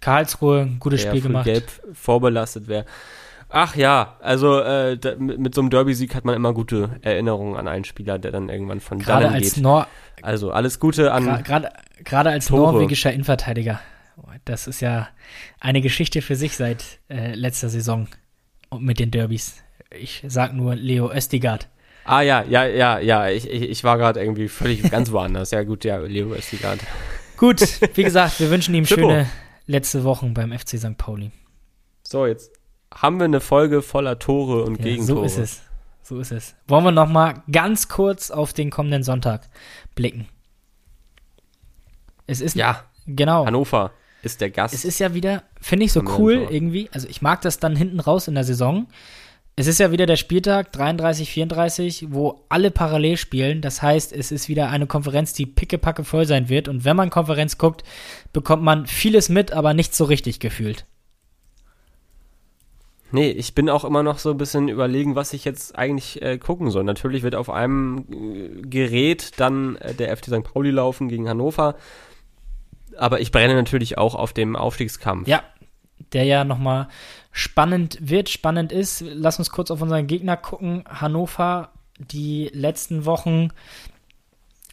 Karlsruhe, 0.00 0.62
ein 0.62 0.78
gutes 0.78 1.02
der 1.02 1.08
Spiel 1.10 1.22
gemacht. 1.22 1.44
gelb 1.44 1.68
vorbelastet 1.94 2.68
wäre. 2.68 2.84
Ach 3.48 3.76
ja, 3.76 4.16
also 4.20 4.60
äh, 4.60 4.98
da, 4.98 5.14
mit, 5.16 5.38
mit 5.38 5.54
so 5.54 5.60
einem 5.60 5.70
Derby-Sieg 5.70 6.14
hat 6.14 6.24
man 6.24 6.34
immer 6.34 6.52
gute 6.52 6.98
Erinnerungen 7.02 7.56
an 7.56 7.68
einen 7.68 7.84
Spieler, 7.84 8.18
der 8.18 8.32
dann 8.32 8.48
irgendwann 8.48 8.80
von 8.80 8.98
Gerade 8.98 9.28
als 9.30 9.54
geht. 9.54 9.62
Nor 9.62 9.86
Also 10.22 10.50
alles 10.50 10.80
Gute 10.80 11.12
an 11.12 11.42
gerade 11.44 11.70
gerade 12.04 12.30
als 12.30 12.46
Tore. 12.46 12.72
norwegischer 12.72 13.12
Innenverteidiger. 13.12 13.80
Das 14.44 14.66
ist 14.66 14.80
ja 14.80 15.08
eine 15.60 15.80
Geschichte 15.80 16.22
für 16.22 16.36
sich 16.36 16.56
seit 16.56 16.98
äh, 17.08 17.34
letzter 17.34 17.68
Saison 17.68 18.08
und 18.70 18.82
mit 18.82 18.98
den 18.98 19.10
Derbys. 19.10 19.62
Ich 19.90 20.22
sag 20.26 20.52
nur 20.52 20.74
Leo 20.74 21.10
Östigard. 21.12 21.68
Ah 22.06 22.20
ja, 22.22 22.42
ja, 22.44 22.64
ja, 22.66 22.98
ja, 22.98 23.28
ich, 23.28 23.50
ich, 23.50 23.62
ich 23.62 23.84
war 23.84 23.98
gerade 23.98 24.20
irgendwie 24.20 24.48
völlig 24.48 24.82
ganz 24.90 25.10
woanders. 25.12 25.50
Ja 25.50 25.62
gut, 25.64 25.84
ja, 25.84 25.98
Leo 25.98 26.32
Östigard. 26.34 26.78
Gut, 27.36 27.60
wie 27.94 28.04
gesagt, 28.04 28.40
wir 28.40 28.50
wünschen 28.50 28.74
ihm 28.74 28.86
Schippo. 28.86 29.02
schöne 29.10 29.28
letzte 29.66 30.04
Wochen 30.04 30.32
beim 30.32 30.56
FC 30.56 30.78
St. 30.78 30.96
Pauli. 30.96 31.30
So, 32.06 32.24
jetzt 32.26 32.52
haben 32.94 33.18
wir 33.18 33.24
eine 33.24 33.40
Folge 33.40 33.82
voller 33.82 34.18
Tore 34.18 34.62
und 34.62 34.78
Ja, 34.78 34.84
Gegentore. 34.84 35.18
so 35.20 35.24
ist 35.24 35.38
es. 35.38 35.62
So 36.02 36.20
ist 36.20 36.30
es. 36.30 36.54
Wollen 36.68 36.84
wir 36.84 36.92
noch 36.92 37.08
mal 37.08 37.42
ganz 37.50 37.88
kurz 37.88 38.30
auf 38.30 38.52
den 38.52 38.70
kommenden 38.70 39.02
Sonntag 39.02 39.48
blicken? 39.96 40.28
Es 42.28 42.40
ist 42.40 42.54
Ja, 42.54 42.84
genau. 43.06 43.44
Hannover 43.46 43.90
ist 44.22 44.40
der 44.40 44.50
Gast. 44.50 44.72
Es 44.74 44.84
ist 44.84 44.98
ja 44.98 45.14
wieder, 45.14 45.42
finde 45.60 45.84
ich 45.84 45.92
so 45.92 46.02
cool 46.18 46.46
irgendwie. 46.50 46.88
Also 46.92 47.08
ich 47.08 47.22
mag 47.22 47.40
das 47.42 47.58
dann 47.58 47.76
hinten 47.76 48.00
raus 48.00 48.28
in 48.28 48.34
der 48.34 48.44
Saison. 48.44 48.86
Es 49.58 49.66
ist 49.66 49.80
ja 49.80 49.90
wieder 49.90 50.04
der 50.04 50.16
Spieltag 50.16 50.70
33, 50.72 51.30
34, 51.30 52.08
wo 52.10 52.42
alle 52.50 52.70
parallel 52.70 53.16
spielen. 53.16 53.62
Das 53.62 53.80
heißt, 53.80 54.12
es 54.12 54.30
ist 54.30 54.50
wieder 54.50 54.68
eine 54.68 54.86
Konferenz, 54.86 55.32
die 55.32 55.46
pickepacke 55.46 56.04
voll 56.04 56.26
sein 56.26 56.50
wird. 56.50 56.68
Und 56.68 56.84
wenn 56.84 56.94
man 56.94 57.08
Konferenz 57.08 57.56
guckt, 57.56 57.82
bekommt 58.34 58.62
man 58.62 58.86
vieles 58.86 59.30
mit, 59.30 59.52
aber 59.52 59.72
nicht 59.72 59.94
so 59.94 60.04
richtig 60.04 60.40
gefühlt. 60.40 60.84
Nee, 63.12 63.30
ich 63.30 63.54
bin 63.54 63.70
auch 63.70 63.86
immer 63.86 64.02
noch 64.02 64.18
so 64.18 64.30
ein 64.30 64.36
bisschen 64.36 64.68
überlegen, 64.68 65.14
was 65.14 65.32
ich 65.32 65.46
jetzt 65.46 65.74
eigentlich 65.78 66.20
äh, 66.20 66.36
gucken 66.36 66.70
soll. 66.70 66.84
Natürlich 66.84 67.22
wird 67.22 67.34
auf 67.34 67.48
einem 67.48 68.04
äh, 68.10 68.60
Gerät 68.60 69.40
dann 69.40 69.76
äh, 69.76 69.94
der 69.94 70.14
FC 70.14 70.26
St. 70.26 70.44
Pauli 70.44 70.70
laufen 70.70 71.08
gegen 71.08 71.30
Hannover. 71.30 71.76
Aber 72.98 73.20
ich 73.20 73.32
brenne 73.32 73.54
natürlich 73.54 73.96
auch 73.96 74.14
auf 74.14 74.34
dem 74.34 74.54
Aufstiegskampf. 74.54 75.26
Ja, 75.28 75.42
der 76.12 76.24
ja 76.24 76.44
nochmal 76.44 76.88
spannend 77.32 77.98
wird, 78.00 78.28
spannend 78.28 78.72
ist. 78.72 79.02
Lass 79.06 79.38
uns 79.38 79.50
kurz 79.50 79.70
auf 79.70 79.82
unseren 79.82 80.06
Gegner 80.06 80.36
gucken. 80.36 80.84
Hannover, 80.88 81.70
die 81.98 82.50
letzten 82.52 83.04
Wochen, 83.04 83.50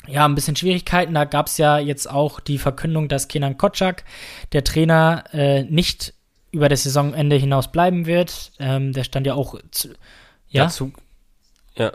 ja, 0.08 0.26
ein 0.26 0.36
bisschen 0.36 0.56
Schwierigkeiten. 0.56 1.14
Da 1.14 1.26
gab 1.26 1.48
es 1.48 1.58
ja 1.58 1.78
jetzt 1.78 2.10
auch 2.10 2.40
die 2.40 2.58
Verkündung, 2.58 3.08
dass 3.08 3.28
Kenan 3.28 3.58
Kotschak, 3.58 4.04
der 4.52 4.64
Trainer, 4.64 5.24
äh, 5.32 5.64
nicht 5.64 6.14
über 6.52 6.70
das 6.70 6.84
Saisonende 6.84 7.36
hinaus 7.36 7.72
bleiben 7.72 8.06
wird. 8.06 8.52
Ähm, 8.60 8.94
der 8.94 9.04
stand 9.04 9.26
ja 9.26 9.34
auch 9.34 9.56
zu, 9.72 9.90
ja, 10.50 10.66
Dazu, 10.66 10.92
ja. 11.76 11.92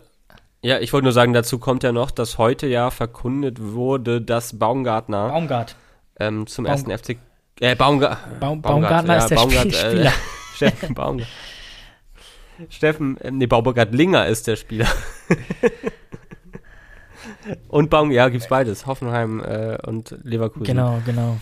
Ja, 0.60 0.80
ich 0.80 0.92
wollte 0.92 1.04
nur 1.04 1.12
sagen, 1.12 1.32
dazu 1.32 1.60
kommt 1.60 1.84
ja 1.84 1.92
noch, 1.92 2.10
dass 2.10 2.36
heute 2.36 2.66
ja 2.66 2.90
verkündet 2.90 3.58
wurde, 3.62 4.20
dass 4.20 4.58
Baumgartner 4.58 5.28
Baumgart. 5.28 5.76
ähm, 6.18 6.48
zum 6.48 6.66
ersten 6.66 6.90
FC 6.90 7.16
äh, 7.60 7.74
Baumga 7.74 8.18
Baum, 8.40 8.62
Baumgartner 8.62 9.18
ist 9.18 9.28
der 9.28 9.36
Baumgart, 9.36 9.66
äh, 9.66 9.72
Spieler. 9.72 10.12
Steffen 10.54 10.94
Baumgart. 10.94 11.28
Steffen, 12.70 13.20
äh, 13.20 13.30
nee, 13.30 13.46
Baumgart 13.46 13.94
Linger 13.94 14.26
ist 14.26 14.46
der 14.46 14.56
Spieler. 14.56 14.88
und 17.68 17.90
Baum, 17.90 18.10
ja, 18.10 18.28
gibt's 18.28 18.48
beides. 18.48 18.86
Hoffenheim 18.86 19.40
äh, 19.40 19.78
und 19.86 20.16
Leverkusen. 20.22 20.64
Genau, 20.64 21.00
genau. 21.04 21.38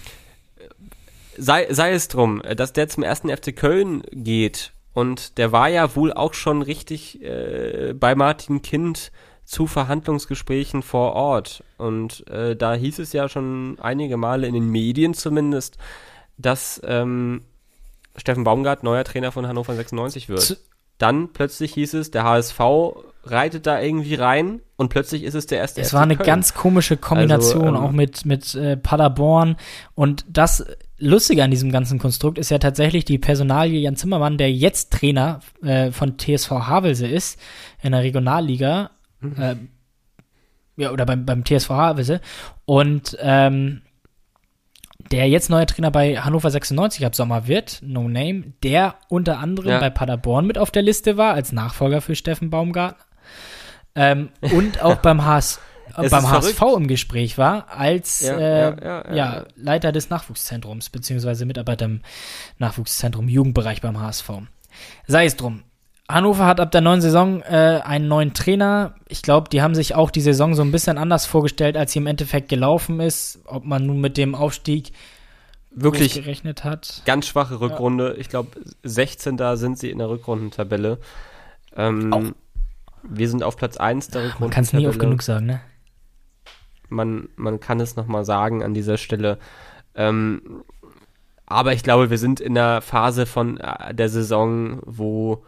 Sei, 1.39 1.67
sei 1.71 1.93
es 1.93 2.09
drum, 2.09 2.43
äh, 2.43 2.57
dass 2.57 2.73
der 2.73 2.89
zum 2.89 3.03
ersten 3.03 3.35
FC 3.35 3.55
Köln 3.55 4.03
geht 4.11 4.73
und 4.93 5.39
der 5.39 5.53
war 5.53 5.69
ja 5.69 5.95
wohl 5.95 6.13
auch 6.13 6.33
schon 6.33 6.63
richtig 6.63 7.23
äh, 7.23 7.93
bei 7.95 8.15
Martin 8.15 8.63
Kind 8.63 9.13
zu 9.47 9.67
Verhandlungsgesprächen 9.67 10.83
vor 10.83 11.15
Ort. 11.15 11.63
Und 11.79 12.29
äh, 12.29 12.55
da 12.57 12.75
hieß 12.75 12.99
es 12.99 13.13
ja 13.15 13.29
schon 13.29 13.79
einige 13.81 14.17
Male 14.19 14.47
in 14.47 14.55
den 14.55 14.69
Medien 14.69 15.15
zumindest, 15.15 15.79
dass 16.37 16.81
ähm, 16.85 17.43
Steffen 18.17 18.45
Baumgart 18.45 18.83
neuer 18.83 19.05
Trainer 19.05 19.33
von 19.33 19.47
Hannover 19.47 19.75
96 19.75 20.29
wird. 20.29 20.41
Zu- 20.43 20.57
Dann 20.99 21.33
plötzlich 21.33 21.73
hieß 21.75 21.95
es, 21.95 22.11
der 22.11 22.25
HSV 22.25 22.61
reitet 23.25 23.67
da 23.67 23.81
irgendwie 23.81 24.15
rein 24.15 24.61
und 24.77 24.89
plötzlich 24.89 25.23
ist 25.25 25.35
es 25.35 25.47
der 25.47 25.59
erste 25.59 25.81
Es 25.81 25.89
FC 25.89 25.95
war 25.95 26.03
eine 26.03 26.17
Köln. 26.17 26.27
ganz 26.27 26.55
komische 26.55 26.97
Kombination, 26.97 27.67
Also, 27.69 27.77
ähm, 27.79 27.85
auch 27.85 27.91
mit, 27.93 28.25
mit 28.27 28.55
äh, 28.55 28.77
Paderborn. 28.77 29.57
Und 29.95 30.25
das 30.29 30.65
Lustige 30.99 31.43
an 31.45 31.51
diesem 31.51 31.71
ganzen 31.73 31.99
Konstrukt 31.99 32.39
ist 32.39 32.51
ja 32.51 32.59
tatsächlich 32.59 33.05
die 33.05 33.19
Personalie 33.19 33.81
Jan 33.81 33.97
Zimmermann, 33.97 34.39
der 34.39 34.51
jetzt 34.53 34.93
Trainer 34.93 35.41
äh, 35.63 35.91
von 35.91 36.17
TSV 36.19 36.51
Havelse 36.51 37.07
ist, 37.07 37.39
in 37.83 37.93
der 37.93 38.03
Regionalliga. 38.03 38.91
Mhm. 39.31 39.43
Äh, 39.43 39.57
ja, 40.79 40.91
oder 40.91 41.07
beim, 41.07 41.25
beim 41.25 41.45
TSV 41.45 41.71
Havelse. 41.71 42.21
Und 42.67 43.17
ähm, 43.21 43.83
der 45.11 45.29
jetzt 45.29 45.51
neue 45.51 45.67
Trainer 45.67 45.91
bei 45.91 46.17
Hannover 46.21 46.51
96 46.51 47.07
ab 47.07 47.15
Sommer 47.15 47.47
wird, 47.47 47.79
No 47.83 48.09
Name, 48.09 48.53
der 48.63 48.97
unter 49.09 49.39
anderem 49.39 49.71
Ja. 49.71 49.79
bei 49.81 49.91
Paderborn 49.91 50.47
mit 50.47 50.59
auf 50.59 50.71
der 50.71 50.83
Liste 50.83 51.17
war, 51.17 51.35
als 51.35 51.53
Nachfolger 51.53 52.01
für 52.01 52.15
Steffen 52.17 52.51
Baumgartner. 52.51 53.03
Ähm, 53.95 54.31
und 54.41 54.83
auch 54.83 54.97
beim, 55.03 55.25
HS, 55.25 55.61
Es 55.97 56.11
beim 56.11 56.29
HSV 56.29 56.55
verrückt. 56.57 56.77
im 56.83 56.89
Gespräch 56.89 57.39
war, 57.39 57.71
als 57.71 58.21
Ja, 58.21 58.37
äh, 58.71 59.17
ja. 59.17 59.45
Leiter 59.55 59.93
des 59.93 60.11
Nachwuchszentrums, 60.11 60.91
beziehungsweise 60.91 61.47
Mitarbeiter 61.47 61.85
im 61.87 62.01
Nachwuchszentrum 62.59 63.29
Jugendbereich 63.29 63.81
beim 63.81 64.01
HSV. 64.01 64.29
Sei 65.07 65.25
es 65.25 65.37
drum. 65.37 65.63
Hannover 66.09 66.47
hat 66.47 66.61
ab 66.61 66.71
der 66.71 66.81
neuen 66.81 67.01
Saison 67.01 67.43
äh, 67.43 67.81
einen 67.85 68.07
neuen 68.07 68.33
Trainer. 68.33 68.95
Ich 69.09 69.23
glaube, 69.23 69.49
die 69.49 69.61
haben 69.61 69.75
sich 69.75 69.95
auch 69.95 70.11
die 70.11 70.21
Saison 70.21 70.55
so 70.55 70.63
ein 70.63 70.71
bisschen 70.71 70.99
anders 70.99 71.27
vorgestellt, 71.27 71.77
als 71.77 71.93
sie 71.93 71.99
im 71.99 72.07
Endeffekt 72.07 72.49
gelaufen 72.49 73.01
ist. 73.01 73.41
Ob 73.47 73.65
man 73.65 73.87
nun 73.87 74.01
mit 74.01 74.17
dem 74.17 74.35
Aufstieg 74.35 74.93
Wirklich 75.79 76.15
gerechnet 76.15 76.65
hat. 76.65 77.03
Ganz 77.05 77.27
schwache 77.27 77.61
Rückrunde. 77.61 78.17
Ich 78.19 78.31
glaube, 78.31 78.51
16. 78.83 79.37
sind 79.57 79.79
sie 79.79 79.91
in 79.91 79.99
der 79.99 80.09
Rückrundentabelle. 80.09 80.99
Ähm, 81.77 82.13
Auch. 82.13 82.23
Wir 83.03 83.29
sind 83.29 83.43
auf 83.43 83.57
Platz 83.57 83.77
1 83.77 84.09
der 84.09 84.23
Rückrundentabelle. 84.23 84.41
Man 84.41 84.51
kann 84.51 84.65
es 84.65 84.73
nie 84.73 84.89
oft 84.89 84.99
genug 84.99 85.23
sagen, 85.23 85.47
ne? 85.47 85.61
Man, 86.89 87.29
man 87.37 87.61
kann 87.61 87.79
es 87.81 87.95
nochmal 87.95 88.25
sagen 88.25 88.63
an 88.63 88.73
dieser 88.73 88.97
Stelle. 88.97 89.39
Ähm, 89.95 90.65
aber 91.45 91.75
ich 91.75 91.83
glaube, 91.83 92.09
wir 92.09 92.19
sind 92.19 92.41
in 92.41 92.55
der 92.55 92.81
Phase 92.81 93.27
von 93.27 93.59
äh, 93.59 93.93
der 93.95 94.09
Saison, 94.09 94.81
wo 94.87 95.45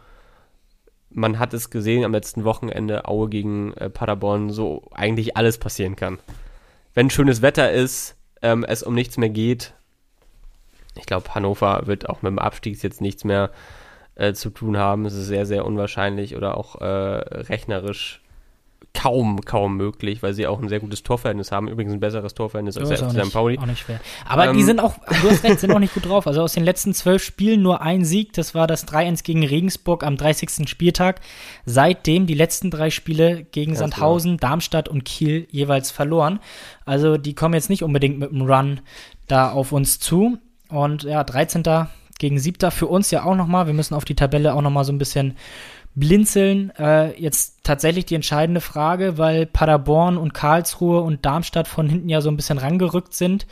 man 1.09 1.39
hat 1.39 1.53
es 1.53 1.69
gesehen 1.69 2.03
am 2.05 2.11
letzten 2.11 2.43
Wochenende, 2.43 3.05
Aue 3.07 3.29
gegen 3.29 3.73
äh, 3.73 3.89
Paderborn, 3.89 4.49
so 4.49 4.83
eigentlich 4.91 5.37
alles 5.37 5.57
passieren 5.57 5.95
kann. 5.95 6.19
Wenn 6.93 7.09
schönes 7.09 7.41
Wetter 7.41 7.71
ist, 7.71 8.15
ähm, 8.41 8.63
es 8.63 8.83
um 8.83 8.93
nichts 8.93 9.17
mehr 9.17 9.29
geht, 9.29 9.73
ich 10.95 11.05
glaube, 11.05 11.33
Hannover 11.33 11.83
wird 11.85 12.09
auch 12.09 12.21
mit 12.21 12.31
dem 12.31 12.39
Abstieg 12.39 12.81
jetzt 12.81 13.01
nichts 13.01 13.23
mehr 13.23 13.51
äh, 14.15 14.33
zu 14.33 14.49
tun 14.49 14.77
haben. 14.77 15.05
Es 15.05 15.13
ist 15.13 15.27
sehr, 15.27 15.45
sehr 15.45 15.65
unwahrscheinlich 15.65 16.35
oder 16.35 16.57
auch 16.57 16.75
äh, 16.81 16.85
rechnerisch 16.85 18.21
kaum, 18.93 19.41
kaum 19.41 19.77
möglich, 19.77 20.21
weil 20.23 20.33
sie 20.33 20.47
auch 20.47 20.59
ein 20.61 20.67
sehr 20.67 20.79
gutes 20.79 21.03
Torverhältnis 21.03 21.51
haben. 21.51 21.67
Übrigens 21.67 21.93
ein 21.93 21.99
besseres 21.99 22.33
Torverhältnis 22.33 22.77
als 22.77 22.89
der 22.89 22.97
FC 22.97 23.25
St. 23.25 23.33
Pauli. 23.33 23.57
auch 23.57 23.65
nicht 23.65 23.79
schwer. 23.79 23.99
Aber 24.27 24.51
die 24.51 24.59
Ähm, 24.59 24.65
sind 24.65 24.79
auch, 24.79 24.95
du 25.21 25.29
hast 25.29 25.43
recht, 25.43 25.59
sind 25.59 25.71
auch 25.71 25.79
nicht 25.79 25.93
gut 25.95 26.07
drauf. 26.07 26.27
Also 26.27 26.41
aus 26.41 26.53
den 26.53 26.63
letzten 26.63 26.93
zwölf 26.93 27.23
Spielen 27.23 27.61
nur 27.61 27.81
ein 27.81 28.03
Sieg, 28.03 28.33
das 28.33 28.55
war 28.55 28.67
das 28.67 28.87
3-1 28.87 29.23
gegen 29.23 29.45
Regensburg 29.45 30.03
am 30.03 30.17
30. 30.17 30.67
Spieltag. 30.67 31.21
Seitdem 31.65 32.25
die 32.25 32.33
letzten 32.33 32.71
drei 32.71 32.89
Spiele 32.89 33.43
gegen 33.51 33.71
Ganz 33.73 33.79
Sandhausen, 33.79 34.37
Darmstadt 34.37 34.89
und 34.89 35.05
Kiel 35.05 35.47
jeweils 35.51 35.91
verloren. 35.91 36.39
Also 36.85 37.17
die 37.17 37.35
kommen 37.35 37.53
jetzt 37.53 37.69
nicht 37.69 37.83
unbedingt 37.83 38.19
mit 38.19 38.31
einem 38.31 38.41
Run 38.49 38.81
da 39.27 39.51
auf 39.51 39.71
uns 39.71 39.99
zu. 39.99 40.39
Und 40.69 41.03
ja, 41.03 41.23
13. 41.23 41.63
gegen 42.17 42.37
7. 42.39 42.71
für 42.71 42.87
uns 42.87 43.11
ja 43.11 43.23
auch 43.23 43.35
nochmal. 43.35 43.67
Wir 43.67 43.73
müssen 43.73 43.93
auf 43.93 44.03
die 44.05 44.15
Tabelle 44.15 44.53
auch 44.53 44.61
nochmal 44.61 44.83
so 44.83 44.91
ein 44.91 44.97
bisschen 44.97 45.37
blinzeln. 45.95 46.71
Äh, 46.77 47.19
jetzt 47.19 47.63
tatsächlich 47.63 48.05
die 48.05 48.15
entscheidende 48.15 48.61
Frage, 48.61 49.17
weil 49.17 49.45
Paderborn 49.45 50.17
und 50.17 50.33
Karlsruhe 50.33 51.01
und 51.01 51.25
Darmstadt 51.25 51.67
von 51.67 51.89
hinten 51.89 52.09
ja 52.09 52.21
so 52.21 52.29
ein 52.29 52.37
bisschen 52.37 52.57
rangerückt 52.57 53.13
sind 53.13 53.47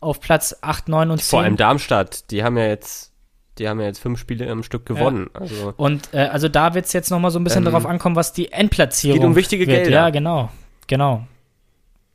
auf 0.00 0.20
Platz 0.20 0.56
8, 0.60 0.88
9 0.88 1.10
und 1.10 1.18
10. 1.18 1.30
Vor 1.30 1.40
allem 1.40 1.56
Darmstadt, 1.56 2.30
die 2.30 2.44
haben 2.44 2.56
ja 2.56 2.66
jetzt, 2.66 3.12
die 3.58 3.68
haben 3.68 3.80
ja 3.80 3.86
jetzt 3.86 3.98
fünf 3.98 4.20
Spiele 4.20 4.46
im 4.46 4.62
Stück 4.62 4.86
gewonnen. 4.86 5.28
Ja. 5.34 5.40
Also, 5.40 5.74
und 5.76 6.14
äh, 6.14 6.28
also 6.28 6.48
da 6.48 6.74
wird 6.74 6.86
es 6.86 6.92
jetzt 6.92 7.10
nochmal 7.10 7.30
so 7.30 7.38
ein 7.38 7.44
bisschen 7.44 7.66
ähm, 7.66 7.72
darauf 7.72 7.86
ankommen, 7.86 8.16
was 8.16 8.32
die 8.32 8.52
Endplatzierung 8.52 9.18
geht 9.18 9.26
um 9.26 9.36
wichtige 9.36 9.66
wird. 9.66 9.84
Gelder. 9.84 9.90
Ja, 9.90 10.10
genau, 10.10 10.50
genau. 10.86 11.26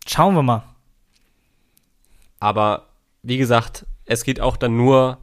Schauen 0.07 0.35
wir 0.35 0.43
mal. 0.43 0.63
Aber 2.39 2.87
wie 3.21 3.37
gesagt, 3.37 3.85
es 4.05 4.23
geht 4.23 4.39
auch 4.39 4.57
dann 4.57 4.75
nur 4.75 5.17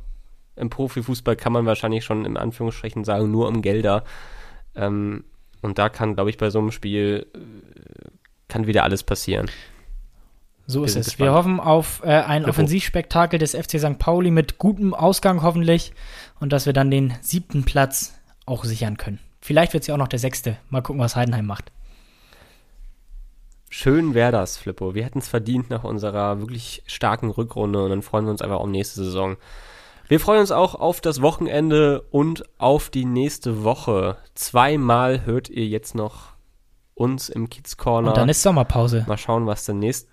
im 0.56 0.70
Profifußball 0.70 1.36
kann 1.36 1.52
man 1.52 1.66
wahrscheinlich 1.66 2.04
schon 2.04 2.24
im 2.24 2.36
Anführungsstrichen 2.36 3.04
sagen, 3.04 3.30
nur 3.30 3.48
um 3.48 3.62
Gelder. 3.62 4.04
Ähm, 4.74 5.24
und 5.62 5.78
da 5.78 5.88
kann, 5.88 6.14
glaube 6.14 6.30
ich, 6.30 6.38
bei 6.38 6.50
so 6.50 6.58
einem 6.58 6.70
Spiel 6.70 7.26
äh, 7.34 7.38
kann 8.48 8.66
wieder 8.66 8.84
alles 8.84 9.02
passieren. 9.02 9.50
So 10.66 10.84
ist 10.84 10.96
es. 10.96 11.06
Gespannt. 11.06 11.26
Wir 11.26 11.34
hoffen 11.34 11.60
auf 11.60 12.02
äh, 12.04 12.10
ein 12.10 12.44
Offensivspektakel 12.44 13.38
des 13.38 13.56
FC 13.56 13.80
St. 13.80 13.98
Pauli 13.98 14.30
mit 14.30 14.58
gutem 14.58 14.94
Ausgang 14.94 15.42
hoffentlich 15.42 15.92
und 16.38 16.52
dass 16.52 16.66
wir 16.66 16.72
dann 16.72 16.90
den 16.90 17.14
siebten 17.20 17.64
Platz 17.64 18.14
auch 18.46 18.64
sichern 18.64 18.96
können. 18.96 19.18
Vielleicht 19.40 19.72
wird 19.72 19.82
es 19.82 19.88
ja 19.88 19.94
auch 19.94 19.98
noch 19.98 20.08
der 20.08 20.18
sechste. 20.18 20.58
Mal 20.68 20.82
gucken, 20.82 21.00
was 21.00 21.16
Heidenheim 21.16 21.46
macht. 21.46 21.72
Schön 23.68 24.14
wäre 24.14 24.32
das, 24.32 24.58
Flippo. 24.58 24.94
Wir 24.94 25.04
hätten 25.04 25.20
es 25.20 25.28
verdient 25.28 25.70
nach 25.70 25.84
unserer 25.84 26.40
wirklich 26.40 26.82
starken 26.86 27.30
Rückrunde 27.30 27.82
und 27.82 27.90
dann 27.90 28.02
freuen 28.02 28.26
wir 28.26 28.32
uns 28.32 28.42
einfach 28.42 28.60
um 28.60 28.70
nächste 28.70 29.02
Saison. 29.02 29.36
Wir 30.10 30.18
freuen 30.18 30.40
uns 30.40 30.50
auch 30.50 30.74
auf 30.74 31.00
das 31.00 31.22
Wochenende 31.22 32.00
und 32.10 32.42
auf 32.58 32.90
die 32.90 33.04
nächste 33.04 33.62
Woche. 33.62 34.16
Zweimal 34.34 35.24
hört 35.24 35.48
ihr 35.48 35.64
jetzt 35.68 35.94
noch 35.94 36.32
uns 36.94 37.28
im 37.28 37.48
Kids 37.48 37.76
Corner. 37.76 38.08
Und 38.08 38.16
dann 38.16 38.28
ist 38.28 38.42
Sommerpause. 38.42 39.04
Mal 39.06 39.16
schauen, 39.16 39.46
was 39.46 39.66
dann 39.66 39.78
nächst, 39.78 40.08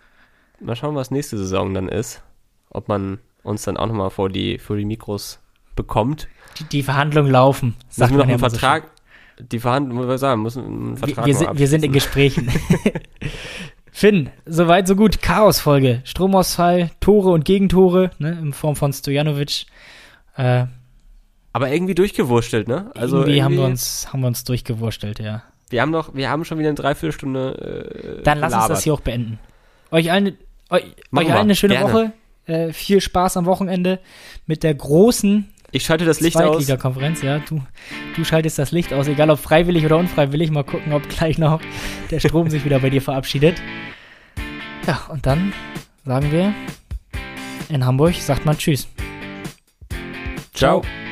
mal 0.59 0.75
schauen, 0.75 0.93
was 0.93 1.09
nächste 1.09 1.39
Saison 1.39 1.73
dann 1.73 1.89
ist. 1.89 2.21
Ob 2.69 2.87
man 2.87 3.17
uns 3.41 3.63
dann 3.63 3.75
auch 3.75 3.87
nochmal 3.87 4.11
vor 4.11 4.29
die, 4.29 4.59
vor 4.59 4.75
die 4.75 4.85
Mikros 4.85 5.39
bekommt. 5.75 6.27
Die, 6.59 6.65
die 6.65 6.83
Verhandlungen 6.83 7.31
laufen. 7.31 7.75
Sagt 7.89 8.11
müssen 8.11 8.19
wir 8.19 8.25
noch 8.25 8.29
einen 8.29 8.51
Vertrag, 8.51 8.91
so 9.39 9.45
die 9.45 9.59
Verhandlungen, 9.59 10.03
muss 10.03 10.07
wir 10.07 10.19
sagen, 10.19 10.43
müssen 10.43 10.63
einen 10.63 10.97
Vertrag 10.97 11.25
wir, 11.25 11.33
wir, 11.33 11.35
sind, 11.35 11.57
wir 11.57 11.67
sind 11.67 11.83
in 11.83 11.91
Gesprächen. 11.91 12.51
Finn, 13.97 14.29
soweit 14.45 14.87
so 14.87 14.95
gut. 14.95 15.23
Chaosfolge. 15.23 16.01
Stromausfall, 16.03 16.91
Tore 16.99 17.31
und 17.31 17.45
Gegentore, 17.45 18.11
ne, 18.19 18.37
in 18.39 18.53
Form 18.53 18.75
von 18.75 18.93
Stojanovic. 18.93 19.65
Äh, 20.35 20.65
aber 21.51 21.71
irgendwie 21.71 21.95
durchgewurstelt, 21.95 22.67
ne? 22.67 22.91
Also 22.93 23.17
irgendwie, 23.17 23.37
irgendwie 23.37 23.43
haben 23.43 23.55
wir 23.55 23.63
uns, 23.63 24.13
haben 24.13 24.19
wir 24.19 24.27
uns 24.27 24.43
durchgewurstelt, 24.43 25.17
ja. 25.17 25.41
Wir 25.71 25.81
haben 25.81 25.89
noch, 25.89 26.13
wir 26.13 26.29
haben 26.29 26.45
schon 26.45 26.59
wieder 26.59 26.69
eine 26.69 26.75
Dreiviertelstunde. 26.75 28.19
Äh, 28.19 28.21
Dann 28.21 28.37
lass 28.37 28.53
uns 28.53 28.67
das 28.67 28.83
hier 28.83 28.93
auch 28.93 29.01
beenden. 29.01 29.39
Euch 29.89 30.11
allen, 30.11 30.37
euch, 30.69 30.83
euch 31.15 31.31
allen 31.31 31.41
eine 31.41 31.55
schöne 31.55 31.73
Gerne. 31.73 31.91
Woche. 31.91 32.11
Äh, 32.45 32.73
viel 32.73 33.01
Spaß 33.01 33.35
am 33.37 33.47
Wochenende 33.47 33.97
mit 34.45 34.61
der 34.61 34.75
großen 34.75 35.51
ich 35.71 35.83
schalte 35.83 36.05
das 36.05 36.21
Licht 36.21 36.37
aus. 36.37 36.67
konferenz 36.79 37.21
ja. 37.21 37.39
Du, 37.39 37.61
du 38.15 38.23
schaltest 38.23 38.57
das 38.57 38.71
Licht 38.71 38.93
aus, 38.93 39.07
egal 39.07 39.29
ob 39.29 39.39
freiwillig 39.39 39.85
oder 39.85 39.97
unfreiwillig. 39.97 40.51
Mal 40.51 40.63
gucken, 40.63 40.93
ob 40.93 41.07
gleich 41.09 41.37
noch 41.37 41.61
der 42.09 42.19
Strom 42.19 42.49
sich 42.49 42.63
wieder 42.65 42.79
bei 42.79 42.89
dir 42.89 43.01
verabschiedet. 43.01 43.61
Ja, 44.85 45.01
und 45.09 45.25
dann 45.25 45.53
sagen 46.05 46.31
wir, 46.31 46.53
in 47.69 47.85
Hamburg 47.85 48.15
sagt 48.15 48.45
man 48.45 48.57
Tschüss. 48.57 48.87
Ciao. 50.53 50.81
Ciao. 50.81 51.06